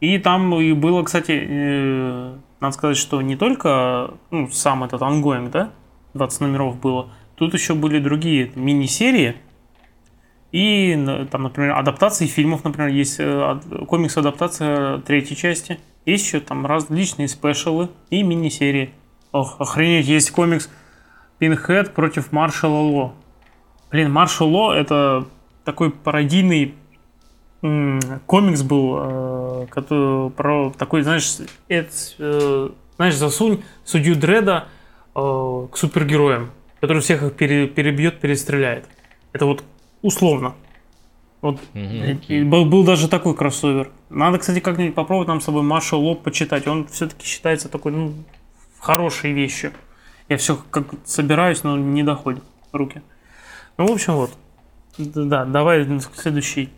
[0.00, 5.50] И там и было, кстати, э, надо сказать, что не только ну, сам этот ongoing,
[5.50, 5.70] да,
[6.14, 9.36] 20 номеров было, тут еще были другие мини-серии,
[10.52, 15.78] и там, например, адаптации фильмов, например, есть э, ад- комикс-адаптация третьей части.
[16.04, 18.92] Есть еще там различные special ы и мини-серии.
[19.32, 20.68] Ох, охренеть, есть комикс
[21.38, 23.14] Пинхед против Маршала Ло.
[23.90, 25.26] Блин, Маршал Ло это
[25.64, 26.74] такой пародийный
[28.26, 31.38] комикс был, э, который про такой, знаешь,
[31.68, 34.68] эт- э, знаешь, засунь судью Дреда
[35.14, 36.50] к супергероям,
[36.80, 38.86] который всех их пере- перебьет, перестреляет.
[39.32, 39.62] Это вот
[40.02, 40.54] условно.
[41.40, 43.90] Вот и был, был даже такой кроссовер.
[44.10, 46.68] Надо, кстати, как-нибудь попробовать нам с собой Маршал Лоб почитать.
[46.68, 48.14] Он все-таки считается такой, ну,
[48.78, 49.72] хорошей вещью.
[50.28, 53.02] Я все как собираюсь, но не доходит руки.
[53.76, 54.30] Ну, в общем, вот.
[54.98, 56.70] Да, давай к следующей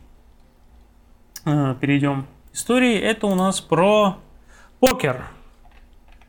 [1.44, 2.96] э, перейдем истории.
[2.98, 4.16] Это у нас про
[4.80, 5.26] покер.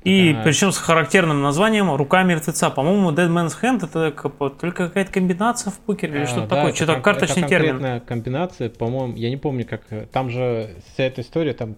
[0.05, 0.43] И Так.
[0.43, 2.69] причем с характерным названием «Рука мертвеца».
[2.69, 4.11] По-моему, Dead Man's Hand это
[4.51, 6.73] только какая-то комбинация в покере или А, что-то да, такое.
[6.73, 7.69] Что-то кон- карточный это термин.
[7.71, 9.81] конкретная комбинация, по-моему, я не помню, как...
[9.89, 11.75] э, Там же вся эта история, там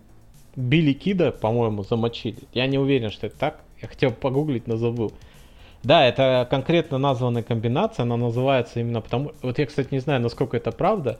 [0.57, 2.39] Билли Кида, по-моему, замочили.
[2.53, 3.61] Я не уверен, что это так.
[3.81, 5.13] Я хотел погуглить, но забыл.
[5.83, 9.31] Да, это конкретно названная комбинация, она называется именно потому...
[9.41, 11.17] Вот я, кстати, не знаю, насколько это правда,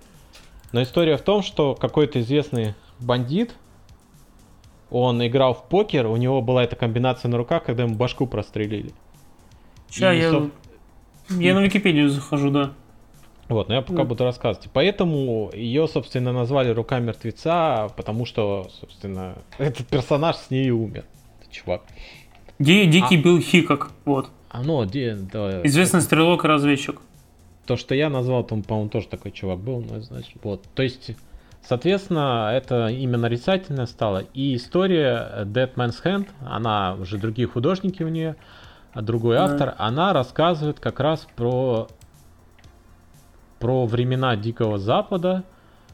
[0.74, 3.54] но история в том, что какой-то известный бандит,
[4.90, 8.92] он играл в покер, у него была эта комбинация на руках, когда ему башку прострелили.
[9.90, 10.52] Сейчас я, соб-
[11.30, 12.72] я на Википедию захожу, да.
[13.50, 14.06] Вот, но я пока Ну.
[14.10, 14.68] буду рассказывать.
[14.74, 21.06] Поэтому ее, собственно, назвали Рука мертвеца, потому что, собственно, этот персонаж с ней умер.
[21.42, 21.82] Этот чувак.
[22.60, 24.30] Ди- Дикий Билл Хикок, вот.
[24.50, 27.02] А ну, де- да, Известный стрелок и разведчик.
[27.66, 30.64] то, что я назвал, там, по-моему, тоже такой чувак был, ну, значит, вот.
[30.74, 31.12] То есть,
[31.68, 34.20] соответственно, это именно нарицательное стало.
[34.34, 38.36] И история Dead Man's Hand, она уже другие художники у нее,
[38.94, 39.46] а другой Да.
[39.46, 41.88] автор, она рассказывает как раз про
[43.60, 45.44] про времена Дикого Запада,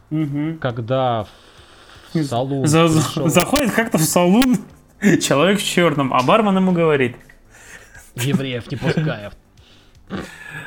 [0.09, 0.59] Мгм.
[0.59, 1.25] когда
[2.13, 4.57] в салон За- пришел заходит как-то в салон
[5.21, 7.15] человек в черном, а бармен ему говорит.
[8.15, 9.33] евреев не пускаев.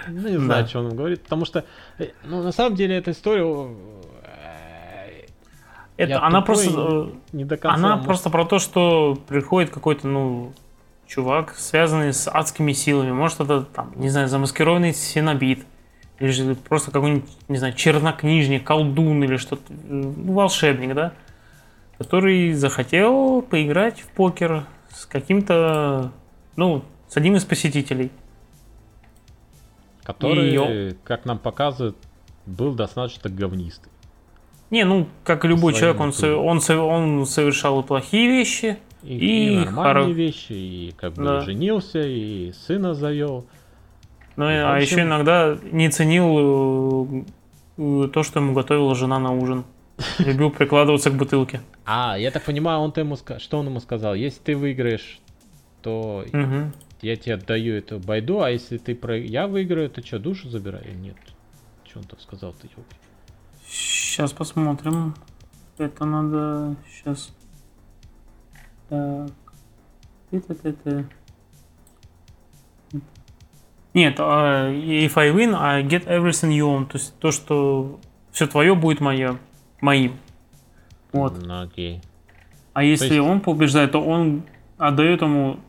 [0.09, 0.69] Ну, не знаю, Да.
[0.69, 1.65] что он говорит, потому что,
[1.99, 3.45] э, ну, на самом деле, эта история
[5.97, 7.75] Это Я она тупой, просто, э, не до конца.
[7.75, 10.53] она может, просто про то, что приходит какой-то, ну,
[11.07, 13.13] чувак, связанный с адскими силами.
[13.13, 15.65] Может, это, там, не знаю, замаскированный синобит.
[16.19, 21.13] Или же просто какой-нибудь, не знаю, чернокнижник, колдун или что-то, ну, волшебник, да?
[21.99, 26.13] Который захотел поиграть в покер с каким-то,
[26.57, 28.11] ну, с одним из посетителей.
[30.03, 30.97] Который, И...
[31.05, 31.97] как нам показывают,
[32.47, 33.91] был достаточно говнистый.
[34.71, 39.53] Не, ну, как и любой человек, он, он, он совершал и плохие вещи, и, и,
[39.53, 40.13] и нормальные хоро...
[40.13, 41.41] вещи, и как бы да.
[41.43, 43.47] женился, и сына завел.
[44.37, 44.97] Ну, а общем...
[44.97, 47.25] еще иногда не ценил
[47.79, 49.65] э, то, что ему готовила жена на ужин.
[50.19, 51.61] Любил прикладываться к бутылке.
[51.85, 54.15] А, я так понимаю, он ему что он ему сказал?
[54.15, 55.21] Если ты выиграешь,
[55.81, 56.25] то
[57.01, 60.97] я тебе отдаю эту байду, а если ты про я выиграю, то что, душу забираю?
[60.99, 61.17] Нет.
[61.89, 62.97] Что он там сказал-то, елки?
[64.17, 65.15] Сейчас посмотрим.
[65.77, 67.35] Это надо сейчас.
[68.89, 69.31] Так.
[70.31, 71.05] Это, это.
[73.93, 76.87] Нет, uh, if I win, I get everything you own.
[76.87, 78.01] То есть то, что
[78.33, 79.39] все твое будет мое,
[79.83, 80.17] моим.
[81.13, 81.37] Вот.
[81.45, 82.01] Ну, окей.
[82.73, 83.21] А если есть...
[83.21, 84.45] он побеждает, то он
[84.79, 85.61] отдает ему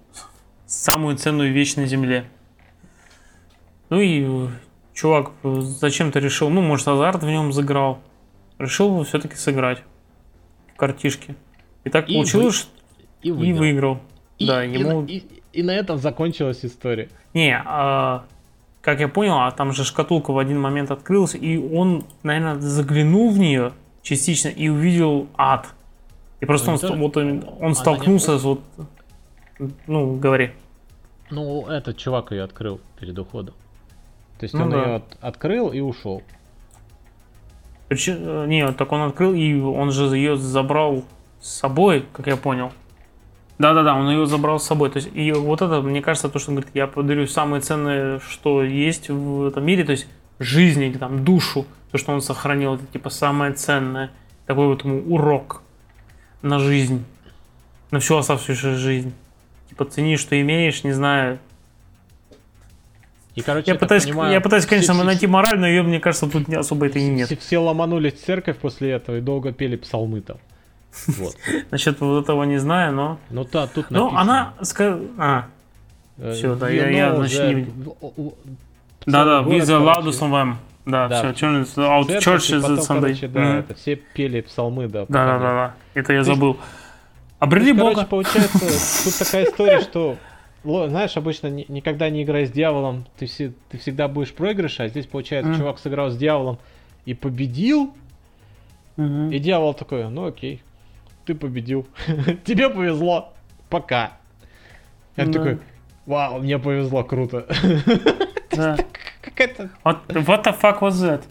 [0.66, 2.30] самую ценную вещь на земле.
[3.90, 4.48] Ну и
[4.94, 8.00] чувак зачем-то решил, ну, может, азарт в нем заграл.
[8.60, 9.84] Решил все-таки сыграть
[10.74, 11.36] в картишке.
[11.84, 12.68] И так и получилось,
[13.24, 13.30] вы...
[13.30, 13.48] и, выиграл.
[13.48, 14.00] и выиграл.
[14.40, 15.04] И, да, ему...
[15.06, 17.10] и, и, и на этом закончилась история.
[17.34, 18.26] Не, а,
[18.82, 23.32] как я понял, а там же шкатулка в один момент открылась, и он, наверное, заглянул
[23.32, 25.68] в нее частично и увидел ад.
[26.40, 28.62] И просто он, он, вот, он, он столкнулся с вот...
[29.88, 30.52] Ну, говори.
[31.30, 33.56] Ну, этот чувак ее открыл перед уходом.
[34.40, 34.78] То есть ну, он да.
[34.78, 36.22] ее от, открыл и ушел.
[37.88, 41.04] Причем, э, не, так он открыл, и он же ее забрал
[41.40, 42.72] с собой, как я понял.
[43.60, 44.90] Да-да-да, он ее забрал с собой.
[44.90, 48.20] То есть, и вот это, мне кажется, то, что он говорит, я подарю самое ценное,
[48.20, 50.08] что есть в этом мире, то есть
[50.40, 54.12] жизнь или там душу, то, что он сохранил, это типа самое ценное.
[54.46, 55.62] Такой вот ему урок
[56.42, 57.04] на жизнь,
[57.92, 59.14] на всю оставшуюся жизнь.
[59.70, 61.40] Типа цени, что имеешь, не знаю,
[63.38, 66.26] и, короче, я, пытаюсь, понимаю, я пытаюсь, конечно, все, найти мораль, но ее, мне кажется,
[66.26, 67.28] тут не особо это и нет.
[67.28, 70.38] Все, все ломанулись в церковь после этого и долго пели псалмы там.
[71.06, 71.36] Вот.
[71.70, 73.20] Насчет вот этого не знаю, но...
[73.30, 74.54] Ну да, тут Ну, она...
[75.20, 75.46] А,
[76.18, 77.68] э, все, да, я, я значит, не...
[79.06, 80.56] Да-да, with the loudest of them.
[80.88, 83.28] Да, да, все, out church is Sunday.
[83.28, 85.06] Да, это все пели псалмы, да.
[85.08, 86.58] Да-да-да, это я забыл.
[87.38, 88.08] Обрели Бога.
[88.08, 90.18] Короче, получается, тут такая история, что
[90.90, 95.06] знаешь, обычно никогда не играя с дьяволом, ты, все, ты всегда будешь проигрыш, а здесь,
[95.06, 95.58] получается, mm.
[95.58, 96.60] чувак сыграл с дьяволом
[97.06, 97.94] и победил,
[98.98, 99.34] mm-hmm.
[99.34, 100.62] и дьявол такой, ну окей,
[101.26, 101.88] ты победил.
[102.46, 103.34] Тебе повезло.
[103.70, 104.14] Пока.
[105.16, 105.34] Я да.
[105.34, 105.60] такой,
[106.06, 107.48] вау, мне повезло, круто.
[108.50, 108.76] Да.
[109.22, 109.70] Какая-то...
[109.84, 111.22] What, what the fuck was that?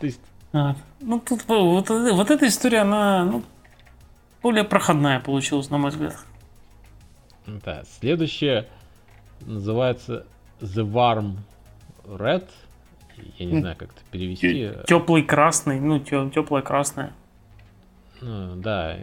[0.00, 0.20] То есть...
[0.54, 3.42] А, ну, тут вот, вот эта история, она ну,
[4.42, 6.16] более проходная получилась, на мой взгляд.
[7.64, 8.66] Да, следующее
[9.40, 10.26] называется
[10.60, 11.36] The Warm
[12.04, 12.48] Red.
[13.38, 14.70] Я не знаю, как это перевести.
[14.86, 17.12] Теплый красный, ну, теплая красная.
[18.20, 18.96] Ну, да.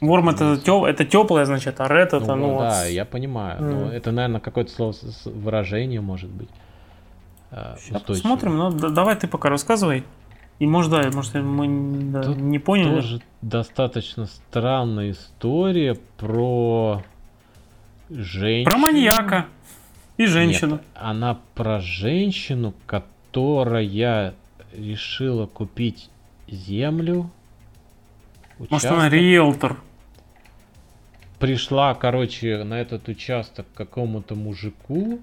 [0.00, 2.90] Ворм это, теп, это теплое, значит, а ред это, ну, ну Да, вот...
[2.90, 3.60] я понимаю.
[3.60, 3.70] Mm.
[3.70, 4.94] Но это, наверное, какое-то слово
[5.26, 6.48] выражение, может быть.
[7.50, 10.04] Сейчас посмотрим, но да, давай ты пока рассказывай.
[10.58, 11.66] И может, да, может, мы
[12.12, 12.94] да, не поняли.
[12.94, 17.02] Тоже достаточно странная история про
[18.12, 18.70] женщину.
[18.70, 19.46] Про маньяка
[20.16, 20.72] и женщину.
[20.72, 24.34] Нет, она про женщину, которая
[24.72, 26.10] решила купить
[26.48, 27.30] землю
[28.62, 28.70] Участок.
[28.70, 29.76] Может, она риэлтор?
[31.40, 35.18] Пришла, короче, на этот участок к какому-то мужику.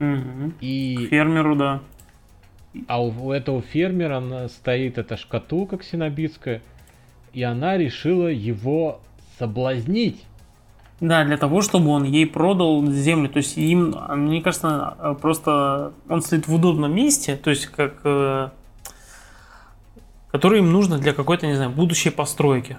[0.00, 0.52] Угу.
[0.60, 1.06] И...
[1.06, 1.80] К фермеру, да.
[2.88, 6.60] А у, у этого фермера она стоит эта шкатулка ксенобитская,
[7.32, 9.00] и она решила его
[9.38, 10.24] соблазнить.
[11.00, 13.28] Да, для того, чтобы он ей продал землю.
[13.28, 18.48] То есть им, мне кажется, просто он стоит в удобном месте, то есть как э,
[20.36, 22.76] который им нужно для какой-то, не знаю, будущей постройки.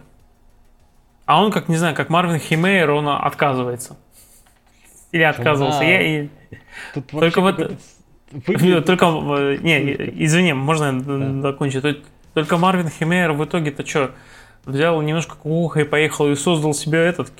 [1.26, 3.98] А он, как, не знаю, как Марвин Химейер, он отказывается.
[5.12, 5.80] Или отказывался.
[5.80, 5.86] Да.
[5.86, 6.30] Я, и...
[6.94, 7.58] Тут только вот...
[8.32, 8.86] Выглядит...
[8.86, 9.80] Только, э, не,
[10.24, 11.42] извини, можно да.
[11.42, 11.84] закончить.
[12.36, 14.12] Только Марвин Химейер в итоге-то что,
[14.68, 17.32] взял немножко кукуха и поехал и создал себе этот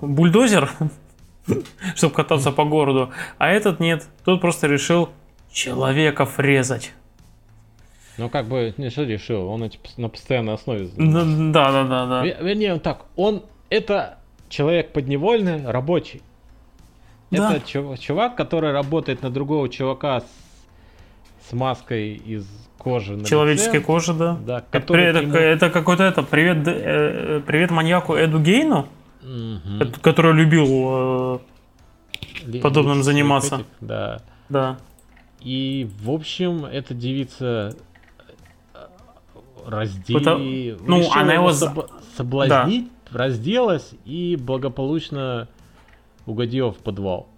[0.00, 0.70] бульдозер,
[1.94, 3.10] чтобы кататься по городу.
[3.38, 4.06] А этот нет.
[4.24, 5.08] Тот просто решил
[5.50, 6.92] человеков резать.
[8.18, 10.90] Ну, как бы, не что решил, он эти на постоянной основе.
[10.96, 12.24] Да, да, да, да.
[12.24, 14.18] Вернее, так, он это
[14.50, 16.20] человек подневольный, рабочий.
[17.30, 17.56] Да.
[17.56, 20.24] Это чувак, чувак, который работает на другого чувака с,
[21.48, 22.46] с маской из
[22.82, 23.86] кожи на Человеческой лице.
[23.86, 24.36] кожи, да.
[24.44, 25.34] Да, это, это, ему...
[25.34, 28.88] это какой-то это привет, э, привет маньяку Эду Гейну,
[29.22, 29.92] угу.
[30.02, 31.38] который любил
[32.44, 33.56] э, подобным заниматься.
[33.56, 34.22] Этих, да.
[34.48, 34.78] Да.
[35.40, 37.76] И, в общем, эта девица
[38.74, 38.78] э,
[39.64, 40.72] раздели...
[40.72, 40.84] Это...
[40.84, 41.88] Ну, она его соб...
[42.16, 43.18] соблазнить, да.
[43.18, 45.46] разделась и благополучно
[46.26, 47.28] угодила в подвал.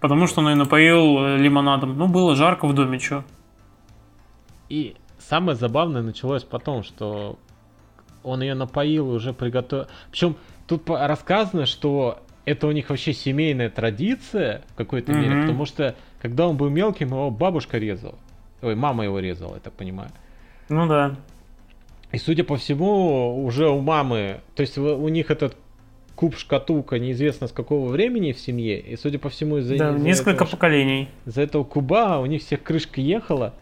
[0.00, 1.96] Потому что он ее напоил э, лимонадом.
[1.96, 3.24] Ну, было жарко в доме, что.
[4.68, 7.38] И самое забавное началось потом, что
[8.22, 9.86] он ее напоил и уже приготовил.
[10.10, 10.36] Причем
[10.66, 15.20] тут рассказано, что это у них вообще семейная традиция в какой-то mm-hmm.
[15.20, 18.18] мере, потому что когда он был мелким, его бабушка резала.
[18.62, 20.10] Ой, мама его резала, я так понимаю.
[20.68, 21.16] Ну да.
[22.12, 25.56] И судя по всему, уже у мамы, то есть у них этот
[26.14, 30.02] куб шкатулка неизвестно с какого времени в семье, и судя по всему из-за да, из
[30.02, 31.08] несколько этого, поколений.
[31.26, 33.54] Из-за этого куба у них всех крышка ехала.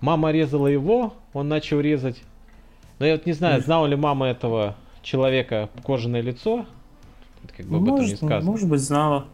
[0.00, 2.22] Мама резала его, он начал резать.
[2.98, 6.66] Но я вот не знаю, знала ли мама этого человека кожаное лицо,
[7.56, 8.50] как бы об может, этом не сказано.
[8.50, 9.26] Может быть, знала.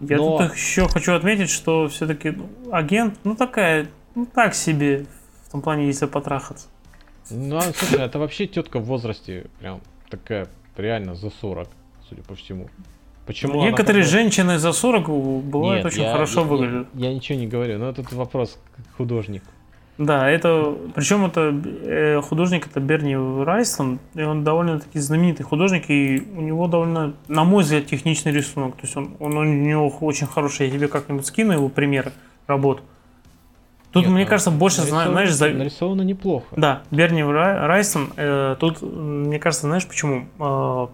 [0.00, 0.38] Я Но...
[0.38, 5.06] тут еще хочу отметить, что все-таки ну, агент, ну такая, ну так себе,
[5.46, 6.68] в том плане, если потрахаться.
[7.30, 11.68] Ну, а, слушай, это вообще тетка в возрасте, прям такая, реально за 40,
[12.08, 12.68] судя по всему.
[13.28, 14.10] Почему Некоторые она...
[14.10, 15.08] женщины за 40
[15.44, 16.88] бывают Нет, очень я, хорошо я, выглядят.
[16.94, 18.58] Я, я ничего не говорю, но этот вопрос
[18.96, 19.42] художник.
[19.98, 26.26] Да, это, причем это э, художник, это Берни Райстон, и он довольно-таки знаменитый художник, и
[26.36, 30.26] у него довольно, на мой взгляд, техничный рисунок, то есть он, он у него очень
[30.26, 32.12] хороший, я тебе как-нибудь скину его примеры
[32.46, 32.82] работ.
[33.92, 35.48] Тут, Нет, мне ну, кажется, больше, нарисовано, знаешь, за...
[35.50, 36.46] нарисовано неплохо.
[36.56, 40.26] Да, Берни Райстон, э, тут, мне кажется, знаешь почему?
[40.38, 40.86] Э,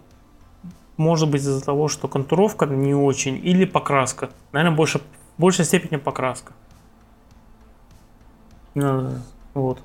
[0.96, 4.30] может быть из-за того, что контуровка не очень, или покраска.
[4.52, 6.52] Наверное, больше, в большей степени покраска.
[8.74, 9.78] Вот.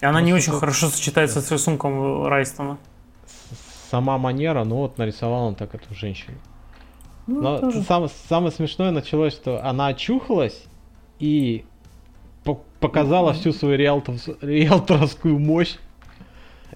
[0.00, 2.78] И она ну, не очень хорошо сочетается с рисунком Райстона.
[3.90, 6.36] Сама манера, ну вот нарисовал он так эту женщину.
[7.26, 7.82] Ну, Но тоже.
[7.82, 10.64] сам, самое смешное началось, что она очухалась
[11.18, 11.64] и
[12.44, 15.76] по показала всю свою риэлтор, риэлторскую мощь.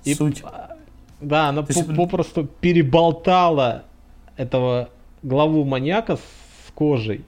[0.05, 0.43] И, Суть.
[1.23, 3.85] Да, она по попросту переболтала
[4.37, 4.91] этого
[5.23, 7.25] главу маньяка с кожей.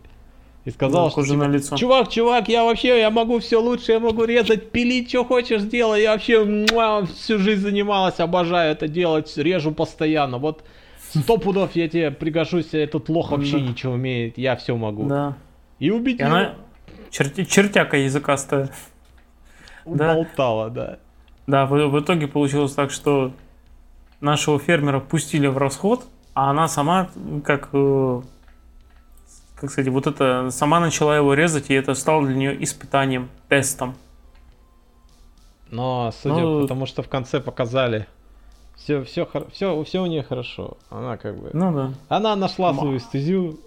[0.64, 1.76] И сказал, да, что типа, лицо.
[1.76, 6.02] чувак, чувак, я вообще, я могу все лучше, я могу резать, пилить, что хочешь делать.
[6.02, 10.38] Я вообще муа, всю жизнь занималась, обожаю это делать, режу постоянно.
[10.38, 10.64] Вот
[11.12, 13.60] сто пудов я тебе пригожусь, этот лох вообще да.
[13.60, 15.04] ничего умеет, я все могу.
[15.04, 15.36] Да.
[15.78, 16.54] И убить и она
[17.10, 18.70] черти, чертяка языкастая.
[19.84, 20.98] Уболтала, да.
[21.46, 23.32] Да, в, в итоге получилось так, что
[24.24, 27.10] нашего фермера пустили в расход, а она сама,
[27.44, 28.22] как э,
[29.55, 33.94] как сказать, вот это сама начала его резать, и это стало для нее испытанием, тестом.
[35.70, 38.06] Но судя, ну, потому что в конце показали,
[38.76, 40.76] все, все, все, все у нее хорошо.
[40.90, 41.51] Она как бы.
[41.52, 41.94] Ну да.
[42.09, 43.59] Она нашла свою стезю.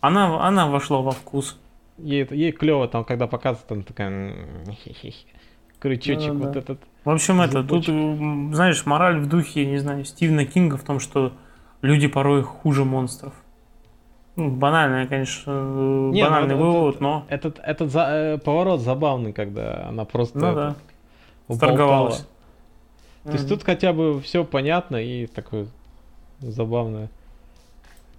[0.00, 1.56] Она, она вошла во вкус.
[1.96, 4.34] Ей, ей клево там, когда показывают, там такая
[5.84, 6.60] крючочек да, вот да.
[6.60, 6.80] этот.
[7.04, 11.34] В общем, это тут, знаешь, мораль в духе, не знаю, Стивена Кинга в том, что
[11.82, 13.34] люди порой хуже монстров.
[14.36, 15.50] Ну, банальный, конечно,
[16.10, 17.26] Не, ну, банальный ну, вывод, этот, но...
[17.28, 21.56] Этот, этот за, э, поворот забавный, когда она просто ну, да.
[21.58, 22.26] Торговалась.
[23.24, 25.66] То есть тут хотя бы все понятно и такое
[26.40, 27.10] забавное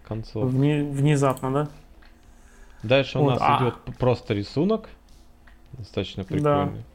[0.07, 0.45] концов.
[0.45, 1.67] Вне, внезапно, да?
[2.83, 3.57] Дальше вот, у нас а...
[3.59, 4.89] идет просто рисунок.
[5.73, 6.65] Достаточно прикольный.
[6.65, 6.94] Да.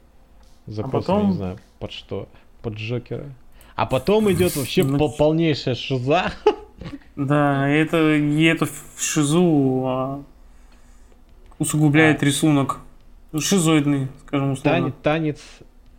[0.71, 1.27] Запрос, а потом...
[1.27, 2.27] не знаю, под что.
[2.61, 3.25] Под Джокера.
[3.75, 5.09] А потом идет вообще ну...
[5.09, 6.31] полнейшая шиза.
[7.15, 8.67] Да, это, и эту
[8.97, 10.23] шизу а,
[11.59, 12.25] усугубляет а.
[12.25, 12.79] рисунок.
[13.37, 14.91] Шизоидный, скажем условно.
[15.03, 15.41] Танец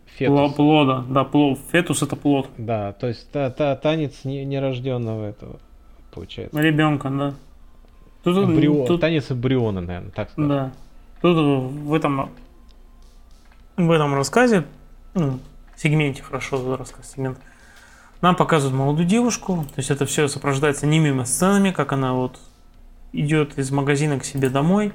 [0.05, 0.53] фетус.
[0.55, 1.59] Плода, да, плод.
[1.71, 2.49] Фетус это плод.
[2.57, 5.59] Да, то есть та, та, танец не, нерожденного этого,
[6.11, 6.59] получается.
[6.59, 7.33] Ребенка, да.
[8.23, 9.01] Тут, Эмбрио, тут...
[9.01, 10.49] Танец эмбриона, наверное, так сказать.
[10.49, 10.71] Да.
[11.21, 12.29] Тут в этом,
[13.77, 14.65] в этом рассказе,
[15.13, 15.39] ну,
[15.75, 17.37] сегменте, хорошо рассказ, сегмент,
[18.21, 22.39] нам показывают молодую девушку, то есть это все сопровождается немыми сценами, как она вот
[23.11, 24.93] идет из магазина к себе домой.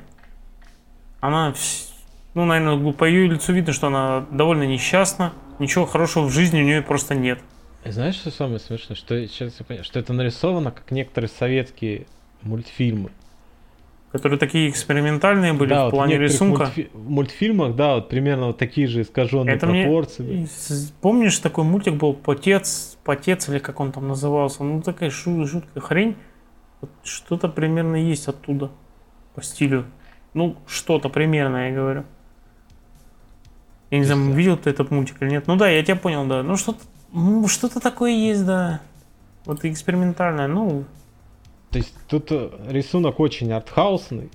[1.21, 1.55] Она,
[2.35, 6.65] ну, наверное, по ее лицу видно, что она довольно несчастна, ничего хорошего в жизни у
[6.65, 7.41] нее просто нет.
[7.85, 8.97] Знаешь, что самое смешное?
[8.97, 12.07] Что, сейчас я понял, что это нарисовано как некоторые советские
[12.43, 13.11] мультфильмы.
[14.13, 16.65] Которые такие экспериментальные были да, в вот плане в рисунка.
[16.65, 20.23] Мультфи- мультфильмах, да, вот примерно вот такие же искаженные Это пропорции.
[20.23, 20.49] Мне...
[21.03, 24.65] Помнишь, такой мультик был Потец, Потец или как он там назывался?
[24.65, 26.17] Ну, такая шу- жуткая хрень.
[26.81, 28.71] Вот что-то примерно есть оттуда.
[29.35, 29.85] по стилю.
[30.33, 32.05] Ну, что-то примерно, я говорю.
[33.91, 35.47] Я не знаю, видел ты этот мультик или нет.
[35.47, 36.43] Ну да, я тебя понял, да.
[36.43, 36.81] Ну что-то
[37.13, 38.81] ну, что-то такое есть, да.
[39.45, 40.85] Вот экспериментальное, ну...
[41.71, 44.31] То есть тут э, рисунок очень артхаусный.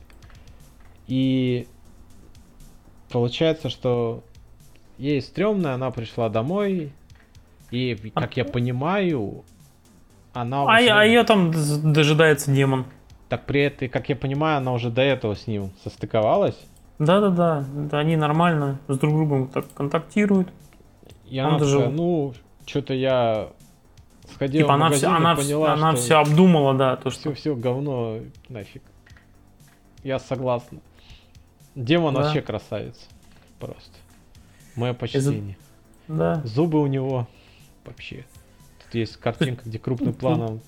[1.08, 1.68] И
[3.12, 4.24] получается, что
[4.98, 6.92] ей стрёмно, она пришла домой.
[7.72, 9.44] И, как я понимаю,
[10.34, 10.90] она А, уже...
[10.90, 11.52] а ее там
[11.92, 12.86] дожидается демон.
[13.30, 16.60] Так при этом, как я понимаю, она уже до этого с ним состыковалась.
[17.00, 20.50] Да-да-да, да, они нормально с друг другом так контактируют.
[21.26, 22.34] И Он она даже- ну,
[22.68, 23.50] что-то я
[24.32, 27.34] сходила Типа в она, все, она, поняла, она все обдумала, да, то, что...
[27.34, 28.20] все, все говно,
[28.50, 28.84] нафиг.
[30.04, 30.80] Я согласна.
[31.76, 32.24] Демон Да.
[32.24, 33.08] вообще красавец.
[33.60, 33.98] Просто.
[34.76, 35.58] Мое почтение.
[36.08, 36.42] Да.
[36.44, 37.28] Зубы у него
[37.86, 38.26] вообще.
[38.84, 40.62] Тут есть картинка, где крупным планом.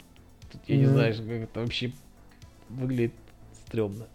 [0.52, 1.92] Тут, я не знаю, как это вообще
[2.70, 3.14] выглядит
[3.66, 4.06] стрёмно.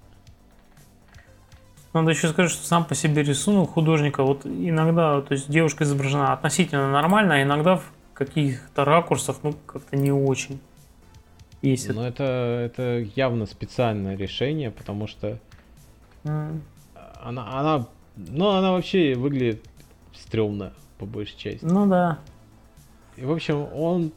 [1.93, 6.33] Надо еще сказать, что сам по себе рисунок художника, вот иногда, то есть девушка изображена
[6.33, 7.93] относительно нормально, а иногда в
[8.25, 10.61] каких-то ракурсах, ну, как-то не очень.
[11.63, 11.89] Есть.
[11.93, 15.39] Но это, это явно специальное решение, потому что
[16.25, 16.63] М.
[17.23, 17.87] она, она,
[18.17, 19.65] ну, она вообще выглядит
[20.15, 21.65] стрёмно, по большей части.
[21.65, 22.19] Ну да.
[23.17, 24.13] И, в общем, он...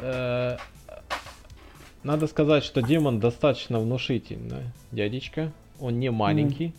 [0.00, 0.56] э,
[2.04, 5.52] надо сказать, что демон достаточно внушительный дядечка.
[5.80, 6.72] Он не маленький.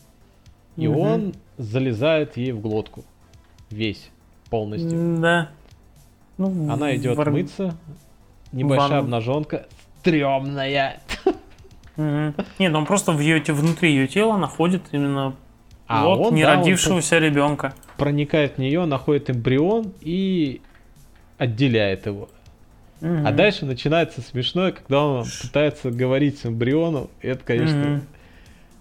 [0.78, 0.98] И Мгм.
[1.00, 3.04] он залезает ей в глотку.
[3.70, 4.10] Весь.
[4.50, 5.20] Полностью.
[5.22, 5.52] Да.
[6.40, 7.76] Ну, Она идет вор- мыться.
[8.52, 9.02] Небольшая ванну.
[9.04, 9.68] обнаженка.
[10.00, 11.02] Стрёмная.
[11.98, 12.34] Мгм.
[12.58, 15.36] Нет, он просто в ее, внутри ее тела находит именно
[15.86, 16.64] А вот он, не да, он
[17.20, 17.74] ребенка.
[17.98, 20.62] проникает в нее, находит эмбрион и
[21.38, 22.30] отделяет его.
[23.02, 27.10] А дальше начинается смешное, когда он пытается говорить с эмбрионом.
[27.22, 28.04] Это, конечно, Мгм.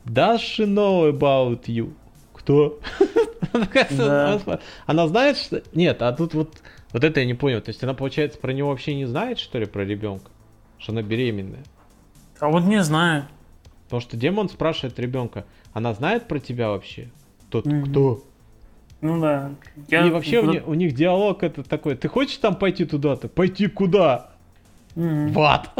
[0.06, 1.93] Does she know about you?
[2.32, 2.78] Кто?
[3.90, 4.40] Да.
[4.86, 5.62] Она знает, что...
[5.74, 6.62] Нет, а тут вот...
[6.93, 7.60] Вот это я не понял.
[7.60, 10.31] То есть она, получается, про него вообще не знает, что ли, про ребенка?
[10.78, 11.65] Что она беременная?
[12.40, 13.27] А вот не знаю.
[13.85, 17.09] Потому что демон спрашивает ребенка, она знает про тебя вообще?
[17.51, 17.90] Тот Мгм.
[17.90, 18.23] кто?
[19.01, 19.52] Ну да.
[19.89, 23.28] И вообще у вот- них, у них диалог это такой, ты хочешь там пойти туда-то?
[23.28, 24.31] Пойти куда?
[24.94, 25.32] Мгм.
[25.32, 25.70] В ад.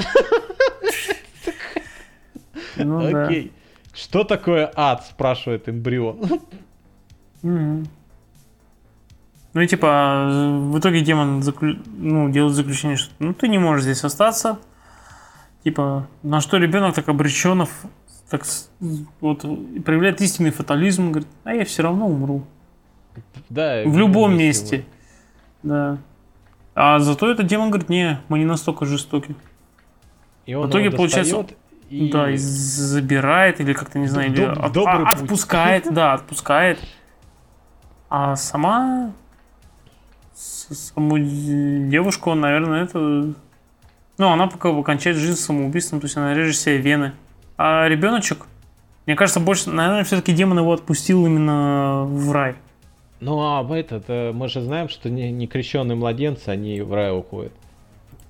[2.77, 3.27] Ну да.
[3.27, 3.53] Окей.
[3.93, 6.21] Что такое ад, спрашивает эмбрион.
[9.59, 10.29] Ну и типа,
[10.71, 14.61] в итоге демон заклю- ну, делает заключение, что ну ты не можешь здесь остаться.
[15.65, 17.69] Типа, на что ребенок так обреченов,
[18.31, 18.45] так
[19.21, 19.41] вот
[19.85, 22.45] проявляет истинный фатализм, говорит, а я все равно умру.
[23.49, 24.85] Да, В любом месте.
[25.65, 25.99] Да.
[26.77, 29.35] А зато этот демон говорит, не, мы не настолько жестоки.
[30.47, 31.47] И он В итоге его получается,
[31.91, 32.13] и...
[32.13, 35.23] Да, и забирает, или как-то, не знаю, или Доб- от- добрый а- путь.
[35.25, 36.79] отпускает, да, отпускает.
[38.09, 39.11] А сама
[40.39, 42.99] саму девушку, наверное, это...
[44.19, 47.13] Ну, она пока бы кончает жизнь самоубийством, то есть она режет себе вены.
[47.57, 48.47] А ребеночек,
[49.07, 52.55] мне кажется, больше, наверное, все-таки демон его отпустил именно в рай.
[53.21, 57.17] Ну а в этот, э, мы же знаем, что не, некрещенные младенцы, они в рай
[57.17, 57.53] уходят.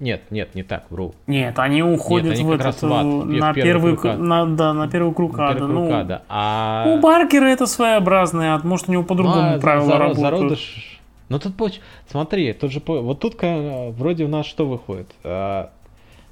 [0.00, 1.14] Нет, нет, не так, вру.
[1.26, 4.22] Нет, они уходят они в этот, в ад, э, в на первый первый, круг ада.
[4.22, 5.52] на, да, на первый круг ада.
[5.52, 6.22] Во-первых, Ну, рука, да.
[6.28, 6.84] А...
[6.86, 10.52] у Баркера это своеобразный ад, может у него по-другому ну, а правила заро- работают.
[10.52, 10.97] зародыш-
[11.28, 15.08] Ну тут Смотри, тут же вот тут вроде у нас что выходит?
[15.24, 15.70] А,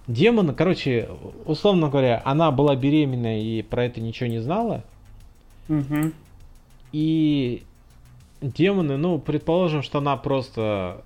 [0.06, 1.08] Демон, короче,
[1.44, 4.84] условно говоря, она была беременна и про это ничего не знала.
[5.68, 6.12] Мгм.
[6.92, 7.64] И
[8.40, 11.02] демоны, ну, предположим, что она просто...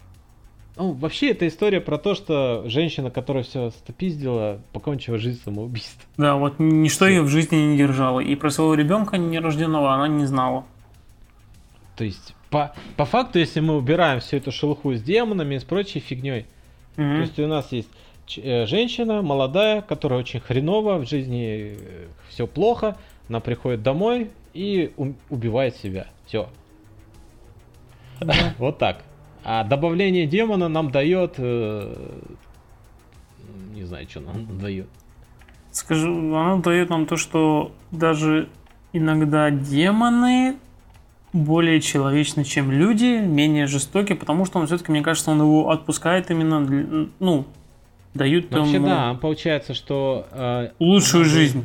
[0.76, 6.06] Ну, вообще, это история про то, что женщина, которая все стопиздила, покончила жизнь самоубийством.
[6.16, 8.20] Да, вот ничто ее в жизни не держало.
[8.20, 10.64] И про своего ребенка нерожденного она не знала.
[11.96, 15.64] То есть, по, по факту, если мы убираем всю эту шелуху с демонами и с
[15.64, 16.46] прочей фигней,
[16.96, 17.14] Мгм.
[17.16, 17.88] то есть у нас есть
[18.36, 21.76] э, женщина молодая, которая очень хреново, в жизни
[22.28, 22.96] все плохо,
[23.28, 24.92] она приходит домой и
[25.28, 26.06] убивает себя.
[26.26, 26.48] Все.
[28.58, 29.02] Вот так.
[29.44, 31.34] А добавление демона нам дает...
[31.38, 31.94] э,
[33.74, 34.88] Не знаю, что нам дает.
[35.72, 38.48] Скажу, она дает нам то, что даже
[38.92, 40.56] иногда демоны
[41.32, 46.30] более человечны, чем люди, менее жестоки, потому что он все-таки, мне кажется, он его отпускает
[46.30, 47.44] именно, для- ну,
[48.14, 50.26] дают Ну, Вообще, ему да, получается, что...
[50.32, 51.64] э, лучшую бы- жизнь,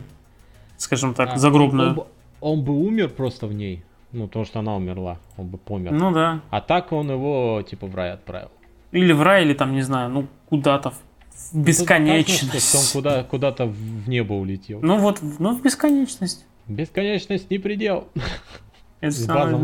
[0.77, 1.89] скажем так, а, загробную.
[1.89, 2.05] Он, бы-
[2.41, 3.83] он бы умер просто в ней.
[4.11, 5.17] Ну, потому что она умерла.
[5.35, 5.91] Он бы помер.
[5.91, 6.41] Ну да.
[6.49, 8.49] А так он его, типа, в рай отправил.
[8.93, 11.01] Или в рай, или там, не знаю, ну, куда-то в
[11.51, 12.75] в бесконечность.
[12.75, 14.79] он куда, куда-то в небо улетел.
[14.81, 16.45] Ну вот, ну в бесконечность.
[16.67, 18.07] Бесконечность не предел.
[19.01, 19.63] Это С базом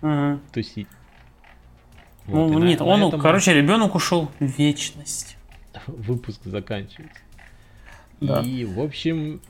[0.00, 0.38] да.
[0.52, 0.86] Тусить.
[2.26, 5.36] Ну, Вот, на- нет, на он, этом короче, ребенок ушел в вечность.
[5.86, 7.20] выпуск заканчивается.
[8.20, 8.40] Да.
[8.40, 9.40] И, в общем,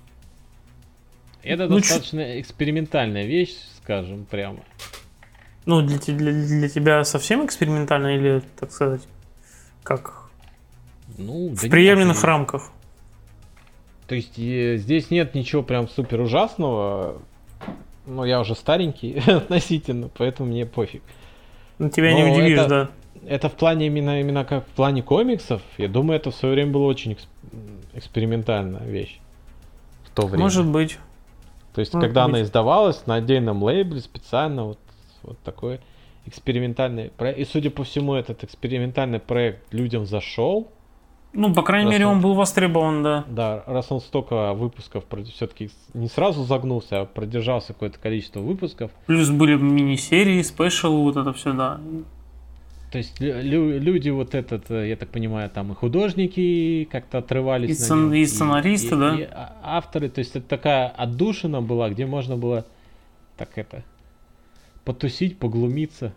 [1.43, 4.59] это Ну, достаточно экспериментальная вещь, скажем прямо.
[5.66, 9.03] Ну, для, для, для тебя совсем экспериментально или, так сказать,
[9.83, 10.29] как
[11.19, 12.70] Ну, в да нет, приемлемых и- рамках?
[14.07, 17.20] То есть э, здесь нет ничего прям супер ужасного.
[18.09, 21.03] Ну, я уже старенький относительно, поэтому мне пофиг.
[21.79, 22.91] Ну, тебя не Но удивишь, это- да.
[23.27, 25.61] Это в плане именно, именно как в плане комиксов.
[25.77, 27.29] Я думаю, это в свое время было очень экс-
[27.93, 29.19] экспериментальная вещь.
[30.05, 30.45] В то время.
[30.45, 30.99] Может быть.
[31.75, 32.43] То есть, может когда она быть.
[32.45, 34.79] издавалась на отдельном лейбле, специально вот,
[35.23, 35.81] вот такой
[36.27, 37.39] экспериментальный проект.
[37.41, 40.69] И, судя по всему, этот экспериментальный проект людям зашел.
[41.35, 43.25] Ну, по крайней мере, Раз он- он был востребован, да.
[43.29, 48.91] Да, раз он столько выпусков все-таки не сразу загнулся, а продержался какое-то количество выпусков.
[49.07, 51.81] Плюс были мини-серии, спешл, вот это все, да.
[52.91, 57.19] То есть лю- лю- люди вот этот, э, я так понимаю, там и художники как-то
[57.19, 57.69] отрывались.
[57.69, 59.15] И на сцен- нем, и сценаристы, и- да.
[59.15, 62.65] и а- авторы, то есть это такая отдушина была, где можно было
[63.37, 63.85] так это
[64.87, 66.15] потусить, поглумиться.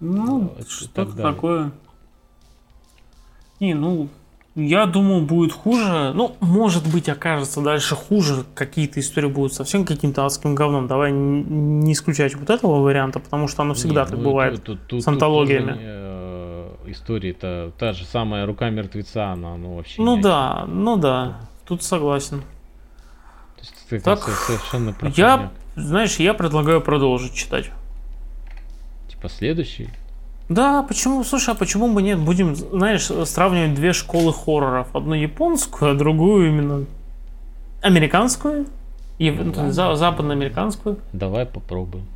[0.00, 1.72] Ну, и что-то такое.
[3.62, 4.08] Не, ну,
[4.56, 6.10] я думаю, будет хуже.
[6.16, 8.44] Ну, может быть, окажется дальше хуже.
[8.56, 10.88] Какие-то истории будут совсем каким-то адским говном.
[10.88, 14.54] Давай не исключать вот этого варианта, потому что оно всегда Не, так ну, бывает.
[14.54, 15.70] тут- тут- тут с антологиями.
[15.74, 20.02] тоже, э, История-то та же самая рука мертвеца, она ну, вообще.
[20.02, 22.40] Ну да, ну да, тут согласен.
[22.40, 27.70] То есть это Так, со- совершенно Я, знаешь, я предлагаю продолжить читать.
[29.08, 29.88] Типа следующий.
[30.48, 32.18] Да, почему, слушай, а почему бы нет?
[32.18, 34.94] Будем, знаешь, сравнивать две школы хорроров.
[34.94, 36.84] Одну японскую, а другую именно
[37.80, 38.66] американскую.
[39.18, 39.96] И Ну, за- ладно.
[39.96, 40.98] западноамериканскую.
[41.12, 42.06] Давай попробуем.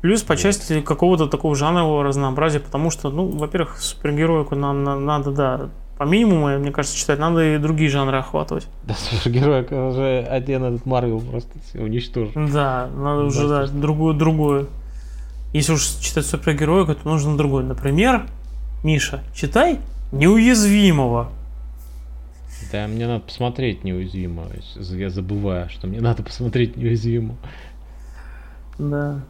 [0.00, 5.30] Плюс по части какого-то такого жанрового разнообразия, потому что, ну, во-первых, супергероику нам на- надо,
[5.30, 8.66] да, по минимуму, мне кажется, читать, надо и другие жанры охватывать.
[8.84, 12.32] Да, супергерой уже один этот Марвел просто уничтожил.
[12.34, 14.68] Да, надо уже, да, другую, другую.
[15.52, 17.64] Если уж читать супергероику, то нужно другой.
[17.64, 18.26] Например,
[18.82, 19.78] Миша, читай
[20.12, 21.30] Неуязвимого.
[22.70, 24.46] Да, мне надо посмотреть неуязвимо.
[24.76, 27.36] Я забываю, что мне надо посмотреть неуязвимо.
[28.78, 29.20] Да.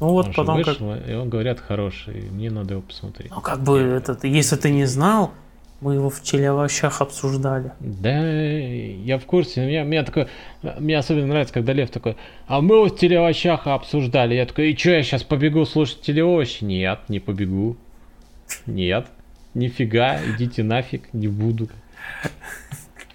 [0.00, 0.66] Ну вот Он потом как...
[0.80, 2.30] вышел, И он, говорят, хороший.
[2.30, 3.30] Мне надо его посмотреть.
[3.30, 5.32] Ну как бы, этот, если ты не знал,
[5.80, 7.72] мы его в челявощах обсуждали.
[7.80, 9.64] Да, я в курсе.
[9.64, 10.26] Меня, меня такой,
[10.78, 14.34] мне особенно нравится, когда Лев такой, а мы вот в телеовощах обсуждали.
[14.34, 16.64] Я такой, и что, я сейчас побегу слушать телеовощи?
[16.64, 17.76] Нет, не побегу.
[18.66, 19.06] Нет,
[19.54, 21.68] нифига, идите нафиг, не буду.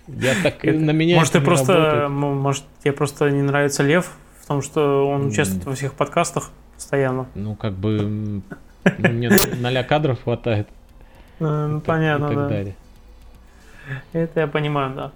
[0.07, 2.09] Я так, на меня может, это ты просто, работает.
[2.11, 4.11] может, тебе просто не нравится Лев,
[4.41, 7.27] в том, что он участвует во всех подкастах постоянно.
[7.35, 8.41] Ну, как бы,
[8.97, 9.29] мне
[9.59, 10.67] ноля кадров хватает.
[11.39, 12.47] Ну, и так- Понятно, и так да.
[12.49, 12.75] далее.
[14.13, 15.11] Это я понимаю, да.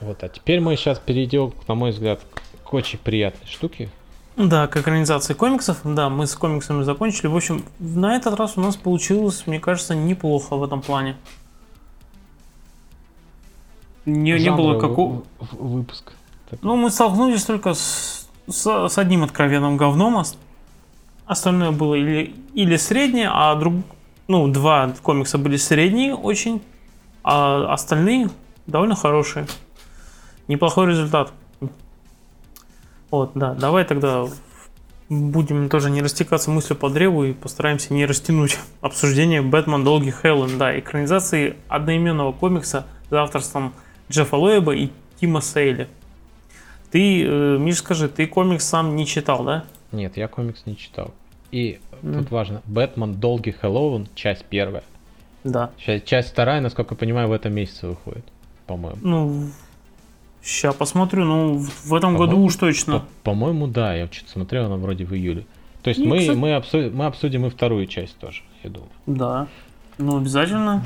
[0.00, 2.20] Вот, а теперь мы сейчас перейдем, на мой взгляд,
[2.64, 3.88] к очень приятной штуке.
[4.36, 5.78] Да, к экранизации комиксов.
[5.84, 7.28] Да, мы с комиксами закончили.
[7.28, 11.16] В общем, на этот раз у нас получилось, мне кажется, неплохо в этом плане.
[14.06, 15.22] Не, не было какого...
[15.52, 16.12] выпуск.
[16.50, 16.60] Так.
[16.62, 20.16] Ну, мы столкнулись только с, с, с одним откровенным говном.
[20.16, 20.36] ос-
[21.26, 23.74] Остальное было или, или среднее, а друг,
[24.28, 26.62] ну, два комикса были средние очень,
[27.22, 28.30] а остальные
[28.66, 29.46] довольно хорошие.
[30.48, 31.32] Неплохой результат.
[33.10, 34.26] Вот, да, давай тогда
[35.08, 39.84] будем тоже не растекаться мыслью по древу и постараемся не растянуть обсуждение «Бэтмен.
[39.84, 40.58] Долгий Хэллоуин».
[40.58, 43.74] Да, экранизации одноименного комикса за авторством
[44.10, 44.90] Джеффа Лоэба и
[45.20, 45.88] Тима Сейли.
[46.90, 49.64] Ты, э, Миш, скажи, ты комикс сам не читал, да?
[49.92, 51.12] Нет, я комикс не читал.
[51.54, 52.18] И Мгм.
[52.18, 54.82] тут важно, Бэтмен Долгий Хэллоуин, часть первая.
[55.44, 55.70] Да.
[55.78, 58.24] Ща- Часть вторая, насколько я понимаю, в этом месяце выходит,
[58.66, 58.98] по-моему.
[59.02, 59.50] Ну,
[60.42, 63.00] сейчас посмотрю, ну, в этом году По-моему, уж точно.
[63.00, 65.46] По- По-моему, да, я что-то смотрел, она вроде в июле.
[65.84, 68.90] То есть Ну, мы, кстати- мы, обсу- мы обсудим и вторую часть тоже, я думаю.
[69.06, 69.46] Да.
[69.98, 70.82] Ну, обязательно.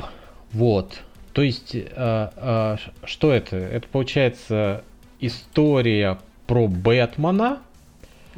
[0.53, 1.01] Вот.
[1.33, 2.77] То есть, э, э,
[3.07, 3.57] что это?
[3.57, 4.85] Это получается
[5.21, 7.61] история про Бэтмена.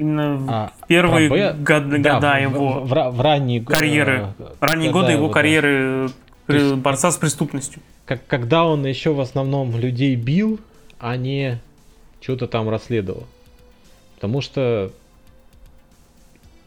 [0.01, 4.29] Именно в а первые Бэ- год- да, года в- его в, в в ранние карьеры.
[4.39, 5.35] э, ранние годы его да.
[5.35, 6.09] карьеры
[6.47, 7.83] То э, есть- борца с преступностью.
[8.07, 10.59] Как, когда он еще в основном людей бил,
[10.99, 11.61] а не
[12.23, 13.27] что-то там расследовал.
[14.15, 14.91] Потому что...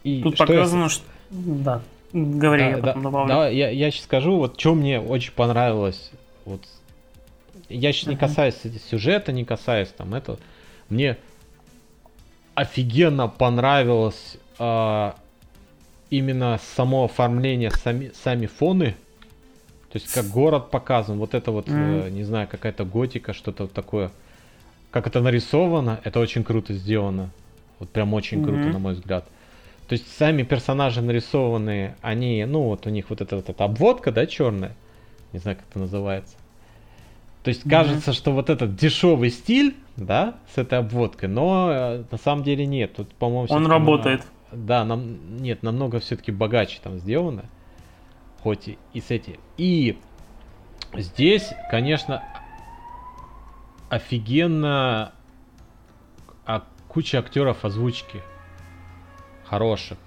[0.04, 1.04] И Тут что я- показано, что...
[1.30, 1.82] Да.
[2.12, 3.28] Говори, Да, я да, потом добавлю.
[3.28, 6.12] да, я, я сейчас скажу, вот что мне очень понравилось.
[6.44, 6.60] Вот,
[7.68, 8.20] я сейчас не Мгм.
[8.20, 8.54] касаюсь
[8.88, 10.38] сюжета, не касаюсь там этого.
[10.88, 11.16] Мне
[12.54, 15.16] офигенно понравилось а,
[16.10, 18.94] именно само оформление, сами, сами фоны.
[19.90, 22.14] То есть как город показан, вот это вот, э, Мгм.
[22.14, 24.10] не знаю, какая-то готика, что-то вот такое.
[24.90, 27.30] Как это нарисовано, это очень круто сделано.
[27.78, 28.72] Вот прям очень круто, Мгм.
[28.72, 29.24] на мой взгляд.
[29.88, 34.10] То есть сами персонажи нарисованные, они, ну вот у них вот эта вот эта обводка,
[34.12, 34.72] да, черная,
[35.32, 36.36] не знаю, как это называется.
[37.44, 42.16] То есть кажется, что вот этот дешевый стиль, да, с этой обводкой, но э, на
[42.16, 42.96] самом деле нет.
[42.96, 44.26] Тут, по-моему, Он работает.
[44.50, 47.44] на- да, нам, нет, намного все-таки богаче там сделано,
[48.42, 49.36] хоть и, и с этим.
[49.58, 49.98] И
[50.94, 52.24] здесь, конечно,
[53.90, 55.12] офигенно
[56.46, 58.22] а, куча актеров озвучки
[59.44, 59.98] хороших.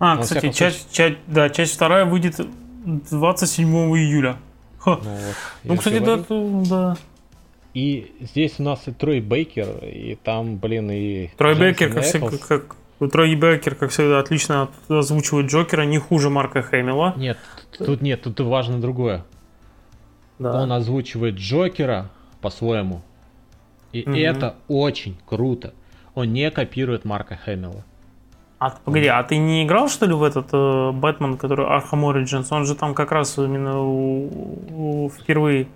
[0.00, 2.40] А, во кстати, часть, часть, да, часть вторая выйдет
[2.84, 3.64] 27
[3.96, 4.38] июля.
[4.78, 4.98] Ха.
[5.02, 5.34] Ну, вот,
[5.64, 6.24] Ну, кстати, да,
[6.68, 6.96] да.
[7.74, 11.28] И здесь у нас и Трой Бейкер, и там, блин, и...
[11.36, 12.76] Трой Беккер, как всегда, как,
[13.10, 17.14] Трой Беккер, как всегда, отлично озвучивает Джокера, не хуже Марка Хэмилла.
[17.16, 17.38] Нет,
[17.78, 19.24] тут нет, тут важно другое.
[20.38, 20.60] Да.
[20.62, 22.10] Он озвучивает Джокера
[22.40, 23.02] по-своему.
[23.92, 24.14] И Мгм.
[24.14, 25.72] это очень круто.
[26.14, 27.84] Он не копирует Марка Хэмилла.
[28.58, 32.46] А, погоди, а ты не играл, что ли, в этот э, Бэтмен, который Arkham Origins?
[32.50, 34.28] Он же там как раз именно у-
[35.06, 35.68] у- впервые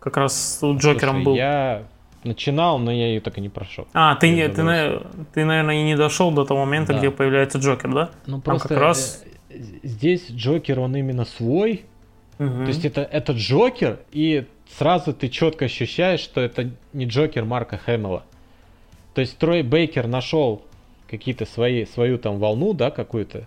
[0.00, 1.34] как раз с Джокером Слушай, был.
[1.36, 1.82] Я
[2.24, 3.86] начинал, но я ее так и не прошел.
[3.94, 6.98] А, ты, не, ты, на- ты, наверное, и не дошел до того момента, Да.
[6.98, 8.10] где появляется Джокер, да?
[8.26, 11.84] Ну Там просто как раз- э, здесь Джокер, он именно свой.
[12.38, 12.64] Мгм.
[12.64, 14.44] То есть это, это Джокер, и
[14.76, 18.24] сразу ты четко ощущаешь, что это не Джокер Марка Хэмилла.
[19.14, 20.62] То есть Трой Бейкер нашел
[21.08, 23.44] какие-то свои, свою там волну, да, какую-то.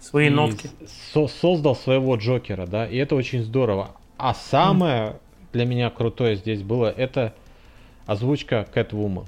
[0.00, 0.68] Свои и нотки.
[1.12, 3.92] со- создал своего Джокера, да, и это очень здорово.
[4.18, 5.16] А самое
[5.52, 7.34] для меня крутое здесь было, это
[8.06, 9.24] озвучка Кэтвумен.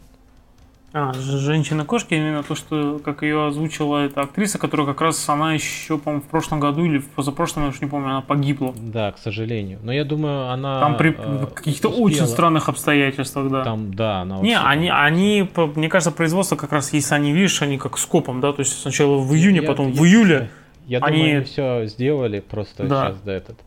[0.97, 5.99] А, женщина-кошки, именно то, что как ее озвучила эта актриса, которая как раз она еще,
[5.99, 8.73] по-моему, в прошлом году или в позапрошлом, я уж не помню, она погибла.
[8.77, 9.81] Да, к сожалению.
[9.83, 10.79] Но я думаю, она...
[10.79, 12.05] Там при э, каких-то успела.
[12.07, 13.65] очень странных обстоятельствах, да.
[13.65, 17.77] Там, да, она Не, они, они, мне кажется, производство как раз, если они, видишь, они
[17.77, 20.49] как скопом, да, то есть сначала в июне, Я- потом я- в июле.
[20.87, 23.07] Я они- думаю, они все сделали, просто Да.
[23.09, 23.59] сейчас до этот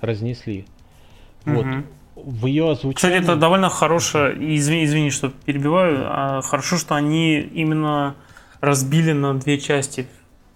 [0.00, 0.66] разнесли.
[1.46, 1.66] Вот.
[2.16, 2.94] В ее озвучении...
[2.94, 8.16] Кстати, это довольно хорошее, извини, извини, что перебиваю, а хорошо, что они именно
[8.60, 10.06] разбили на две части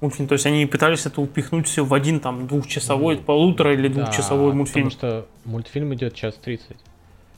[0.00, 3.88] мультфильм, то есть они пытались это упихнуть все в один там двухчасовой, Ну, полутора или
[3.88, 4.90] Да, двухчасовой мультфильм.
[4.90, 6.76] Потому что мультфильм идет час 30.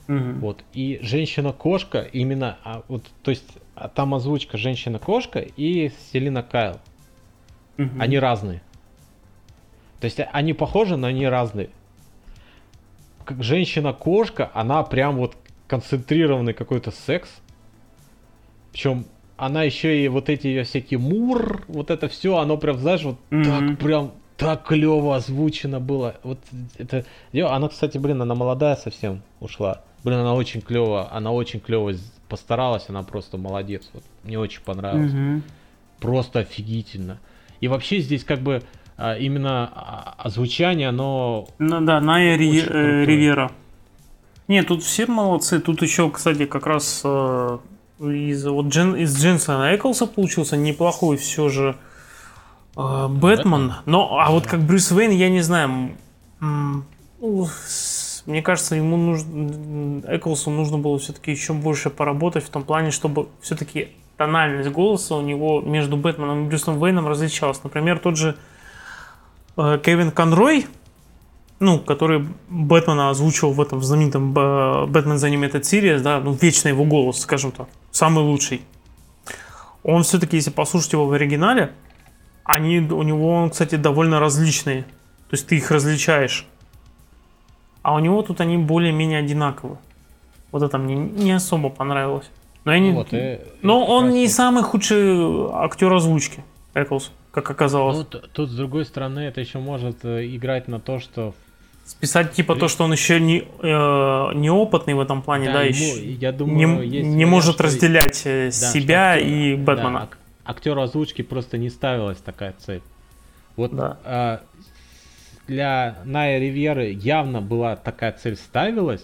[0.07, 0.39] Мгм.
[0.39, 0.63] Вот.
[0.73, 3.45] И женщина-кошка именно, а, вот, то есть
[3.75, 6.79] а там озвучка женщина-кошка и Селина Кайл.
[7.77, 8.01] Мгм.
[8.01, 8.61] Они разные.
[9.99, 11.69] То есть они похожи, но они разные.
[13.29, 15.35] Женщина-кошка, она прям вот
[15.67, 17.29] концентрированный какой-то секс.
[18.71, 19.05] Причем
[19.37, 23.17] она еще и вот эти ее всякие мур, вот это все, оно прям, знаешь, вот
[23.29, 23.43] Мгм.
[23.43, 26.15] так прям так клево озвучено было.
[26.23, 26.39] Вот
[26.77, 27.05] это.
[27.31, 29.81] ё, Она, кстати, блин, она молодая совсем ушла.
[30.03, 31.93] Блин, она очень клево, она очень клево
[32.27, 33.89] постаралась, она просто молодец.
[33.93, 35.43] Вот, мне очень понравилось Мгм.
[35.99, 37.19] просто офигительно.
[37.61, 38.63] И вообще здесь как бы
[38.97, 41.47] именно а, озвучание, оно...
[41.59, 43.05] Ну да, Ная Ри- э.
[43.05, 43.51] Ривера.
[44.47, 45.59] Нет, тут все молодцы.
[45.59, 47.57] Тут еще, кстати, как раз э,
[47.99, 51.75] из, вот Джен, из Дженсона Эклса получился неплохой все же
[52.75, 53.73] э, Бэтмен.
[53.85, 55.91] Но, а вот как Брюс Уэйн, я не знаю.
[56.39, 57.47] ну,
[58.25, 63.29] Мне кажется, ему нужно, Эклсу нужно было все-таки еще больше поработать в том плане, чтобы
[63.41, 67.63] все-таки тональность голоса у него между Бэтменом и Брюсом Уэйном различалась.
[67.63, 68.35] Например, тот же
[69.55, 70.67] Кевин Конрой,
[71.59, 76.67] ну, который Бэтмена озвучивал в этом знаменитом э, Бэтмен за Animated Series, да, ну, вечно
[76.69, 78.61] его голос, скажем так, самый лучший.
[79.83, 81.73] Он все-таки, если послушать его в оригинале,
[82.43, 84.83] они, у него, он, кстати, довольно различные.
[84.83, 86.47] То есть ты их различаешь.
[87.81, 89.77] А у него тут они более-менее одинаковые.
[90.51, 92.29] Вот это мне не особо понравилось.
[92.65, 92.91] Но, я не...
[92.91, 96.43] Вот, и- Но и он как не самый худший актер озвучки,
[96.73, 97.97] Эклс, как оказалось.
[97.97, 101.33] Ну, тут, с другой стороны, это еще может э, играть на то, что...
[101.83, 106.11] Списать типа то, что он еще не, э, неопытный в этом плане, да, ему, еще
[106.13, 110.03] я не, думаю, есть не может что- разделять э, да, себя актер- и да, Бэтмена.
[110.03, 112.81] ак- актеру озвучки просто не ставилась такая цель.
[113.57, 113.97] Вот Да.
[114.05, 114.41] а,
[115.47, 119.03] для Ная Ривьеры явно была такая цель ставилась,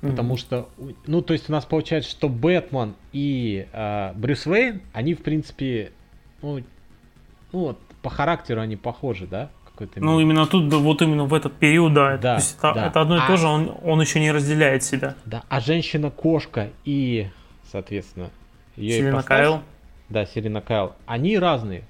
[0.00, 0.68] Потому что,
[1.06, 5.92] ну, то есть у нас получается, что Бэтмен и а, Брюс Уэйн, они, в принципе,
[6.42, 6.60] ну,
[7.54, 11.24] ну, вот, по характеру они похожи, да, как какой-то Ну, именно тут, да, вот именно
[11.24, 12.16] в этот период, да.
[12.16, 12.86] Да, то есть это, да.
[12.88, 15.14] это одно и А- то же, он, он еще не разделяет себя.
[15.24, 17.28] Да, а женщина-кошка и,
[17.70, 18.30] соответственно,
[18.76, 19.60] ее Селена ипостась- Кайл.
[20.08, 20.92] Да, Селена Кайл.
[21.06, 21.84] Они разные.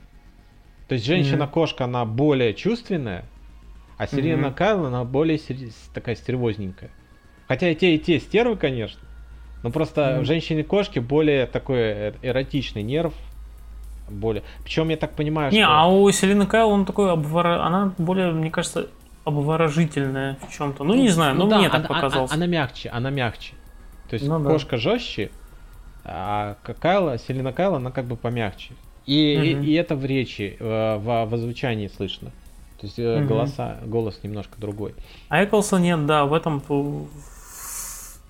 [0.88, 3.24] То есть женщина-кошка, она более чувственная,
[3.96, 4.54] а Селена Мгм.
[4.54, 5.56] Кайл, она более сер-
[5.94, 6.90] такая стервозненькая.
[7.48, 9.00] Хотя и те, и те стервы, конечно.
[9.62, 10.22] Но просто Мгм.
[10.22, 13.14] в женщине-кошке более такой э- эротичный нерв.
[14.08, 14.42] Более.
[14.64, 15.72] Причем я так понимаю, Не, что...
[15.72, 17.64] а у Селины Кайл он такой обвора...
[17.64, 18.88] она более, мне кажется,
[19.24, 20.84] обворожительная в чем-то.
[20.84, 22.30] Ну, не знаю, ну, да, мне так она- показалось.
[22.32, 23.54] Она, она мягче, она мягче.
[24.10, 24.50] То есть Ну да.
[24.50, 25.30] кошка жестче,
[26.04, 28.74] а Кайла, Селена Кайла, она как бы помягче.
[29.06, 29.64] И, и- Мгм.
[29.64, 32.30] и это в речи, э, в, в озвучании слышно.
[32.80, 33.26] То есть Мгм.
[33.26, 34.94] голоса, голос немножко другой.
[35.28, 36.62] А Эклса нет, да, в этом...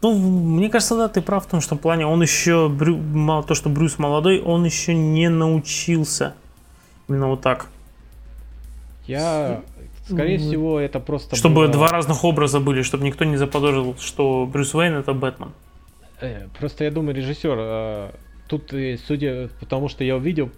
[0.05, 3.43] Ну, мне кажется, да, ты прав в том, что в плане он еще, Брю- мало
[3.43, 6.35] то, что Брюс молодой, он еще не научился.
[7.09, 7.69] Именно вот так.
[9.07, 9.63] Я,
[10.07, 10.47] скорее Мгм.
[10.49, 14.75] всего, это просто Чтобы было- два разных образа были, чтобы никто не заподозрил, что Брюс
[14.75, 15.53] Уэйн это Бэтмен.
[16.21, 18.11] Э, Просто я думаю, режиссер, э,
[18.47, 20.51] тут, э, судя потому что я увидел,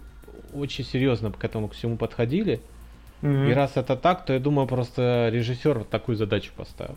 [0.53, 2.59] очень серьезно к этому всему подходили.
[3.21, 3.47] Мгм.
[3.49, 6.95] И раз это так, то я думаю, просто режиссер вот такую задачу поставил.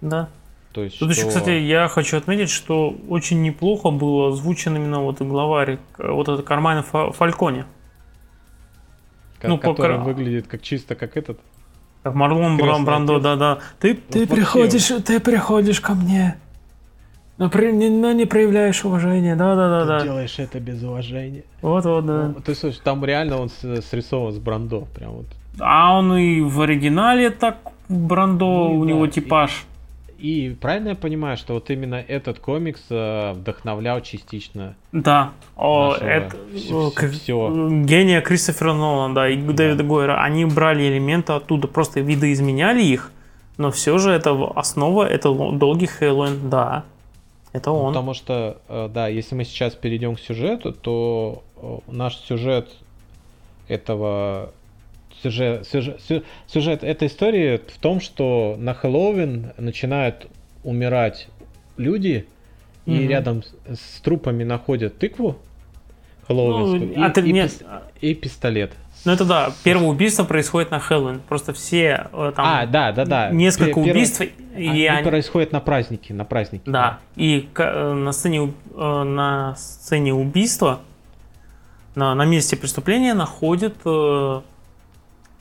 [0.00, 0.28] Да.
[0.74, 5.00] То есть, Тут еще, что- кстати, я хочу отметить, что очень неплохо был озвучен именно
[5.00, 7.64] вот главарь, э, вот этот Кармайн Фа- Фальконе.
[9.40, 11.38] ко- ну, по который кра- выглядит как чисто как этот.
[12.02, 13.58] Как Марлон Бран- Брандо, да-да.
[13.78, 14.34] Ты, ты вообще.
[14.34, 16.38] приходишь, ты приходишь ко мне,
[17.38, 20.02] но, при- не, но не проявляешь уважения, да-да-да-да.
[20.02, 21.44] делаешь это без уважения.
[21.62, 22.32] Вот-вот, да.
[22.34, 25.26] Ну, ты слушай, там реально он срисован с Брандо, прям вот.
[25.60, 29.50] А он и в оригинале так Брандо, Ну, у да, него типаж.
[29.52, 29.73] И
[30.60, 35.32] правильно я понимаю, что вот именно этот комикс э, вдохновлял частично Да.
[35.56, 37.50] О, это всё- э, как- всё.
[37.84, 40.22] гения Кристофера Нолана, да, и Дэвида Гойера.
[40.22, 43.10] Они брали элементы оттуда, просто видоизменяли их,
[43.58, 46.84] но все же это основа, это долгий Хэллоуин, да.
[47.52, 47.92] Это Ну, он.
[47.92, 52.68] Потому что, э, да, если мы сейчас перейдем к сюжету, то э, наш сюжет
[53.68, 54.50] этого
[55.24, 60.26] сюжет, сюжет, сю- сюжет этой истории в том, что на Хэллоуин начинают
[60.62, 61.28] умирать
[61.76, 62.26] люди,
[62.86, 65.36] и рядом с, с трупами находят тыкву
[66.28, 67.62] хэллоуинскую Ну, и, а ты- и нет,
[68.02, 68.72] и пистолет.
[69.06, 71.20] Ну это да, первое убийство происходит на Хэллоуин.
[71.28, 73.30] Просто все э, там а, да, да, да.
[73.30, 76.70] несколько Пе- первое- убийств, и они они- происходят на празднике, на празднике.
[76.70, 80.80] Да, и э, на сцене, э, на сцене убийства,
[81.94, 83.74] на, на месте преступления находят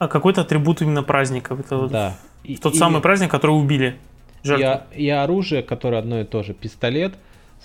[0.04, 1.56] а, какой-то атрибут именно праздника.
[1.60, 2.16] Это вот Да.
[2.44, 3.98] И- тот и- самый праздник, который убили
[4.44, 4.68] и, жертву.
[4.68, 6.54] о- и оружие, которое одно и то же.
[6.54, 7.16] Пистолет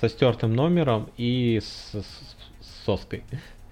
[0.01, 3.23] со стертым номером и с, с- с соской.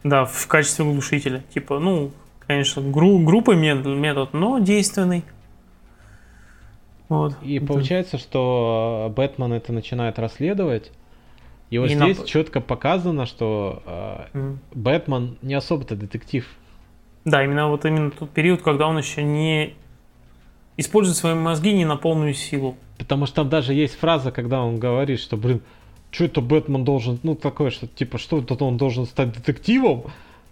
[0.04, 1.42] Да, в качестве глушителя.
[1.54, 2.10] Типа, ну,
[2.46, 5.24] конечно, гру- группы метод, но действенный.
[7.08, 7.34] Вот.
[7.42, 10.90] И Это- получается, что э, Бэтмен это начинает расследовать.
[11.70, 14.58] И вот И здесь нап- четко показано, что э, Мгм.
[14.74, 16.48] Бэтмен не особо-то детектив.
[17.26, 19.74] Да, именно вот именно тот период, когда он еще не
[20.76, 22.76] использует свои мозги не на полную силу.
[22.98, 25.60] Потому что там даже есть фраза, когда он говорит, что, блин,
[26.12, 30.04] что это Бэтмен должен, ну, такое, что, типа, что это он должен стать детективом?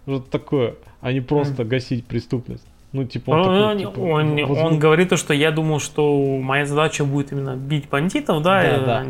[0.05, 2.63] Что-то такое, а не просто гасить преступность.
[2.91, 6.37] Ну, типа, он, Он, такой, типа, он- возму- он говорит то, что я думал, что
[6.41, 9.03] моя задача будет именно бить бандитов, да, Да,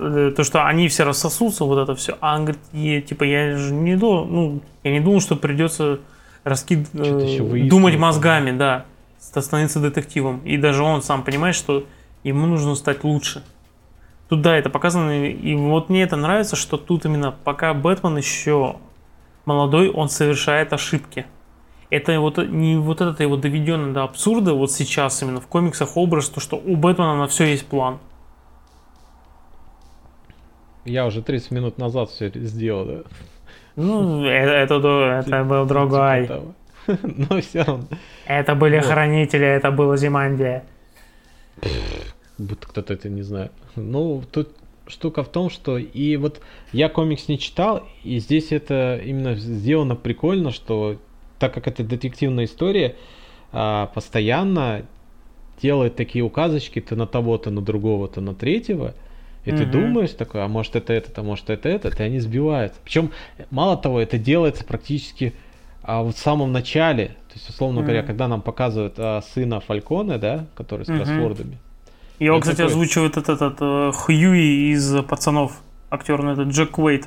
[0.00, 2.16] э, э, то, что они все рассосутся, вот это все.
[2.20, 6.00] А он говорит, «Я, типа, я же не думал, ну, я не думал, что придется
[6.44, 6.88] раскид...
[6.94, 7.18] Э,
[7.68, 8.86] думать мозгами, да,
[9.18, 10.40] становиться детективом.
[10.44, 11.84] И даже он сам понимает, что
[12.24, 13.42] ему нужно стать лучше.
[14.28, 18.76] Тут, да, это показано, и- вот мне это нравится, что тут именно пока Бэтмен еще
[19.44, 21.26] молодой, он совершает ошибки.
[21.90, 26.28] Это вот не вот это его доведено до абсурда вот сейчас именно в комиксах образ,
[26.28, 27.98] то что у Бэтмена на все есть план.
[30.84, 33.02] Я уже 30 минут назад все сделал, да.
[33.76, 36.22] Ну, э- это, да, это был другой.
[36.22, 36.54] Типа.
[37.30, 37.86] Но все равно.
[38.26, 38.86] Это были Вот.
[38.86, 40.64] хранители, это было Зимандия.
[42.38, 43.52] Будто кто-то это не знает.
[43.76, 44.48] Ну, тут
[44.86, 46.40] штука в том, что и вот
[46.72, 50.96] я комикс не читал, и здесь это именно сделано прикольно, что
[51.38, 52.96] так как это детективная история,
[53.52, 54.82] а, постоянно
[55.62, 58.94] делает такие указочки то на того, то на другого, то на третьего.
[59.44, 62.78] И ты думаешь такой, а может это этот, а может это этот, и они сбиваются.
[62.84, 63.10] Причем,
[63.50, 65.32] мало того, это делается практически
[65.82, 67.08] а, в самом начале.
[67.28, 68.06] То есть, условно говоря, Мгм.
[68.08, 70.98] когда нам показывают а, сына Фальконе, да, который с Мгм.
[70.98, 71.58] кроссвордами.
[72.18, 75.62] Его, кстати, такой- озвучивает этот, этот э, Хьюи из пацанов.
[75.90, 77.06] Актер, ну, этот Джек Уэйт.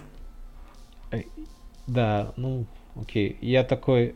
[1.87, 2.65] Да, ну,
[2.99, 3.37] окей.
[3.41, 4.15] Я такой...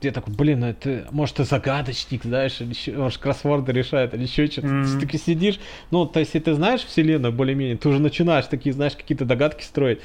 [0.00, 4.46] я такой, блин, это, может, ты загадочник, знаешь, или еще, может, кроссворды решает, или еще
[4.46, 4.68] что-то.
[4.68, 4.84] Мгм.
[5.00, 5.58] Ты таки сидишь,
[5.90, 9.62] ну, то есть, если ты знаешь вселенную более-менее, ты уже начинаешь такие, знаешь, какие-то догадки
[9.64, 10.00] строить.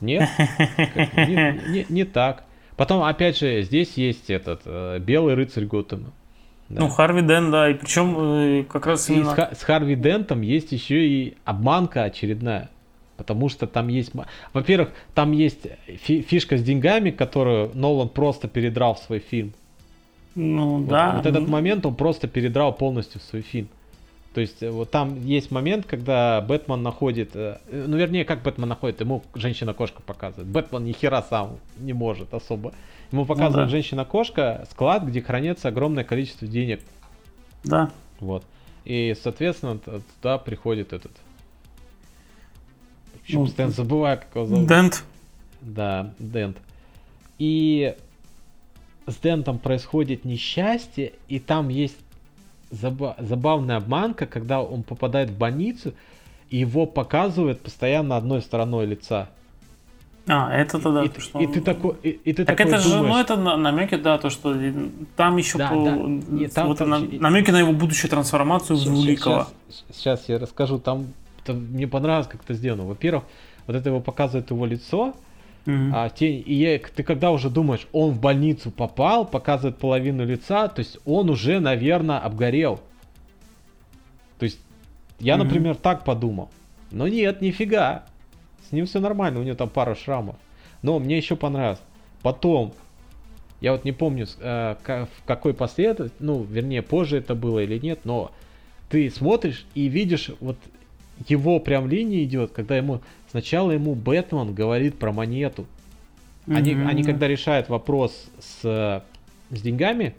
[0.00, 0.28] Нет,
[0.94, 2.44] как- не, не- не так.
[2.76, 6.12] Потом, опять же, здесь есть этот э, белый рыцарь Готэма.
[6.70, 6.80] Да.
[6.82, 9.34] Ну, Харви Ден, да, и причем э, как раз И с, именно...
[9.34, 12.70] Ха- с Харви Дентом есть еще и обманка очередная.
[13.20, 14.12] Потому что там есть...
[14.54, 19.52] Во-первых, там есть фи- фишка с деньгами, которую Нолан просто передрал в свой фильм.
[20.34, 21.16] Ну, Вот, да.
[21.16, 23.68] вот этот ну, момент он просто передрал полностью в свой фильм.
[24.32, 28.66] То есть э, вот там есть момент, когда Бэтмен находит, э, ну вернее, как Бэтмен
[28.66, 30.48] находит, ему женщина-кошка показывает.
[30.48, 32.72] Бэтмен ни хера сам не может особо.
[33.12, 33.70] Ему показывает да.
[33.70, 36.80] женщина-кошка склад, где хранится огромное количество денег.
[37.64, 37.90] Да.
[38.18, 38.44] Вот.
[38.86, 41.12] И, соответственно, туда приходит этот...
[43.30, 44.68] Чё, Ну, постоянно забываю, как его зовут.
[44.68, 45.04] Дент.
[45.60, 46.56] Да, Дент.
[47.38, 47.94] И
[49.06, 51.96] с Дентом происходит несчастье, и там есть
[52.70, 55.92] заба- забавная обманка, когда он попадает в больницу,
[56.50, 59.28] и его показывают постоянно одной стороной лица.
[60.26, 61.40] А, это тогда и, то, ты- что...
[61.40, 63.96] и ты такой, и, и ты Так такой это же, думаешь, ну это на- намеки,
[63.96, 64.54] да, то, что
[65.16, 65.96] там еще Да, по- да.
[65.96, 69.48] Не, там- вот там намеки на его будущую трансформацию в Двуликого.
[69.92, 71.06] Сейчас, я расскажу, там,
[71.52, 72.84] там мне понравилось, как это сделано.
[72.84, 73.24] Во-первых,
[73.66, 75.14] вот это его показывает его лицо,
[75.66, 75.92] Мгм.
[75.94, 80.68] А тень, и я- ты когда уже думаешь, он в больницу попал, показывает половину лица,
[80.68, 82.80] то есть он уже, наверное, обгорел.
[84.38, 84.58] То есть
[85.18, 85.44] я, Мгм.
[85.46, 86.48] например, так подумал.
[86.90, 88.04] Но нет, нифига.
[88.68, 90.36] С ним все нормально, у него там пара шрамов.
[90.82, 91.80] Но мне еще понравилось.
[92.22, 92.72] Потом,
[93.60, 98.00] я вот не помню, э, в какой последовательности, ну, вернее, позже это было или нет,
[98.04, 98.32] но
[98.88, 100.56] ты смотришь и видишь, вот
[101.28, 105.66] его прям линия идет, когда ему сначала ему Бэтмен говорит про монету.
[106.46, 106.88] Они, Мгм.
[106.88, 108.62] они когда решают вопрос с,
[109.50, 110.14] с деньгами,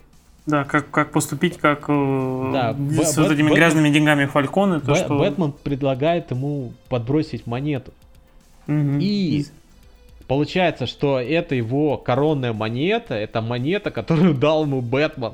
[0.46, 4.26] Да, как, как поступить, как э, Да, с Б- вот Бэт- этими Бэт- грязными деньгами
[4.26, 5.18] Фальконы, то что...
[5.18, 7.92] Бэтмен предлагает ему подбросить монету.
[8.66, 8.98] Мгм.
[9.00, 9.44] И
[10.28, 15.32] получается, что это его коронная монета, это монета, которую дал ему Бэтмен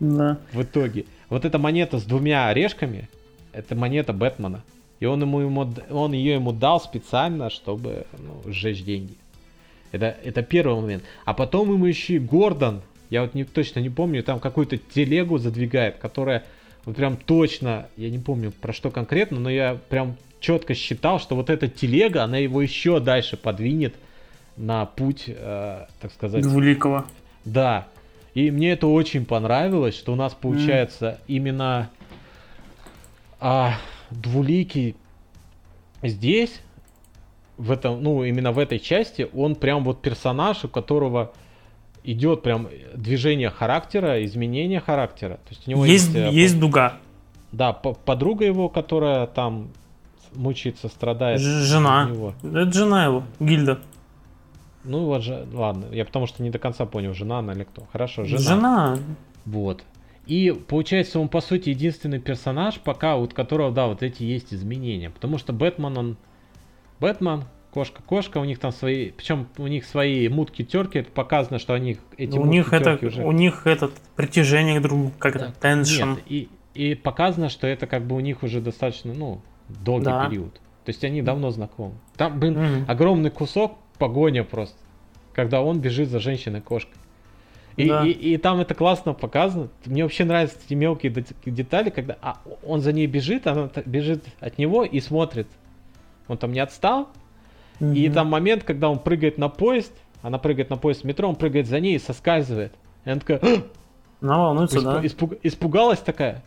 [0.00, 0.38] Да.
[0.52, 1.04] в итоге.
[1.30, 3.08] Вот эта монета с двумя орешками,
[3.52, 4.62] это монета Бэтмена.
[5.00, 9.14] И он, ему, ему, он ее ему дал специально, чтобы ну, сжечь деньги.
[9.92, 11.04] Это, это первый момент.
[11.24, 15.38] А потом ему еще и Гордон, я вот не, точно не помню, там какую-то телегу
[15.38, 16.44] задвигает, которая
[16.84, 21.36] вот прям точно, я не помню про что конкретно, но я прям четко считал, что
[21.36, 23.94] вот эта телега, она его еще дальше подвинет
[24.56, 27.06] на путь, э, так сказать, Двуликого.
[27.44, 27.86] да.
[28.34, 31.90] И мне это очень понравилось, что у нас получается именно
[33.40, 33.74] а,
[34.10, 34.96] двуликий
[36.02, 36.60] здесь,
[37.56, 41.32] в этом, ну, именно в этой части, он прям вот персонаж, у которого
[42.04, 45.34] идет прям движение характера, изменение характера.
[45.44, 46.98] То есть у него Есть, есть, э, есть дуга.
[47.52, 49.70] да, по- подруга его, которая там
[50.34, 51.40] мучается, страдает.
[51.40, 52.04] Жена.
[52.08, 52.34] него.
[52.42, 53.80] Это жена его, Гильда.
[54.84, 57.82] Ну вот же, ладно, я потому что не до конца понял, жена она или кто.
[57.92, 58.40] Хорошо, жена.
[58.40, 58.98] Жена.
[59.44, 59.82] Вот.
[60.28, 65.08] И получается, он по сути единственный персонаж, пока у которого, да, вот эти есть изменения.
[65.08, 66.16] Потому что Бэтмен, он...
[67.00, 69.10] Бэтмен, кошка-кошка, у них там свои...
[69.10, 73.24] Причем у них свои мутки-терки, это показано, что они эти у них это, уже...
[73.24, 76.10] у них этот притяжение к другу, как это, теншн.
[76.10, 80.28] Нет, и, и показано, что это как бы у них уже достаточно, ну, долгий Да.
[80.28, 80.54] период.
[80.84, 81.94] То есть они давно знакомы.
[82.16, 82.84] Там, блин, Мгм.
[82.86, 84.76] огромный кусок погоня просто,
[85.32, 86.94] когда он бежит за женщиной-кошкой.
[87.78, 88.04] И, Да.
[88.04, 89.68] и, и там это классно показано.
[89.86, 94.24] Мне вообще нравятся эти мелкие дет- детали, когда а, он за ней бежит, она бежит
[94.40, 95.46] от него и смотрит.
[96.26, 97.08] Он там не отстал.
[97.80, 98.12] И Мгм.
[98.12, 99.92] там момент, когда он прыгает на поезд,
[100.22, 102.72] она прыгает на поезд в метро, он прыгает за ней и соскальзывает.
[103.04, 103.40] И она такая!
[104.20, 105.00] Она волнуется, Испу- да.
[105.04, 106.42] испуг- испугалась такая.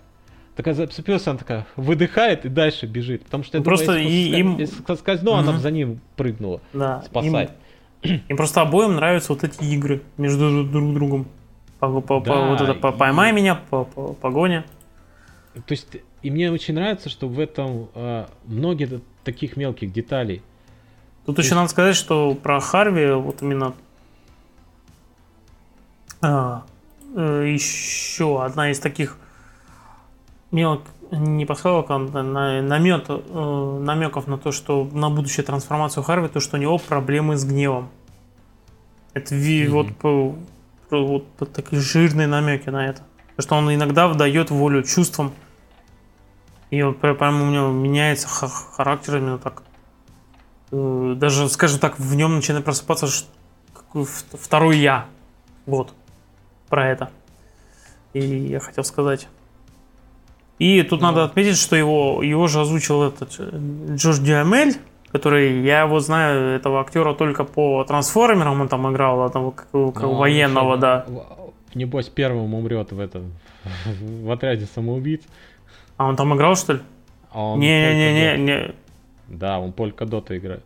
[0.57, 3.23] Такая зацепилась, она такая выдыхает и дальше бежит.
[3.23, 5.61] Потому что я Ну, думаю, просто если и- соска- им- если соскользнула, она бы Мгм.
[5.61, 6.59] за ним прыгнула.
[6.73, 7.01] да.
[7.03, 7.49] спасать.
[7.51, 7.55] Им,
[8.29, 11.27] им просто обоим нравятся вот эти игры между друг друг другом.
[11.79, 14.65] По, по- по- Да, вот это по- и- поймай меня, по, по- погоня.
[15.53, 15.87] То есть,
[16.21, 20.41] и мне очень нравится, что в этом э, многие таких мелких деталей.
[21.25, 23.73] Тут То еще есть- надо сказать, что про Харви вот именно
[26.21, 26.63] а,
[27.15, 29.17] э, еще одна из таких
[30.51, 36.27] мелок не пасхалок, а на- намет, э, намеков на то, что на будущую трансформацию Харви,
[36.29, 37.89] то, что у него проблемы с гневом.
[39.13, 39.71] Это Мгм.
[39.71, 40.35] вот, про-
[40.91, 43.01] вот по- такие жирные намеки на это.
[43.35, 45.33] Потому что он иногда выдает волю чувствам.
[46.69, 49.63] И вот пря- прямо у него меняется ха- характер именно так.
[50.71, 53.07] Э, Даже, скажем так, в нем начинает просыпаться
[53.73, 55.05] какой- второй я.
[55.65, 55.93] Вот.
[56.69, 57.09] про это.
[58.13, 59.27] И я хотел сказать.
[60.61, 61.07] И тут ну.
[61.07, 64.75] надо отметить, что его, его же озвучил этот э, Джош Дюамель,
[65.11, 70.03] который, я его знаю, этого актера только по трансформерам, он там играл, одного как, как
[70.03, 71.07] ну, военного, да.
[71.73, 73.31] Небось, первым умрет в этом,
[73.95, 75.23] в отряде самоубийц.
[75.97, 76.79] А он там играл, что ли?
[77.33, 78.75] А Не-не-не, не.
[79.29, 80.63] Да, он Полька Дота играет.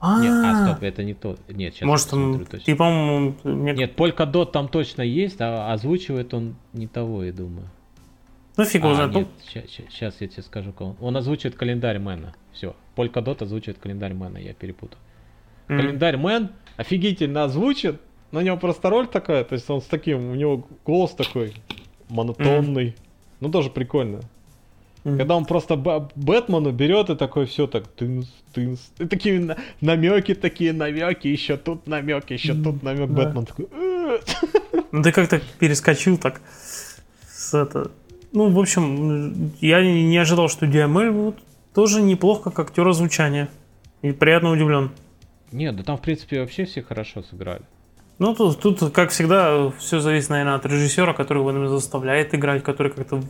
[0.00, 1.36] А, Нет, а, стоп, это не то.
[1.48, 3.34] Нет, сейчас Может, он, ты, по-моему...
[3.44, 7.68] Нет, Полька Дот там точно есть, а озвучивает он не того, я думаю.
[8.60, 9.06] Ну, фиг а.
[9.06, 10.94] Нет, сейчас я тебе скажу, кого.
[11.00, 12.34] Он озвучивает календарь Мэна.
[12.52, 12.76] Все.
[12.94, 14.98] Полька Дот озвучивает календарь Мэна, я перепутал.
[15.68, 15.76] Mm.
[15.78, 17.98] Календарь Мэн офигительно озвучен.
[18.32, 21.54] На него просто роль такая, то есть он с таким, у него голос такой
[22.10, 22.88] монотонный.
[22.88, 22.96] Mm.
[23.40, 24.20] Ну, тоже прикольно.
[25.04, 25.16] Mm.
[25.16, 28.92] Когда он просто Бэтмену берет и такой все так тынс, тынс.
[28.98, 33.08] И такие намеки, такие намеки, еще тут намек, еще тут намек.
[33.08, 33.24] Да.
[33.24, 33.68] Бэтмен такой.
[34.92, 36.42] Ну ты как-то перескочил так
[37.26, 37.90] с это.
[38.32, 41.38] Ну, в общем, я не ожидал, что DML вот,
[41.74, 43.48] тоже неплохо как актер озвучания.
[44.02, 44.90] И приятно удивлен.
[45.52, 47.62] Нет, да там, в принципе, вообще все хорошо сыграли.
[48.18, 52.92] Ну, тут, тут, как всегда, все зависит, наверное, от режиссера, который его заставляет играть, который
[52.92, 53.22] как-то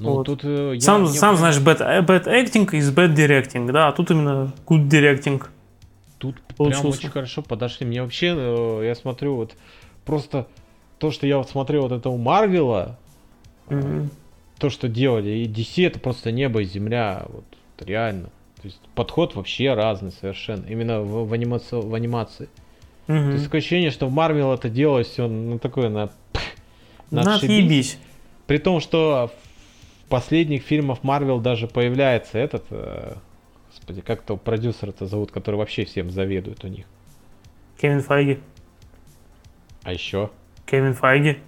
[0.00, 0.26] ну, вот.
[0.26, 3.92] тут э, я, сам, я сам знаешь, bad, bad acting is bad directing, да, а
[3.92, 5.42] тут именно good directing.
[6.16, 6.82] Тут получился.
[6.82, 7.86] прям очень хорошо подошли.
[7.86, 9.56] Мне вообще, э, я смотрю, вот
[10.06, 10.46] просто
[10.98, 12.98] то, что я вот смотрел вот этого Марвела,
[13.70, 14.08] mm-hmm.
[14.58, 17.44] то, что делали, и DC это просто небо и земля, вот
[17.78, 18.30] реально.
[18.60, 22.48] То есть подход вообще разный совершенно, именно в, в, анимации, в анимации.
[23.06, 23.26] Mm-hmm.
[23.26, 26.10] То есть такое ощущение, что в Марвел это делалось все ну, такое на...
[27.10, 27.98] На отъебись.
[28.46, 29.32] При том, что
[30.10, 33.14] последних фильмах Марвел даже появляется этот, э,
[33.70, 36.84] господи, как то продюсер-то зовут, который вообще всем заведует у них.
[37.80, 38.40] Кевин Файги.
[39.84, 40.30] А еще?
[40.66, 41.38] Кевин Файги.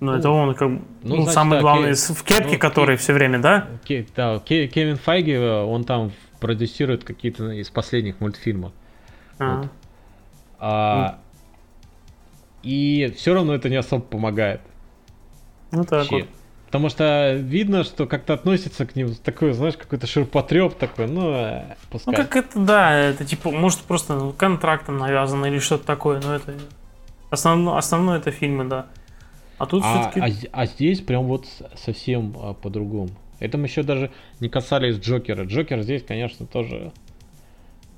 [0.00, 2.10] Ну, ну это он как ну, ну значит, самый да, главный Кев...
[2.10, 3.02] в кепке, ну, который Кев...
[3.02, 3.66] все время, да?
[3.84, 4.06] Кев...
[4.14, 4.70] Да, Кев...
[4.70, 8.72] Кевин Файги, э, он там продюсирует какие-то из последних мультфильмов.
[9.38, 9.56] А.
[9.56, 9.70] Вот.
[10.58, 11.18] А...
[12.62, 14.60] И все равно это не особо помогает.
[15.70, 16.16] Ну так Вообще.
[16.16, 16.28] вот.
[16.66, 21.76] Потому что видно, что как-то относится к ним такой, знаешь, какой-то ширпотреб такой, ну, э,
[21.90, 22.12] пускай.
[22.12, 26.54] Ну, как это, да, это типа, может, просто контрактом навязано или что-то такое, но это...
[27.30, 28.86] Основно, основное это фильмы, да.
[29.58, 30.48] А тут а, все-таки...
[30.48, 33.10] А, а здесь прям вот совсем а, по-другому.
[33.38, 34.10] Это мы еще даже
[34.40, 35.44] не касались Джокера.
[35.44, 36.92] Джокер здесь, конечно, тоже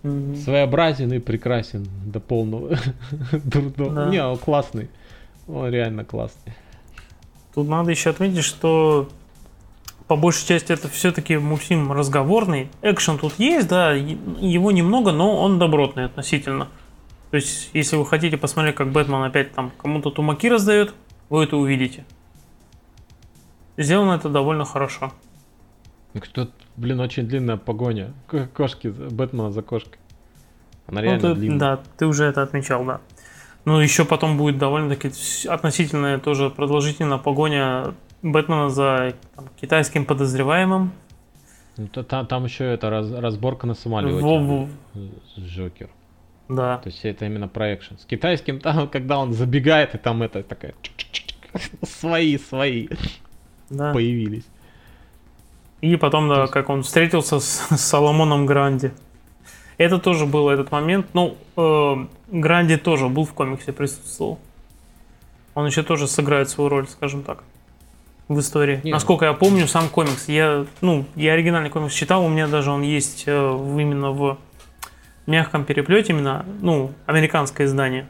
[0.02, 0.36] mm-hmm.
[0.36, 2.76] своеобразен и прекрасен до полного.
[3.76, 4.08] Да.
[4.08, 4.88] Не, он классный.
[5.46, 6.52] Он реально классный.
[7.54, 9.08] Тут надо еще отметить, что
[10.06, 12.68] по большей части это все-таки мультфильм разговорный.
[12.82, 16.68] Экшен тут есть, да, его немного, но он добротный относительно.
[17.30, 20.94] То есть, если вы хотите посмотреть, как Бэтмен опять там кому-то тумаки раздает,
[21.28, 22.04] вы это увидите.
[23.76, 25.12] Сделано это довольно хорошо.
[26.32, 28.12] Тут, блин, очень длинная погоня.
[28.54, 29.98] Кошки, Бэтмена за кошкой.
[30.86, 31.58] Она реально ну, ты, длинная.
[31.58, 33.00] Да, ты уже это отмечал, да.
[33.64, 35.10] Ну, еще потом будет довольно-таки
[35.46, 40.92] относительная тоже продолжительная погоня Бэтмена за там, китайским подозреваемым.
[41.76, 44.24] Ну, там, там еще это раз, разборка на самолете.
[44.24, 44.68] Во
[45.38, 45.90] Джокер.
[46.48, 46.78] Да.
[46.78, 47.94] То есть это именно проекшн.
[47.96, 50.74] С китайским там, когда он забегает, и там это такая...
[51.82, 52.88] Свои, свои.
[53.70, 53.92] Да.
[53.92, 54.44] Появились.
[55.80, 58.92] И потом, да, как он встретился с Соломоном Гранди.
[59.76, 61.06] Это тоже был этот момент.
[61.12, 64.40] Ну, э, Гранди тоже был в комиксе, присутствовал.
[65.54, 67.44] Он еще тоже сыграет свою роль, скажем так,
[68.26, 68.80] в истории.
[68.82, 68.92] Нет.
[68.92, 70.28] Насколько я помню, сам комикс.
[70.28, 74.38] Я, ну, я оригинальный комикс читал, у меня даже он есть э, именно в
[75.28, 78.08] мягком переплете, именно, ну, американское издание.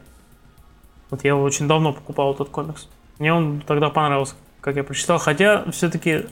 [1.09, 2.87] Вот я очень давно покупал, этот комикс.
[3.19, 5.17] Мне он тогда понравился, как я прочитал.
[5.17, 6.25] Хотя, все-таки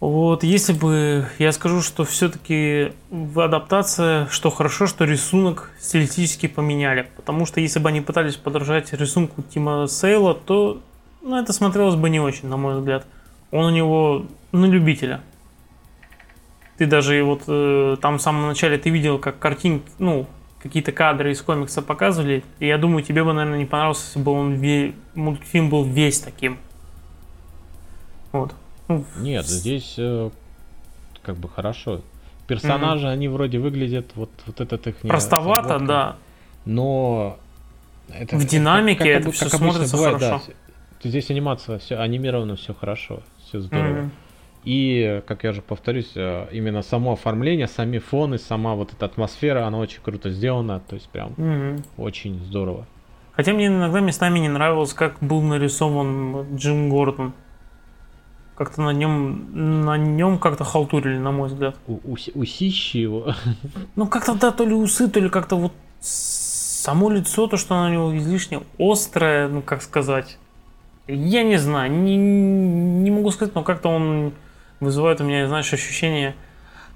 [0.00, 7.08] вот, если бы я скажу, что все-таки в адаптация, что хорошо, что рисунок стилистически поменяли.
[7.16, 10.80] Потому что если бы они пытались подражать рисунку Тима Сейла, то
[11.20, 13.06] ну, это смотрелось бы не очень, на мой взгляд.
[13.50, 15.20] Он у него на любителя.
[16.80, 20.26] Ты даже вот э, там в самом начале ты видел, как картинки, ну,
[20.62, 22.42] какие-то кадры из комикса показывали.
[22.58, 24.94] И я думаю, тебе бы, наверное, не понравился, если бы он ве...
[25.14, 26.56] мультфильм был весь таким.
[28.32, 28.54] Вот.
[29.18, 30.30] Нет, здесь э,
[31.20, 32.00] как бы хорошо.
[32.46, 33.12] Персонажи, mm-hmm.
[33.12, 34.96] они вроде выглядят, вот, вот этот их...
[35.00, 36.16] Простовато, собака, да.
[36.64, 37.36] Но...
[38.08, 40.42] Это, в динамике как, это как, все как смотрится бывает, хорошо.
[41.02, 44.04] Да, здесь анимация, все анимировано, все хорошо, все здорово.
[44.04, 44.10] Mm-hmm.
[44.64, 49.66] И, как я уже повторюсь, э, именно само оформление, сами фоны, сама вот эта атмосфера,
[49.66, 51.82] она очень круто сделана, то есть прям mm-hmm.
[51.96, 52.86] очень здорово.
[53.32, 57.32] Хотя мне иногда местами не нравилось, как был нарисован Джим Гордон.
[58.54, 61.76] Как-то на нем, на нем как-то халтурили, на мой взгляд.
[61.86, 63.34] У, уси- усищи его.
[63.96, 67.90] Ну, как-то, да, то ли усы, то ли как-то вот само лицо, то, что на
[67.90, 70.36] него излишне острое, ну, как сказать.
[71.06, 74.32] Я не знаю, не, не могу сказать, но как-то он
[74.80, 76.34] вызывает у меня, знаешь, ощущение,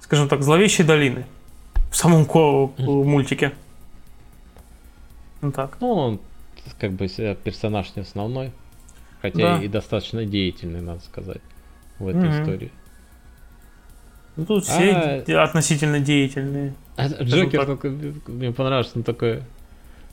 [0.01, 1.25] скажем так, зловещей долины
[1.91, 3.53] в самом ко- мультике.
[5.41, 5.77] Ну так.
[5.79, 6.19] Ну, он
[6.79, 8.51] как бы э, персонаж не основной.
[9.21, 9.63] Хотя Да.
[9.63, 11.41] и достаточно деятельный, надо сказать,
[11.99, 12.41] в этой Мгм.
[12.43, 12.71] истории.
[14.35, 16.73] Ну, тут все А- де- относительно деятельные.
[16.97, 17.81] А Джокер, так.
[17.81, 19.41] такой, мне понравился, он такой...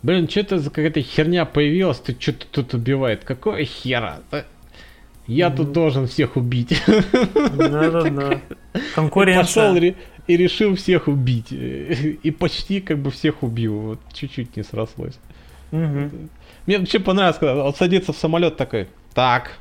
[0.02, 3.24] Блин, что это за какая-то херня появилась, ты что-то тут убивает.
[3.24, 4.20] Какого хера?
[5.26, 6.82] Я тут должен всех убить.
[6.86, 8.40] Да-да-да.
[8.72, 9.94] Пошел Конкуренция.
[10.26, 11.52] и решил всех убить.
[11.52, 13.78] И почти как бы всех убил.
[13.80, 15.18] Вот чуть-чуть не срослось.
[15.70, 16.28] Мгм.
[16.66, 18.88] Мне вообще понравилось, когда он садится в самолет такой.
[19.14, 19.58] Так.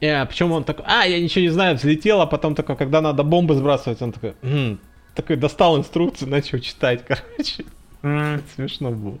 [0.00, 3.22] Э, причем он такой, а, я ничего не знаю, взлетел, а потом такой, когда надо
[3.22, 4.78] бомбы сбрасывать, он такой, «М».
[5.14, 7.64] такой достал инструкцию, начал читать, короче.
[8.02, 9.18] М, Смешно было.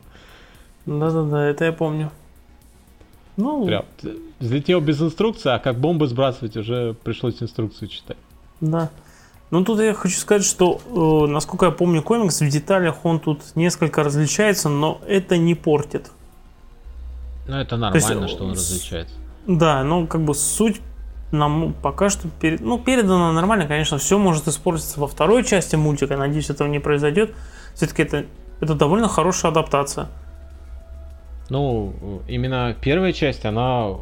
[0.84, 2.10] Да-да-да, это я помню.
[3.36, 3.84] Ну, Прям
[4.40, 8.16] взлетел без инструкции, а как бомбы сбрасывать, уже пришлось инструкцию читать.
[8.60, 8.90] Да.
[9.50, 13.40] Ну тут я хочу сказать, что, э, насколько я помню комикс, в деталях он тут
[13.54, 16.10] несколько различается, но это не портит.
[17.46, 19.14] Ну, это есть, нормально, что он различается.
[19.46, 20.80] Да, ну как бы суть
[21.30, 26.16] нам пока что пере- ну, передано нормально, конечно, все может испортиться во второй части мультика,
[26.16, 27.34] надеюсь, этого не произойдет.
[27.74, 28.26] Все-таки это,
[28.60, 30.08] это довольно хорошая адаптация.
[31.48, 33.94] Ну, именно первая часть, она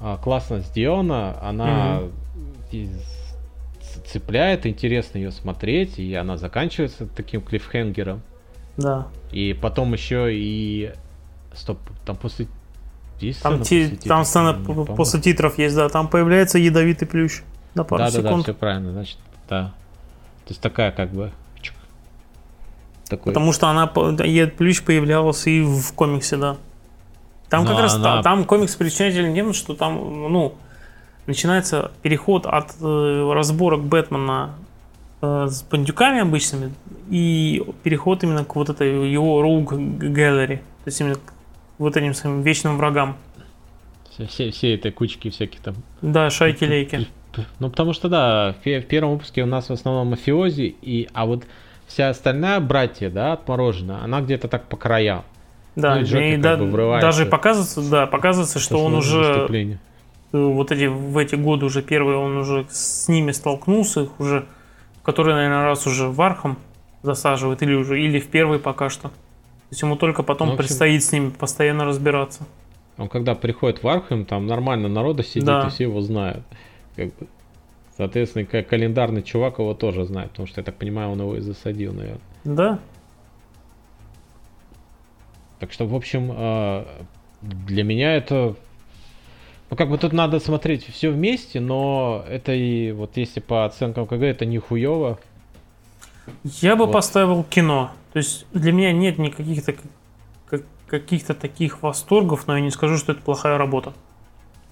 [0.00, 2.02] а, классно сделана, она
[2.70, 8.22] ц- цепляет, интересно ее смотреть, и она заканчивается таким клиффхенгером.
[8.76, 9.08] Да.
[9.32, 10.92] И потом еще и...
[11.52, 12.46] Стоп, там после...
[13.18, 14.26] Есть Там, ти- после там титров?
[14.26, 14.96] сцена Не п- помню.
[14.96, 17.42] после титров есть, да, там появляется ядовитый плющ
[17.74, 18.44] на пару Да, да, да, секунд.
[18.44, 19.72] все правильно, значит, да.
[20.46, 21.30] То есть такая как бы...
[23.10, 23.32] Такой...
[23.32, 26.56] Потому что она, плющ появлялся и в комиксе, да.
[27.50, 29.96] Там как Но раз она- та- там комикс примечателен тем, что там,
[30.32, 30.54] ну,
[31.26, 34.50] начинается переход от э, разборок Бэтмена
[35.20, 36.72] э, с бандюками обычными
[37.10, 41.32] и переход именно к вот этой его Rogue Gallery, то есть именно к
[41.78, 43.16] вот этим своим вечным врагам.
[44.10, 47.08] Все, все, все этой кучки всяких там Да, шайки-лейки.
[47.58, 51.26] Ну, потому что, да, в, в первом выпуске у нас в основном мафиози, и, а
[51.26, 51.44] вот
[51.90, 55.24] вся остальная братия, да, отморожена, она где-то так по краям.
[55.76, 56.56] Да, Ну и Джокер и да-
[57.00, 59.46] даже показывается, да, показывается, что он уже
[60.32, 64.46] э, вот эти в эти годы уже первые он уже с ними столкнулся, их уже,
[65.02, 66.58] который, наверное, раз уже в Архам
[67.02, 69.08] засаживает или уже или в первый пока что.
[69.08, 69.14] То
[69.72, 72.44] есть ему только потом Ну, общем- предстоит с ними постоянно разбираться.
[72.98, 75.66] Он когда приходит в Архем, там нормально народа сидит, Да.
[75.66, 76.42] и все его знают.
[76.96, 77.26] Как бы.
[78.00, 81.92] Соответственно, календарный чувак его тоже знает, потому что, я так понимаю, он его и засадил,
[81.92, 82.22] наверное.
[82.44, 82.78] Да,
[85.58, 86.84] Так что, в общем, э,
[87.42, 88.54] для меня это...
[89.68, 94.06] Ну, как бы тут надо смотреть все вместе, но это и вот если по оценкам
[94.06, 95.18] КГ, это не хуево.
[96.44, 96.92] я бы Вот.
[96.92, 97.90] поставил кино.
[98.14, 99.76] То есть для меня нет никаких так-
[100.46, 103.92] как- каких-то таких восторгов, но я не скажу, что это плохая работа.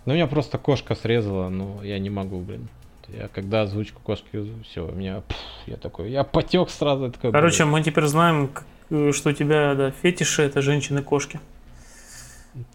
[0.07, 2.71] Ну, меня просто кошка срезала, ну, я не могу, блин.
[3.13, 5.37] Я когда озвучку кошки, все, у меня, пф,
[5.67, 8.51] я такой, я потек сразу, я такой, Короче, блин, мы теперь знаем,
[8.91, 11.41] э, что у тебя да, фетиши это женщины-кошки.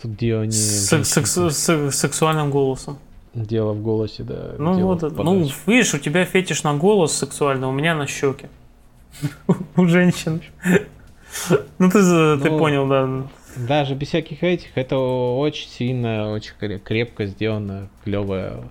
[0.02, 2.98] тут не в С, женщине, секс- с- сексуальным голосом.
[3.36, 4.56] дело в голосе, да.
[4.58, 8.48] Ну дело вот, ну видишь, у тебя фетиш на голос сексуальный, у меня на щеки.
[9.76, 10.42] У женщин.
[11.78, 12.00] Ну ты,
[12.40, 13.28] ты Ну, понял, да.
[13.56, 18.64] Даже без всяких этих, это очень сильно, очень кре- крепко сделано, клевая,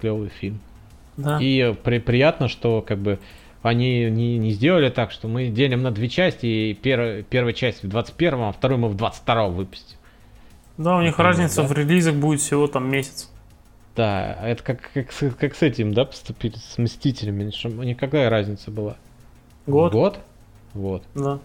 [0.00, 0.60] клевый фильм.
[1.16, 1.38] Да.
[1.40, 3.18] И при, приятно, что как бы
[3.62, 7.82] они не, не сделали так, что мы делим на две части, и пер, первая часть
[7.82, 9.96] в 21-м, а вторую мы в 22-м выпустим.
[10.76, 11.68] Да, у них например, разница да.
[11.68, 13.30] в релизах будет всего там месяц.
[13.96, 17.96] Да, это как, как, с- как с этим, да, поступили, с Мстителями, что у них
[17.96, 18.96] какая разница была?
[19.66, 19.92] Год.
[19.92, 20.18] Год?
[20.74, 21.02] Вот.
[21.14, 21.38] Да.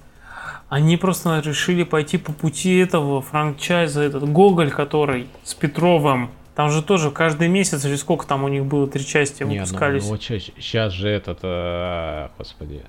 [0.67, 6.29] Они просто решили пойти по пути этого франчайза, этот Гоголь, который с Петровым.
[6.55, 9.53] Там же тоже каждый месяц, или сколько там у них было, три части Не, ну,
[9.55, 10.09] выпускались.
[10.09, 12.81] ну, сейчас же этот, э, господи,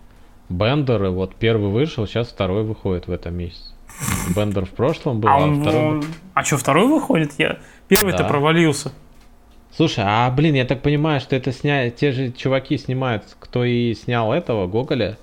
[0.48, 3.72] Бендер, вот первый вышел, сейчас второй выходит в этом месяце.
[4.34, 5.80] Бендер в прошлом был, а а, он, второй...
[5.84, 7.32] он- а что, второй выходит?
[7.38, 7.58] Я...
[7.88, 8.28] Первый-то Да.
[8.28, 8.92] провалился.
[9.74, 11.88] Слушай, а блин, я так понимаю, что это сня...
[11.90, 15.18] те же чуваки снимают, кто и снял этого Гоголя.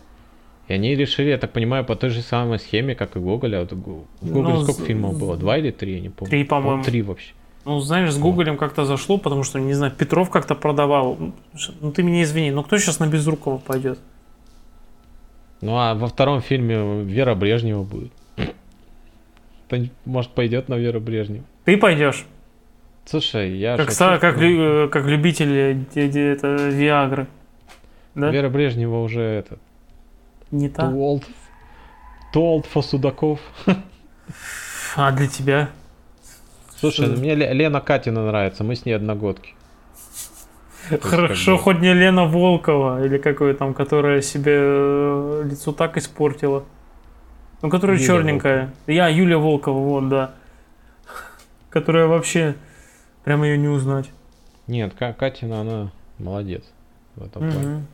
[0.67, 3.55] И они решили, я так понимаю, по той же самой схеме, как и Гоголь.
[3.55, 3.81] А вот в
[4.21, 5.35] Гоголе Ну, сколько фильмов было?
[5.35, 6.29] Два или три, я не помню.
[6.29, 6.83] Три, по-моему.
[6.83, 7.33] Три вообще.
[7.65, 11.17] Ну, знаешь, с Гоголем как-то зашло, потому что, не знаю, Петров как-то продавал.
[11.81, 13.99] Ну, ты меня извини, но кто сейчас на Безрукова пойдет?
[15.61, 18.13] Ну а во втором фильме Вера Брежнева будет.
[20.05, 21.43] Может, пойдет на Веру Брежневу.
[21.65, 22.25] Ты пойдешь?
[23.05, 25.51] Слушай, я Как, ста- как, лю- э, как любитель
[25.95, 27.27] э, это, Виагры.
[28.15, 28.29] Да?
[28.31, 29.59] Вера Брежнева уже этот.
[30.51, 30.83] Не Too та?
[30.91, 31.23] old.
[32.33, 33.39] Too old for Судаков.
[34.95, 35.69] А для тебя?
[36.79, 39.53] Слушай, ну, мне Ле- Лена Катина нравится, мы с ней одногодки.
[41.01, 45.97] Хорошо, как бы- хоть не Лена Волкова, или какой там, которая себе э, лицо так
[45.97, 46.63] испортила.
[47.61, 48.73] Ну, которая Юлия черненькая.
[48.87, 50.31] Я, Юлия Волкова, вот, да.
[51.69, 52.55] Которая вообще,
[53.23, 54.09] прям ее не узнать.
[54.67, 56.63] Нет, Ка- Катина, она молодец
[57.15, 57.85] в этом плане.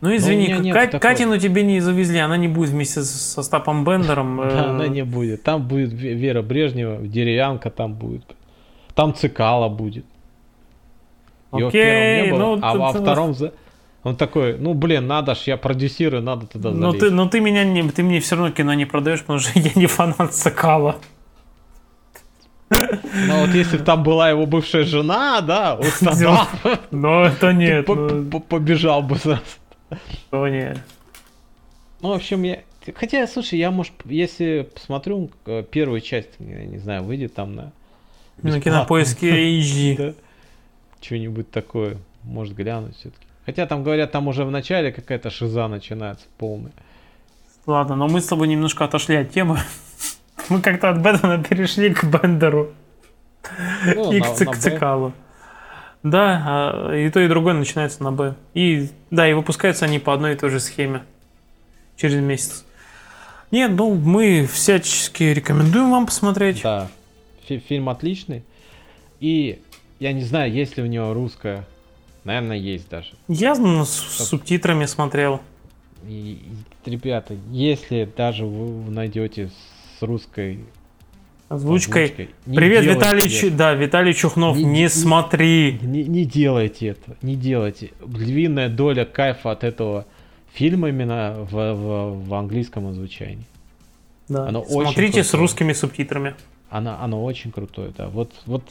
[0.00, 0.10] Мгм.
[0.10, 1.12] Ну, извини, нет Кать- такого.
[1.12, 4.40] Катину тебе не завезли, она не будет вместе с- со Стапом Бендером.
[4.42, 5.42] э, она не будет.
[5.42, 8.24] Там будет Ве- Вера Брежнева, деревянка там будет.
[8.94, 10.04] Там Цикала будет.
[11.50, 13.34] Окей, ну, а во втором
[14.04, 17.00] он такой, ну блин, надо ж, я продюсирую, надо туда Но залезть.
[17.00, 19.70] ты, но ты меня не, ты мне все равно кино не продаешь, потому что я
[19.74, 20.96] не фанат Сокала.
[22.70, 26.46] Но вот если бы там была его бывшая жена, да, вот тогда
[26.90, 29.40] Но это нет, по- ну, по- побежал бы сразу.
[32.00, 32.60] Ну, в общем, я...
[32.94, 37.72] Хотя, слушай, я, может, если посмотрю э, первую часть, я не знаю, выйдет там на...
[38.42, 39.96] На кинопоиске HD.
[39.98, 40.14] да,
[41.00, 43.26] Что-нибудь такое, может, глянуть все-таки.
[43.44, 46.72] Хотя там говорят, там уже в начале какая-то шиза начинается полная.
[47.66, 49.58] Ладно, но мы с тобой немножко отошли от темы.
[50.48, 52.72] Мы как-то от Бэтмена перешли к Бендеру
[53.94, 54.56] Ну, и на- к Цик- на «Б».
[54.56, 55.12] Цикалу.
[56.02, 58.34] Да, а, и то, и другое начинается на Б.
[58.54, 61.02] И да, и выпускаются они по одной и той же схеме.
[61.96, 62.64] Через месяц.
[63.50, 66.62] Нет, ну мы всячески рекомендуем вам посмотреть.
[66.62, 66.88] Да,
[67.46, 68.44] фи- фильм отличный.
[69.20, 69.60] И
[69.98, 71.66] я не знаю, есть ли у него русская.
[72.24, 73.14] Наверное, есть даже.
[73.26, 75.40] Я ну, с с субтитрами смотрел.
[76.06, 76.40] И,
[76.84, 79.50] и, ребята, если даже вы найдете
[79.98, 80.60] с русской
[81.48, 82.04] Озвучкой.
[82.04, 83.56] озвучкой, не Привет, Виталий, этого.
[83.56, 85.78] да, Виталий Чухнов, Не- не, не- смотри.
[85.80, 87.92] Не, не делайте этого, не делайте.
[88.06, 90.04] Львиная доля кайфа от этого
[90.52, 93.46] фильма именно в, в, в английском озвучании.
[94.28, 94.46] Да.
[94.46, 96.34] Оно Смотрите с русскими субтитрами.
[96.68, 98.08] Она, оно очень крутое, да.
[98.08, 98.62] Вот, вот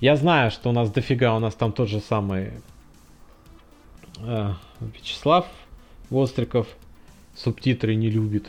[0.00, 2.50] я знаю, что у нас дофига, у нас там тот же самый
[4.18, 4.50] э,
[4.80, 5.46] Вячеслав
[6.10, 6.66] Востриков
[7.36, 8.48] субтитры не любит.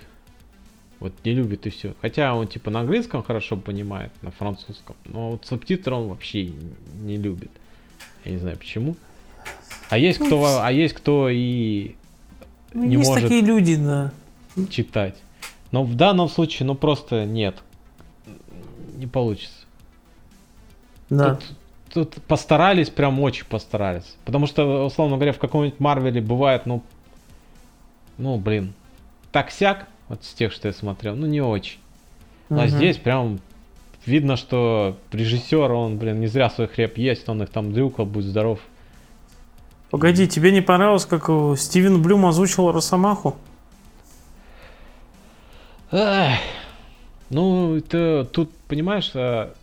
[0.99, 1.93] Вот не любит и все.
[2.01, 4.95] Хотя он типа на английском хорошо понимает, на французском.
[5.05, 6.45] Но вот субтитры он вообще
[7.01, 7.51] не любит.
[8.23, 8.95] Я не знаю почему.
[9.89, 11.95] А есть кто, во- а есть кто и
[12.73, 13.23] Ну, Не есть может.
[13.23, 14.11] такие люди, да.
[14.69, 15.15] читать.
[15.71, 17.55] Но в данном случае, ну просто нет.
[18.97, 19.53] Не получится.
[21.09, 21.35] Да.
[21.35, 24.15] Тут, тут постарались, прям очень постарались.
[24.25, 26.81] Потому что, условно говоря, в каком-нибудь Марвеле бывает, ну,
[28.17, 28.73] ну, блин,
[29.31, 31.79] так-сяк, вот с тех, что я смотрел, ну, не очень.
[32.49, 32.67] А Мгм.
[32.69, 33.39] здесь прям
[34.05, 38.25] видно, что режиссер, он, блин, не зря свой хлеб есть, он их там дрюкал, будь
[38.25, 38.59] здоров.
[39.89, 43.35] Погоди, тебе не понравилось, как э, Стивен Блюм озвучил Росомаху?
[45.91, 46.39] Эх,
[47.29, 49.53] ну, это, тут, понимаешь, а,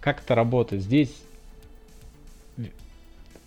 [0.00, 0.82] как это работает?
[0.82, 1.14] Здесь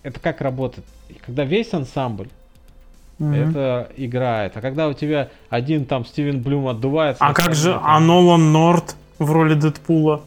[0.04, 0.86] это как работает?
[1.26, 2.30] Когда весь ансамбль
[3.20, 3.34] Мгм.
[3.34, 7.24] это играет, а когда у тебя один там Стивен Блюм отдувается...
[7.24, 10.22] А как же, а Нолан Норт в роли Дэдпула?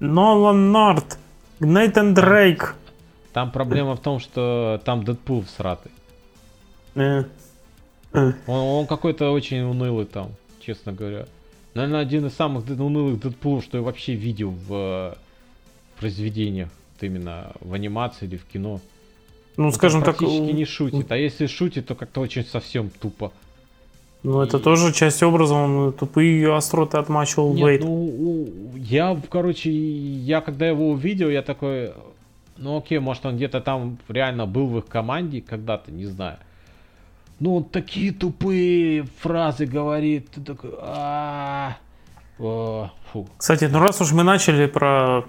[0.00, 1.18] Нолан Норт,
[1.60, 2.74] Нейтан Дрейк.
[3.32, 5.92] Там проблема в том, что там Дэдпул всратый.
[6.96, 7.24] Э.
[8.12, 8.32] Э.
[8.46, 10.30] Он, он какой-то очень унылый там,
[10.60, 11.26] честно говоря.
[11.74, 15.14] Наверное, один из самых унылых Дэдпулов, что я вообще видел в э,
[15.98, 16.70] произведениях.
[16.94, 18.80] Вот именно в анимации или в кино.
[19.60, 21.12] Ну, скажем так, э, не шутит.
[21.12, 23.30] А если шутит, то как-то очень совсем тупо.
[24.22, 27.84] ну это тоже часть образа, он тупые остроты отмачивал Нет, Блейд.
[27.84, 31.92] ну, я, короче, я когда его увидел, я такой,
[32.56, 36.38] ну окей, может он где-то там реально был в их команде когда-то, не знаю.
[37.38, 41.76] Ну, он такие тупые фразы говорит, ты такой, «А,
[42.38, 43.28] фу.
[43.36, 45.24] Кстати, ну раз уж мы начали про...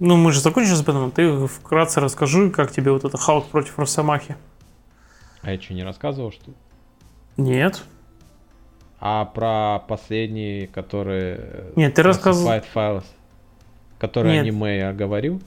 [0.00, 3.78] Ну, мы же закончили с Бэтменом, ты вкратце расскажи, как тебе вот это Халк против
[3.78, 4.36] Росомахи.
[5.42, 6.56] А я что, не рассказывал, что ли?
[7.36, 7.82] Нет.
[8.98, 11.36] А про последний, который...
[11.38, 13.04] э, Нет, ты рассказывал- Files,
[13.98, 14.42] который Нет.
[14.44, 15.40] аниме я говорил.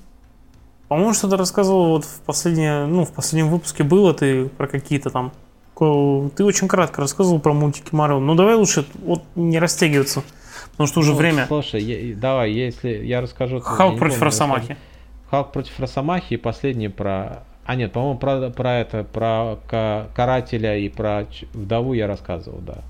[0.88, 5.34] По-моему, что-то рассказывал вот в последнее, ну, в последнем выпуске было ты про какие-то там
[5.76, 8.20] Ты очень кратко рассказывал про мультики Марвел.
[8.22, 10.24] Ну давай лучше вот не растягиваться,
[10.78, 11.46] потому что уже Ну, время.
[11.48, 13.60] Слушай, я- давай, если я расскажу...
[13.60, 14.78] Халк против помню, Росомахи.
[15.32, 17.44] Халк против Росомахи и последний про...
[17.66, 22.84] А нет, по-моему, про, про это, про ка- карателя и про вдову я рассказывал, да.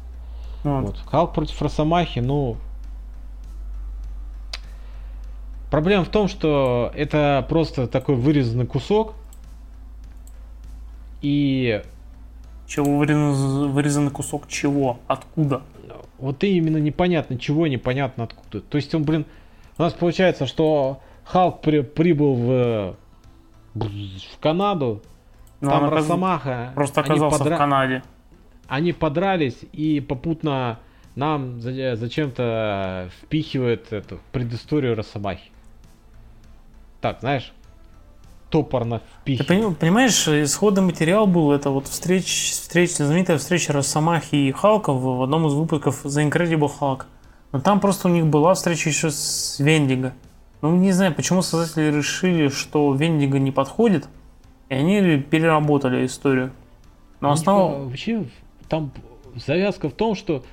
[0.64, 0.86] Вот.
[0.86, 0.98] Вот.
[1.10, 2.58] Халк против Росомахи, ну...
[5.72, 9.16] Проблема в том, что это просто такой вырезанный кусок.
[11.22, 11.82] И
[12.68, 15.00] Чего вырезан, вырезанный кусок чего?
[15.08, 15.62] Откуда?
[16.20, 18.60] вот именно непонятно чего, непонятно откуда.
[18.62, 19.26] То есть он, блин,
[19.78, 22.96] у нас получается, что Халк при- прибыл в,
[23.76, 25.04] в Канаду,
[25.62, 28.04] Ну, там оказ- Росомаха, Просто оказался подра- в Канаде.
[28.68, 30.80] они подрались и попутно
[31.16, 35.52] нам за- зачем-то впихивают эту предысторию Росомахи.
[37.00, 37.54] Так, знаешь,
[38.50, 39.48] топорно Ты впихивают.
[39.48, 45.18] пони- понимаешь, исходный материал был это вот встреч, встреч, знаменитая встреча Росомахи и Халка в,
[45.18, 47.04] в одном из выпусков The Incredible Hulk.
[47.52, 50.14] Но там просто у них была встреча еще с Вендиго.
[50.62, 54.08] Ну, не знаю, почему создатели решили, что Вендиго не подходит,
[54.70, 56.52] и они переработали историю.
[57.22, 57.86] Но основа...
[57.86, 58.26] Вообще,
[58.68, 58.92] там
[59.36, 60.44] завязка в том, что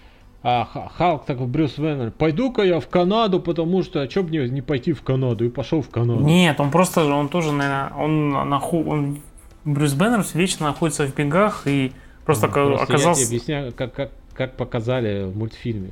[0.45, 4.29] а, Ха- Халк такой Брюс Веннер, пойду-ка я в Канаду, потому что, а чё бы
[4.29, 5.45] мне не пойти в Канаду?
[5.47, 6.23] И пошел в Канаду.
[6.23, 8.85] Нет, он просто, он тоже, наверное, он, наху...
[8.85, 9.19] он
[9.65, 11.93] Брюс Беннерс вечно находится в бегах и
[12.27, 13.21] просто, ока- Просто оказался...
[13.23, 15.91] Я тебе объясняю, как, как, как показали в мультфильме.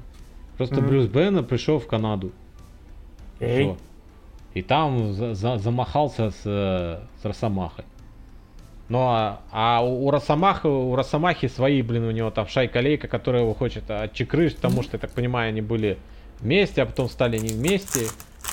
[0.58, 0.86] Просто Мгм.
[0.88, 2.30] Брюс Беннер пришел в Канаду.
[3.38, 3.76] Всё.
[4.54, 7.84] И там за- за- замахался с, э, с Росомахой.
[8.88, 13.42] Ну а, а у, у Росомаха, у Росомахи свои, блин, у него там шайка-лейка, которая
[13.42, 15.96] его хочет отчекрыжить, потому что, я так понимаю, они были
[16.40, 18.06] вместе, а потом стали не вместе.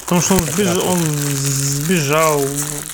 [0.03, 2.39] Потому что он, сбеж- он сбежал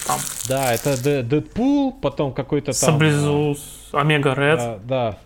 [0.08, 2.76] там Да, это Дэдпул, потом какой-то там...
[2.76, 3.58] Саблезу,
[3.92, 4.60] Омега Ред.
[4.60, 5.18] а, Да,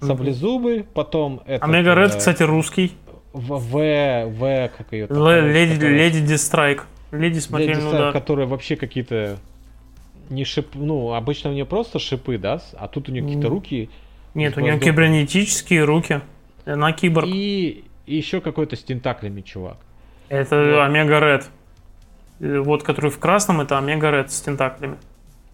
[0.00, 0.06] да.
[0.06, 1.64] Саблезубы, потом это...
[1.64, 2.94] Омега Ред, кстати, русский.
[3.32, 6.86] В, В, В, как ее Л- Леди, Леди Дистрайк.
[7.12, 8.12] Леди смертельный удар.
[8.12, 9.36] которые вообще какие-то
[10.30, 13.90] не шип, ну, обычно у нее просто шипы, да, а тут у нее какие-то руки
[14.34, 16.20] Нет, у нее кибернетические руки.
[16.64, 17.28] Она киборг.
[17.28, 19.76] и, и еще какой-то с тентаклями чувак.
[20.28, 20.80] Это Вот.
[20.82, 21.50] Омега Ред.
[22.38, 24.96] Э, Вот, который в красном, это Омега Ред с тентаклями.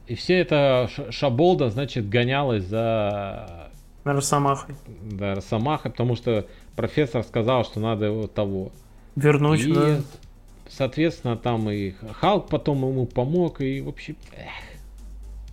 [0.06, 3.70] И все это шаболда, значит, гонялась за
[4.04, 4.76] Росомахой.
[5.02, 6.46] да, Росомахой, потому что
[6.76, 8.70] профессор сказал, что надо его того.
[9.16, 9.96] Вернуть, и, да.
[10.68, 14.14] Соответственно, там и Халк потом ему помог, и вообще...
[14.32, 14.50] эх.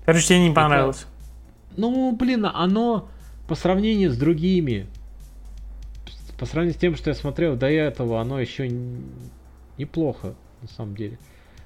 [0.06, 1.06] Короче, тебе не понравилось.
[1.78, 3.08] Ну, блин, оно
[3.48, 4.88] по сравнению с другими,
[6.38, 8.70] по сравнению с тем, что я смотрел до этого, оно еще
[9.78, 11.18] неплохо, на самом деле.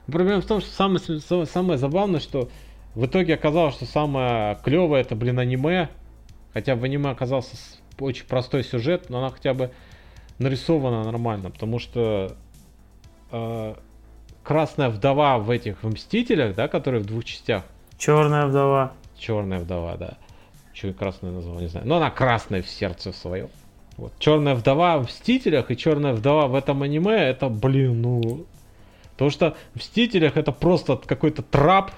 [0.06, 2.50] Проблема в том, что самое, самое забавное, что
[2.96, 5.90] в итоге оказалось, что самое клевое это, блин, аниме.
[6.54, 7.56] Хотя в аниме оказался
[8.00, 9.72] очень простой сюжет, но она хотя бы
[10.40, 12.38] нарисована нормально, потому что
[13.32, 13.76] э,
[14.44, 17.64] Красная вдова в этих в Мстителях, да, которые в двух частях,
[17.98, 18.94] Черная вдова.
[19.18, 20.18] Черная вдова, да.
[20.74, 21.88] Че красная назвал, не знаю.
[21.88, 23.50] Но она красная в сердце своем.
[23.98, 24.14] Вот.
[24.20, 28.46] Черная вдова в Мстителях и Черная вдова в этом аниме, это, блин, ну...
[29.14, 31.92] Потому что в Мстителях это просто какой-то трап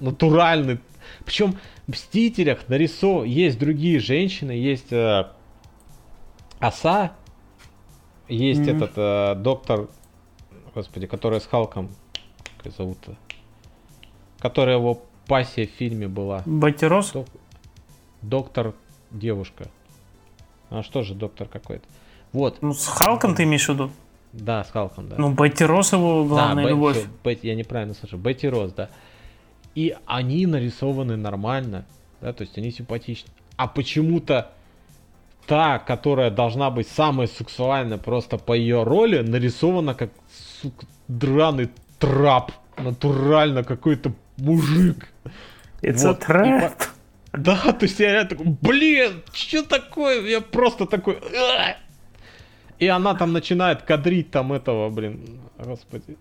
[0.00, 0.78] натуральный.
[1.24, 1.56] Причем
[1.86, 3.24] в Мстителях нарисован...
[3.24, 5.24] Есть другие женщины, есть э,
[6.60, 7.12] Оса,
[8.28, 8.76] есть Мгм.
[8.76, 9.88] этот э, доктор,
[10.74, 11.90] господи, который с Халком,
[12.56, 13.16] как ее зовут-то?
[14.38, 16.42] Которая его пассия в фильме была.
[16.46, 17.12] Батирос?
[17.12, 17.26] Док-
[18.22, 18.74] Доктор
[19.10, 19.66] девушка.
[20.70, 21.84] Она что же доктор какой-то?
[22.32, 23.90] Вот, Ну, с Халком ты имеешь в виду?
[24.32, 25.16] да, с Халком, да.
[25.18, 26.96] Ну, Батирос его главная да, любовь.
[26.98, 28.16] всё, Бет- я неправильно слышу.
[28.16, 28.88] Бетти Рос, да.
[29.74, 31.84] И они нарисованы нормально,
[32.20, 33.30] да, то есть они симпатичны.
[33.56, 34.50] А почему-то
[35.46, 40.10] та, которая должна быть самая сексуальная просто по ее роли, нарисована как,
[40.62, 42.52] сука, драный трап.
[42.78, 45.08] Натурально какой-то мужик.
[45.82, 46.82] It's Вот, a trap.
[47.32, 50.22] Да, то есть я реально такой, блин, что такое?
[50.22, 51.18] Я просто такой...
[52.78, 56.16] И она там начинает кадрить там этого, блин, господи.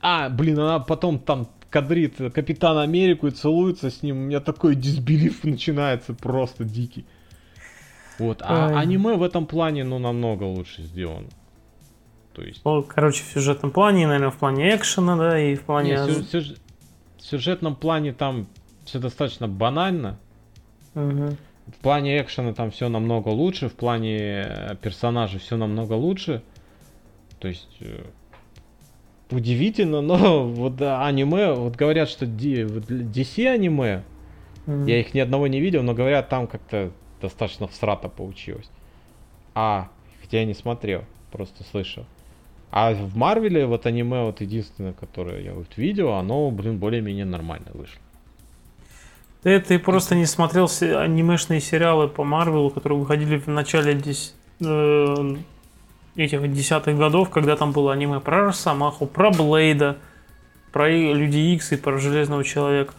[0.00, 4.18] А, блин, она потом там кадрит Капитана Америку и целуется с ним.
[4.18, 7.04] У меня такой дисбелив начинается просто дикий.
[8.18, 8.80] Вот, а Ой.
[8.80, 11.26] аниме в этом плане, ну, намного лучше сделано.
[12.34, 12.62] То есть...
[12.88, 15.92] Короче, в сюжетном плане, наверное, в плане экшена, да, и в плане...
[15.92, 16.56] Не, сю- сюж-
[17.16, 18.46] в сюжетном плане там
[18.84, 20.18] все достаточно банально.
[20.94, 21.36] Мгм.
[21.66, 26.42] В плане экшена там все намного лучше, в плане э, персонажей все намного лучше.
[27.38, 28.04] То есть э,
[29.30, 34.02] удивительно, но вот да, аниме, вот говорят, что DC аниме
[34.66, 34.88] Mm-hmm.
[34.88, 36.90] Я их ни одного не видел, но говорят, там как-то
[37.20, 38.70] достаточно всрато получилось.
[39.54, 39.90] А,
[40.20, 42.06] хотя я не смотрел, просто слышал.
[42.76, 47.68] А в Марвеле вот аниме вот единственное, которое я вот видел, оно, блин, более-менее нормально
[47.72, 48.00] вышло.
[49.44, 55.36] Ты, ты просто не смотрел анимешные сериалы по Марвелу, которые выходили в начале 10, э,
[56.16, 59.98] этих десятых годов, когда там было аниме про Росомаху, про Блейда,
[60.72, 62.92] про Люди Икс и про Железного Человека.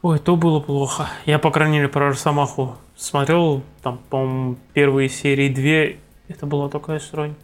[0.00, 1.10] Ой, то было плохо.
[1.26, 5.98] Я, по крайней мере, про Росомаху смотрел, там, по-моему, первые серии две.
[6.28, 7.34] Это была такая срань.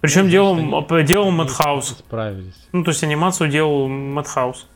[0.00, 0.56] Причем делал,
[1.04, 1.88] делал Мэтхаус.
[1.98, 2.68] Справились.
[2.72, 4.66] Ну, то есть анимацию делал Мэтхаус.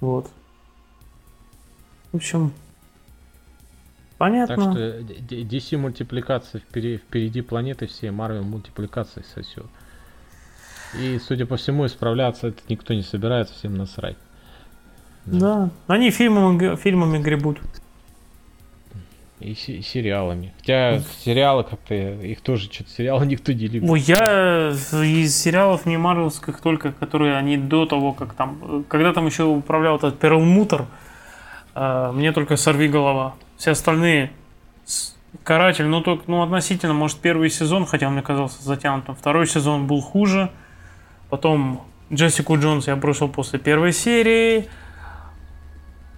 [0.00, 0.30] Вот.
[2.12, 2.52] В общем,
[4.18, 4.56] понятно.
[4.56, 9.66] Так что DC мультипликация впереди, впереди планеты всей, Marvel мультипликация сосет.
[10.98, 14.16] И, судя по всему, исправляться это никто не собирается, всем насрать.
[15.24, 15.70] Да, да.
[15.94, 17.58] они фильмами, фильмами гребут.
[19.44, 20.54] И, сериалами.
[20.58, 23.88] Хотя сериалы как-то, их тоже что-то сериалы никто не любит.
[23.88, 29.26] Ой, я из сериалов не марвелских только, которые они до того, как там, когда там
[29.26, 30.40] еще управлял этот Перл
[31.74, 33.34] э, мне только сорви голова.
[33.56, 34.30] Все остальные
[35.42, 39.16] Каратель, ну только, ну относительно, может первый сезон, хотя он мне казался затянутым.
[39.16, 40.50] Второй сезон был хуже.
[41.28, 44.68] Потом Джессику Джонс я бросил после первой серии.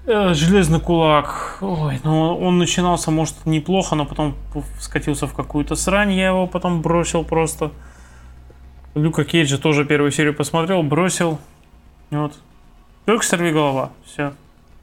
[0.07, 1.59] Э, Железный кулак.
[1.61, 4.37] Ой, ну он начинался, может, неплохо, но потом
[4.79, 6.13] скатился в какую-то срань.
[6.13, 7.73] Я его потом бросил просто.
[8.95, 11.39] Люка Кейджа тоже первую серию посмотрел, бросил.
[12.11, 12.35] Вот.
[13.05, 13.91] Только сорви голова.
[14.05, 14.33] Все.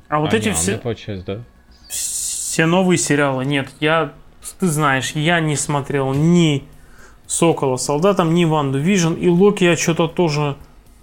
[0.10, 0.78] А вот а, эти не, все.
[0.78, 1.42] Получается, да?
[1.90, 3.46] Все новые сериалы.
[3.46, 4.12] Нет, я.
[4.60, 6.64] Ты знаешь, я не смотрел ни
[7.26, 10.58] Сокола с солдатом, ни Ванду Вижн, и Локи я что-то тоже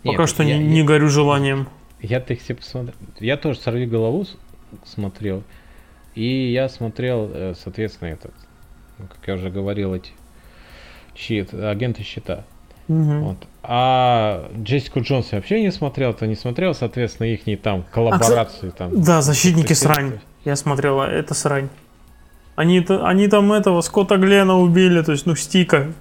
[0.04, 1.66] Нет, пока что я, не, я, не горю желанием.
[2.02, 2.94] Я-то их все посмотрел.
[3.18, 4.26] Я тоже «Сорви голову»
[4.84, 5.42] смотрел.
[6.14, 8.32] И я смотрел, э, соответственно, этот,
[8.98, 10.12] ну, как я уже говорил, эти
[11.14, 12.44] щит, агенты щита.
[12.88, 13.18] Угу.
[13.20, 13.36] Вот.
[13.62, 18.72] А Джессику Джонс я вообще не смотрел, то не смотрел, соответственно, их не там коллаборацию
[18.72, 19.02] а, там.
[19.02, 20.18] Да, защитники срань.
[20.44, 21.68] Я смотрел, это срань.
[22.56, 25.92] Они, они там этого Скотта Глена убили, то есть, ну, Стика.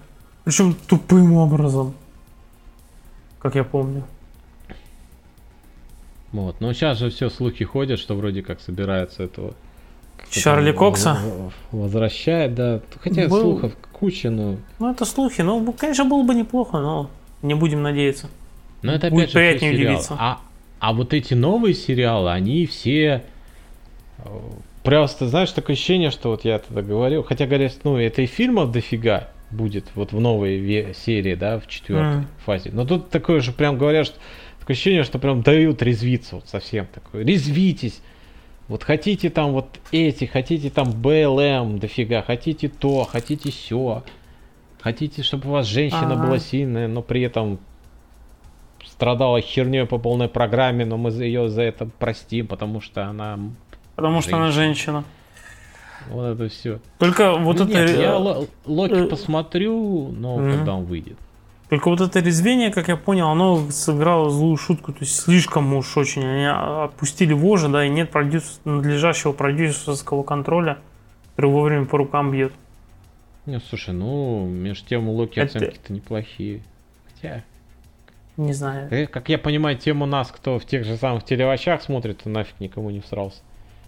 [0.45, 1.93] Причем тупым образом.
[3.39, 4.03] Как я помню.
[6.31, 6.61] Вот.
[6.61, 9.53] Но сейчас же все слухи ходят, что вроде как собирается этого
[10.29, 11.17] Чарли Кокса?
[11.71, 12.81] Возвращает, да.
[13.01, 13.41] Хотя Был...
[13.41, 14.57] слухов куча, но...
[14.79, 15.41] Ну, это слухи.
[15.41, 17.09] Ну, конечно, было бы неплохо, но
[17.41, 18.27] не будем надеяться.
[18.81, 20.15] Но это опять Будет же приятнее удивиться.
[20.17, 20.39] А,
[20.79, 23.23] а вот эти новые сериалы, они все...
[24.19, 24.23] Э,
[24.83, 28.71] просто, знаешь, такое ощущение, что вот я тогда говорил, хотя говорят, ну, это и фильмов
[28.71, 32.25] дофига будет вот в новой серии, да, в четвертой mm.
[32.45, 32.69] фазе.
[32.71, 34.17] Но тут такое же прям говорят, что
[34.69, 37.25] такое ощущение, что прям дают резвиться вот совсем такое.
[37.25, 38.01] Резвитесь.
[38.67, 44.03] Вот хотите там вот эти, хотите там БЛМ дофига, хотите то, хотите все.
[44.79, 46.23] Хотите, чтобы у вас женщина ага.
[46.23, 47.59] была сильная, но при этом
[48.85, 53.39] страдала херней по полной программе, но мы ее за это простим, потому что она...
[53.95, 54.21] Потому женщина.
[54.21, 55.03] что она женщина.
[56.11, 56.79] Вот это все.
[56.99, 57.73] Только вот ну, это...
[57.73, 58.17] Нет, я
[58.65, 61.17] Локи э, посмотрю, но когда он выйдет.
[61.69, 65.95] Только вот это резвение, как я понял, оно сыграло злую шутку, то есть слишком уж
[65.97, 66.25] очень.
[66.25, 68.59] Они отпустили вожа, да, и нет продюс...
[68.65, 70.79] надлежащего продюсерского контроля,
[71.35, 72.53] который вовремя по рукам бьет.
[73.45, 75.57] Не, слушай, ну, между тем у Локи это...
[75.57, 76.61] оценки-то неплохие.
[77.13, 77.43] Хотя...
[78.37, 78.87] Не знаю.
[78.89, 82.59] Э, как я понимаю, тем у нас, кто в тех же самых телеовощах смотрит, нафиг
[82.59, 83.41] никому не всрался.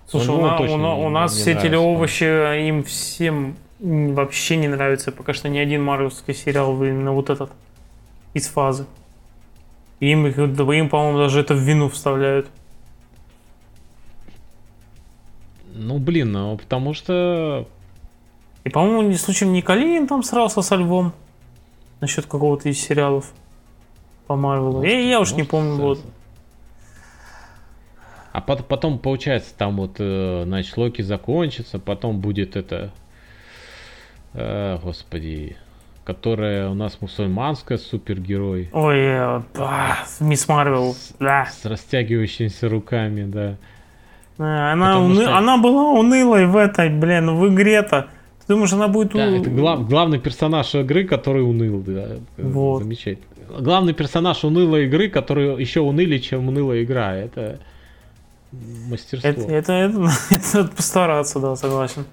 [0.08, 5.12] Слушай, ну, у, на, у, у нас все телеовощи, им всем вообще не нравится.
[5.12, 7.52] Пока что ни один марвелский сериал именно вот этот
[8.34, 8.86] из фазы.
[10.00, 12.48] Им, им по-моему, даже это в вину вставляют.
[15.74, 17.68] Ну, блин, ну, потому что...
[18.64, 21.14] И, по-моему, не случаем не Калинин там срался со львом
[22.00, 23.32] насчет какого-то из сериалов
[24.28, 24.84] по Марвелу.
[24.84, 26.00] Я, я уж не помню, вот.
[28.32, 32.92] А потом, получается, там вот, э, значит, Локи закончится, потом будет это...
[34.34, 35.58] Э, господи,
[36.04, 38.70] которая у нас мусульманская супергерой.
[38.74, 39.42] Ой, э,
[40.20, 41.46] Мисс Марвел, да.
[41.46, 43.58] С растягивающимися руками, да.
[44.38, 45.22] Э, она, уны...
[45.22, 45.38] что...
[45.38, 48.08] она была унылой в этой, блин, в игре-то.
[48.40, 49.14] Ты думаешь, она будет...
[49.14, 49.88] Да, это глав...
[49.88, 52.18] главный персонаж игры, который уныл, да.
[52.38, 52.84] Вот.
[52.84, 53.28] Замечательно.
[53.60, 57.14] Главный персонаж унылой игры, который еще унылее, чем унылая игра.
[57.16, 57.60] Это
[58.52, 59.30] мастерство.
[59.30, 59.74] Это, это,
[60.32, 62.06] это, это постараться, да, согласен.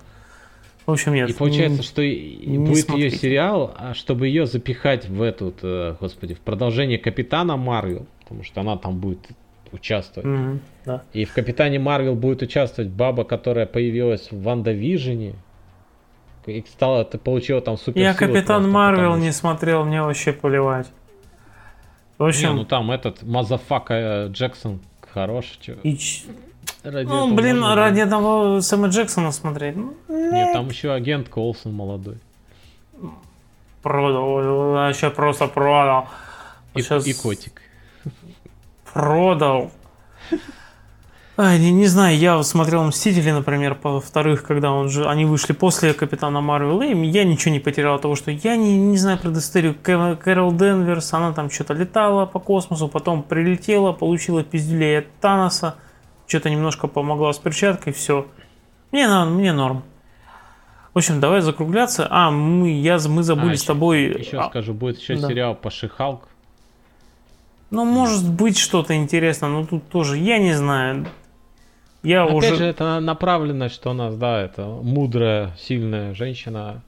[0.89, 1.29] В общем, нет.
[1.29, 3.11] И получается, что не будет смотрите.
[3.11, 8.43] ее сериал, а чтобы ее запихать в эту, э, господи, в продолжение Капитана Марвел, потому
[8.43, 9.19] что она там будет
[9.71, 10.27] участвовать.
[10.27, 11.03] Мгм, да.
[11.13, 15.35] И в Капитане Марвел будет участвовать баба, которая появилась в Ванда Вижене.
[16.47, 20.87] И стала, ты получила там супер Я Капитан Марвел не смотрел, мне вообще наплевать.
[22.17, 25.59] В Не, общем, ну там этот motherfucker э, Джексон хорош.
[25.61, 25.75] чё.
[25.83, 25.99] и
[26.85, 29.77] Ради ну, блин, можно ради одного Сэма Джексона смотреть.
[29.77, 32.19] Ну, Нет, там еще агент Коулсон молодой.
[33.83, 36.09] продал, вообще просто продал.
[36.75, 37.63] И, Сейчас и котик.
[38.93, 39.71] продал.
[41.41, 45.53] Ай, не, не знаю, я смотрел Мстители, например, по вторых, когда он же, они вышли
[45.53, 49.19] после Капитана Марвел, и я ничего не потерял от того, что я не, не знаю
[49.19, 49.77] предысторию.
[49.81, 55.77] Кэ- Кэрол Денверс, она там что-то летала по космосу, потом прилетела, получила пиздюлей от Таноса,
[56.29, 58.29] что-то немножко помогла с перчаткой, все.
[58.93, 59.83] Мне, мне норм.
[60.95, 62.07] В общем, давай закругляться.
[62.11, 64.19] А, мы, я, мы забыли А, с тобой...
[64.19, 65.29] Еще а, скажу, будет еще да.
[65.29, 66.29] сериал по Шихалк.
[67.71, 71.07] Ну, может быть, что-то интересное, но тут тоже, я не знаю.
[72.03, 72.57] Я Опять уже...
[72.57, 76.83] же, это направленность, что у нас, да, это мудрая, сильная женщина.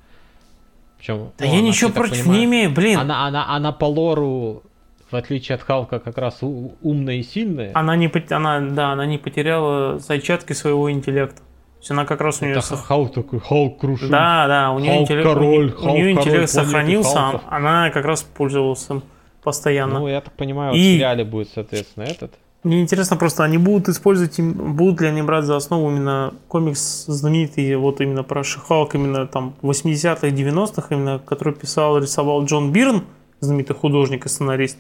[0.99, 2.99] Причем, Да я ничего против не имею, блин.
[2.99, 4.63] Она, она, она по лору,
[5.11, 7.73] в отличие от Халка, как раз умная и сильная.
[7.97, 11.37] не, пот- она, да, она не потеряла зачатки своего интеллекта.
[11.39, 12.57] То есть она как раз у нее...
[12.57, 14.11] Это Халк такой, Халк крушит.
[14.11, 16.71] Да, да, у нее Халк интеллект, король, у нее- у Халк нее король интеллект планеты
[16.71, 17.43] сохранился, а- Халков.
[17.49, 19.03] она как раз пользовалась им
[19.43, 20.01] постоянно.
[20.01, 22.35] Ну, я так понимаю, вот И- в сериале будет, соответственно, этот.
[22.63, 27.75] Мне интересно просто, они будут использовать, будут ли они брать за основу именно комикс знаменитый,
[27.77, 33.05] вот именно про Шихалк, именно там 80-х, 90-х, именно, который писал, рисовал Джон Бирн,
[33.41, 34.77] знаменитый художник и сценарист.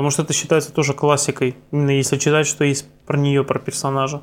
[0.00, 4.22] Потому что это считается тоже классикой, именно если читать, что есть про нее, про персонажа.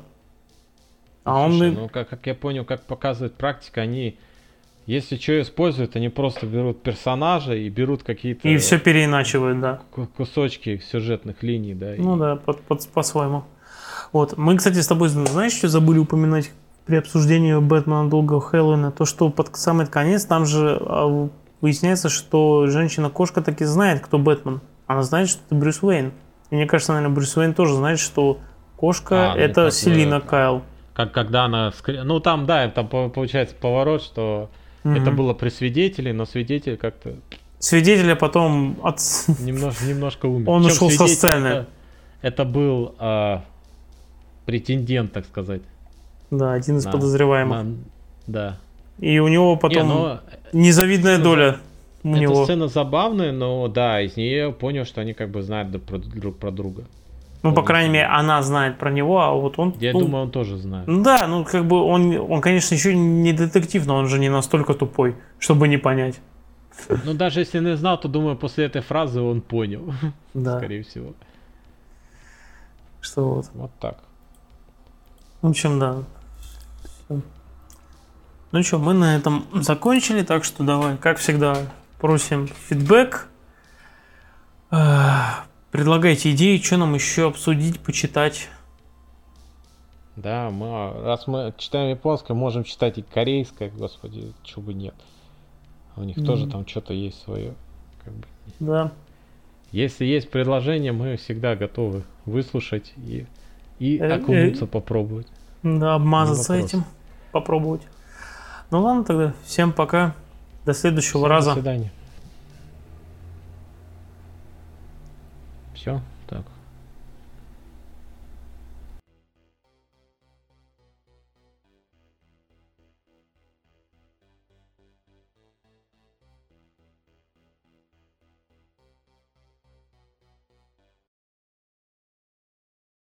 [1.22, 1.52] А он...
[1.52, 4.18] Слушай, и- ну, как, как я понял, как показывает практика, они,
[4.86, 9.82] если что используют, они просто берут персонажа и берут какие-то И все переиначивают, да.
[9.92, 11.94] ку- кусочки сюжетных линий, да.
[11.94, 13.44] и- Ну да, под, под- по-своему.
[14.12, 14.36] Вот.
[14.36, 16.50] Мы, кстати, с тобой, знаешь, что забыли упоминать
[16.86, 18.90] при обсуждении Бэтмена Долгого Хэллоуина?
[18.90, 21.28] То, что под самый конец там же а,
[21.60, 24.60] выясняется, что женщина-кошка таки знает, кто Бэтмен.
[24.88, 26.12] Она знает, что это Брюс Уэйн.
[26.50, 28.38] И мне кажется, наверное, Брюс Уэйн тоже знает, что
[28.76, 30.62] кошка А, ну, это Селина бы- Кайл.
[30.94, 31.72] Как когда она...
[31.86, 34.50] Ну там, да, там по- получается поворот, что
[34.82, 35.16] это Мгм.
[35.16, 37.14] было при свидетеле, но свидетель как-то
[37.60, 38.98] Свидетеля потом от...
[39.40, 40.48] немножко, немножко умер.
[40.50, 41.46] Он ушел со сцены.
[41.46, 41.66] Это,
[42.22, 43.44] это был а,
[44.46, 45.62] претендент, так сказать.
[46.30, 47.62] Да, один из на- подозреваемых.
[47.64, 47.74] на-
[48.26, 48.56] да.
[48.98, 50.20] И у него потом Не, но
[50.52, 51.56] незавидная сцена- доля
[52.08, 52.44] у эта него.
[52.44, 55.98] сцена забавная, но да, из нее я понял, что они как бы знают друг про,
[55.98, 56.84] друг про друга.
[57.42, 57.64] Ну, по полностью.
[57.64, 59.74] крайней мере, она знает про него, а вот он...
[59.78, 60.88] Я ну, думаю, он тоже знает.
[60.88, 64.28] Ну да, ну как бы он, он, конечно, еще не детектив, но он же не
[64.28, 66.20] настолько тупой, чтобы не понять.
[67.04, 69.94] Ну, даже если не знал, то думаю, после этой фразы он понял,
[70.34, 70.58] Да.
[70.58, 71.12] скорее всего.
[73.00, 73.46] Что вот.
[73.54, 73.98] Вот так.
[75.42, 76.02] В общем, да.
[78.50, 81.56] Ну что, мы на этом закончили, так что давай, как всегда,
[81.98, 83.28] просим фидбэк.
[84.70, 88.48] Эх, Предлагайте идеи, что нам еще обсудить, почитать.
[90.16, 94.94] Да, мы, раз мы читаем японское, можем читать и корейское, господи, чего бы нет.
[95.94, 96.52] У них тоже Мгм.
[96.52, 97.54] там что-то есть свое.
[98.02, 98.24] Как бы.
[98.60, 98.92] Да.
[99.70, 103.26] Если есть предложение, мы всегда готовы выслушать и,
[103.78, 105.26] и Э, окунуться, попробовать.
[105.62, 106.84] Да, обмазаться этим,
[107.30, 107.82] попробовать.
[108.70, 110.14] Ну ладно тогда, всем пока,
[110.64, 111.50] до следующего Всем раза.
[111.50, 111.90] До свидания.
[115.74, 116.00] Все.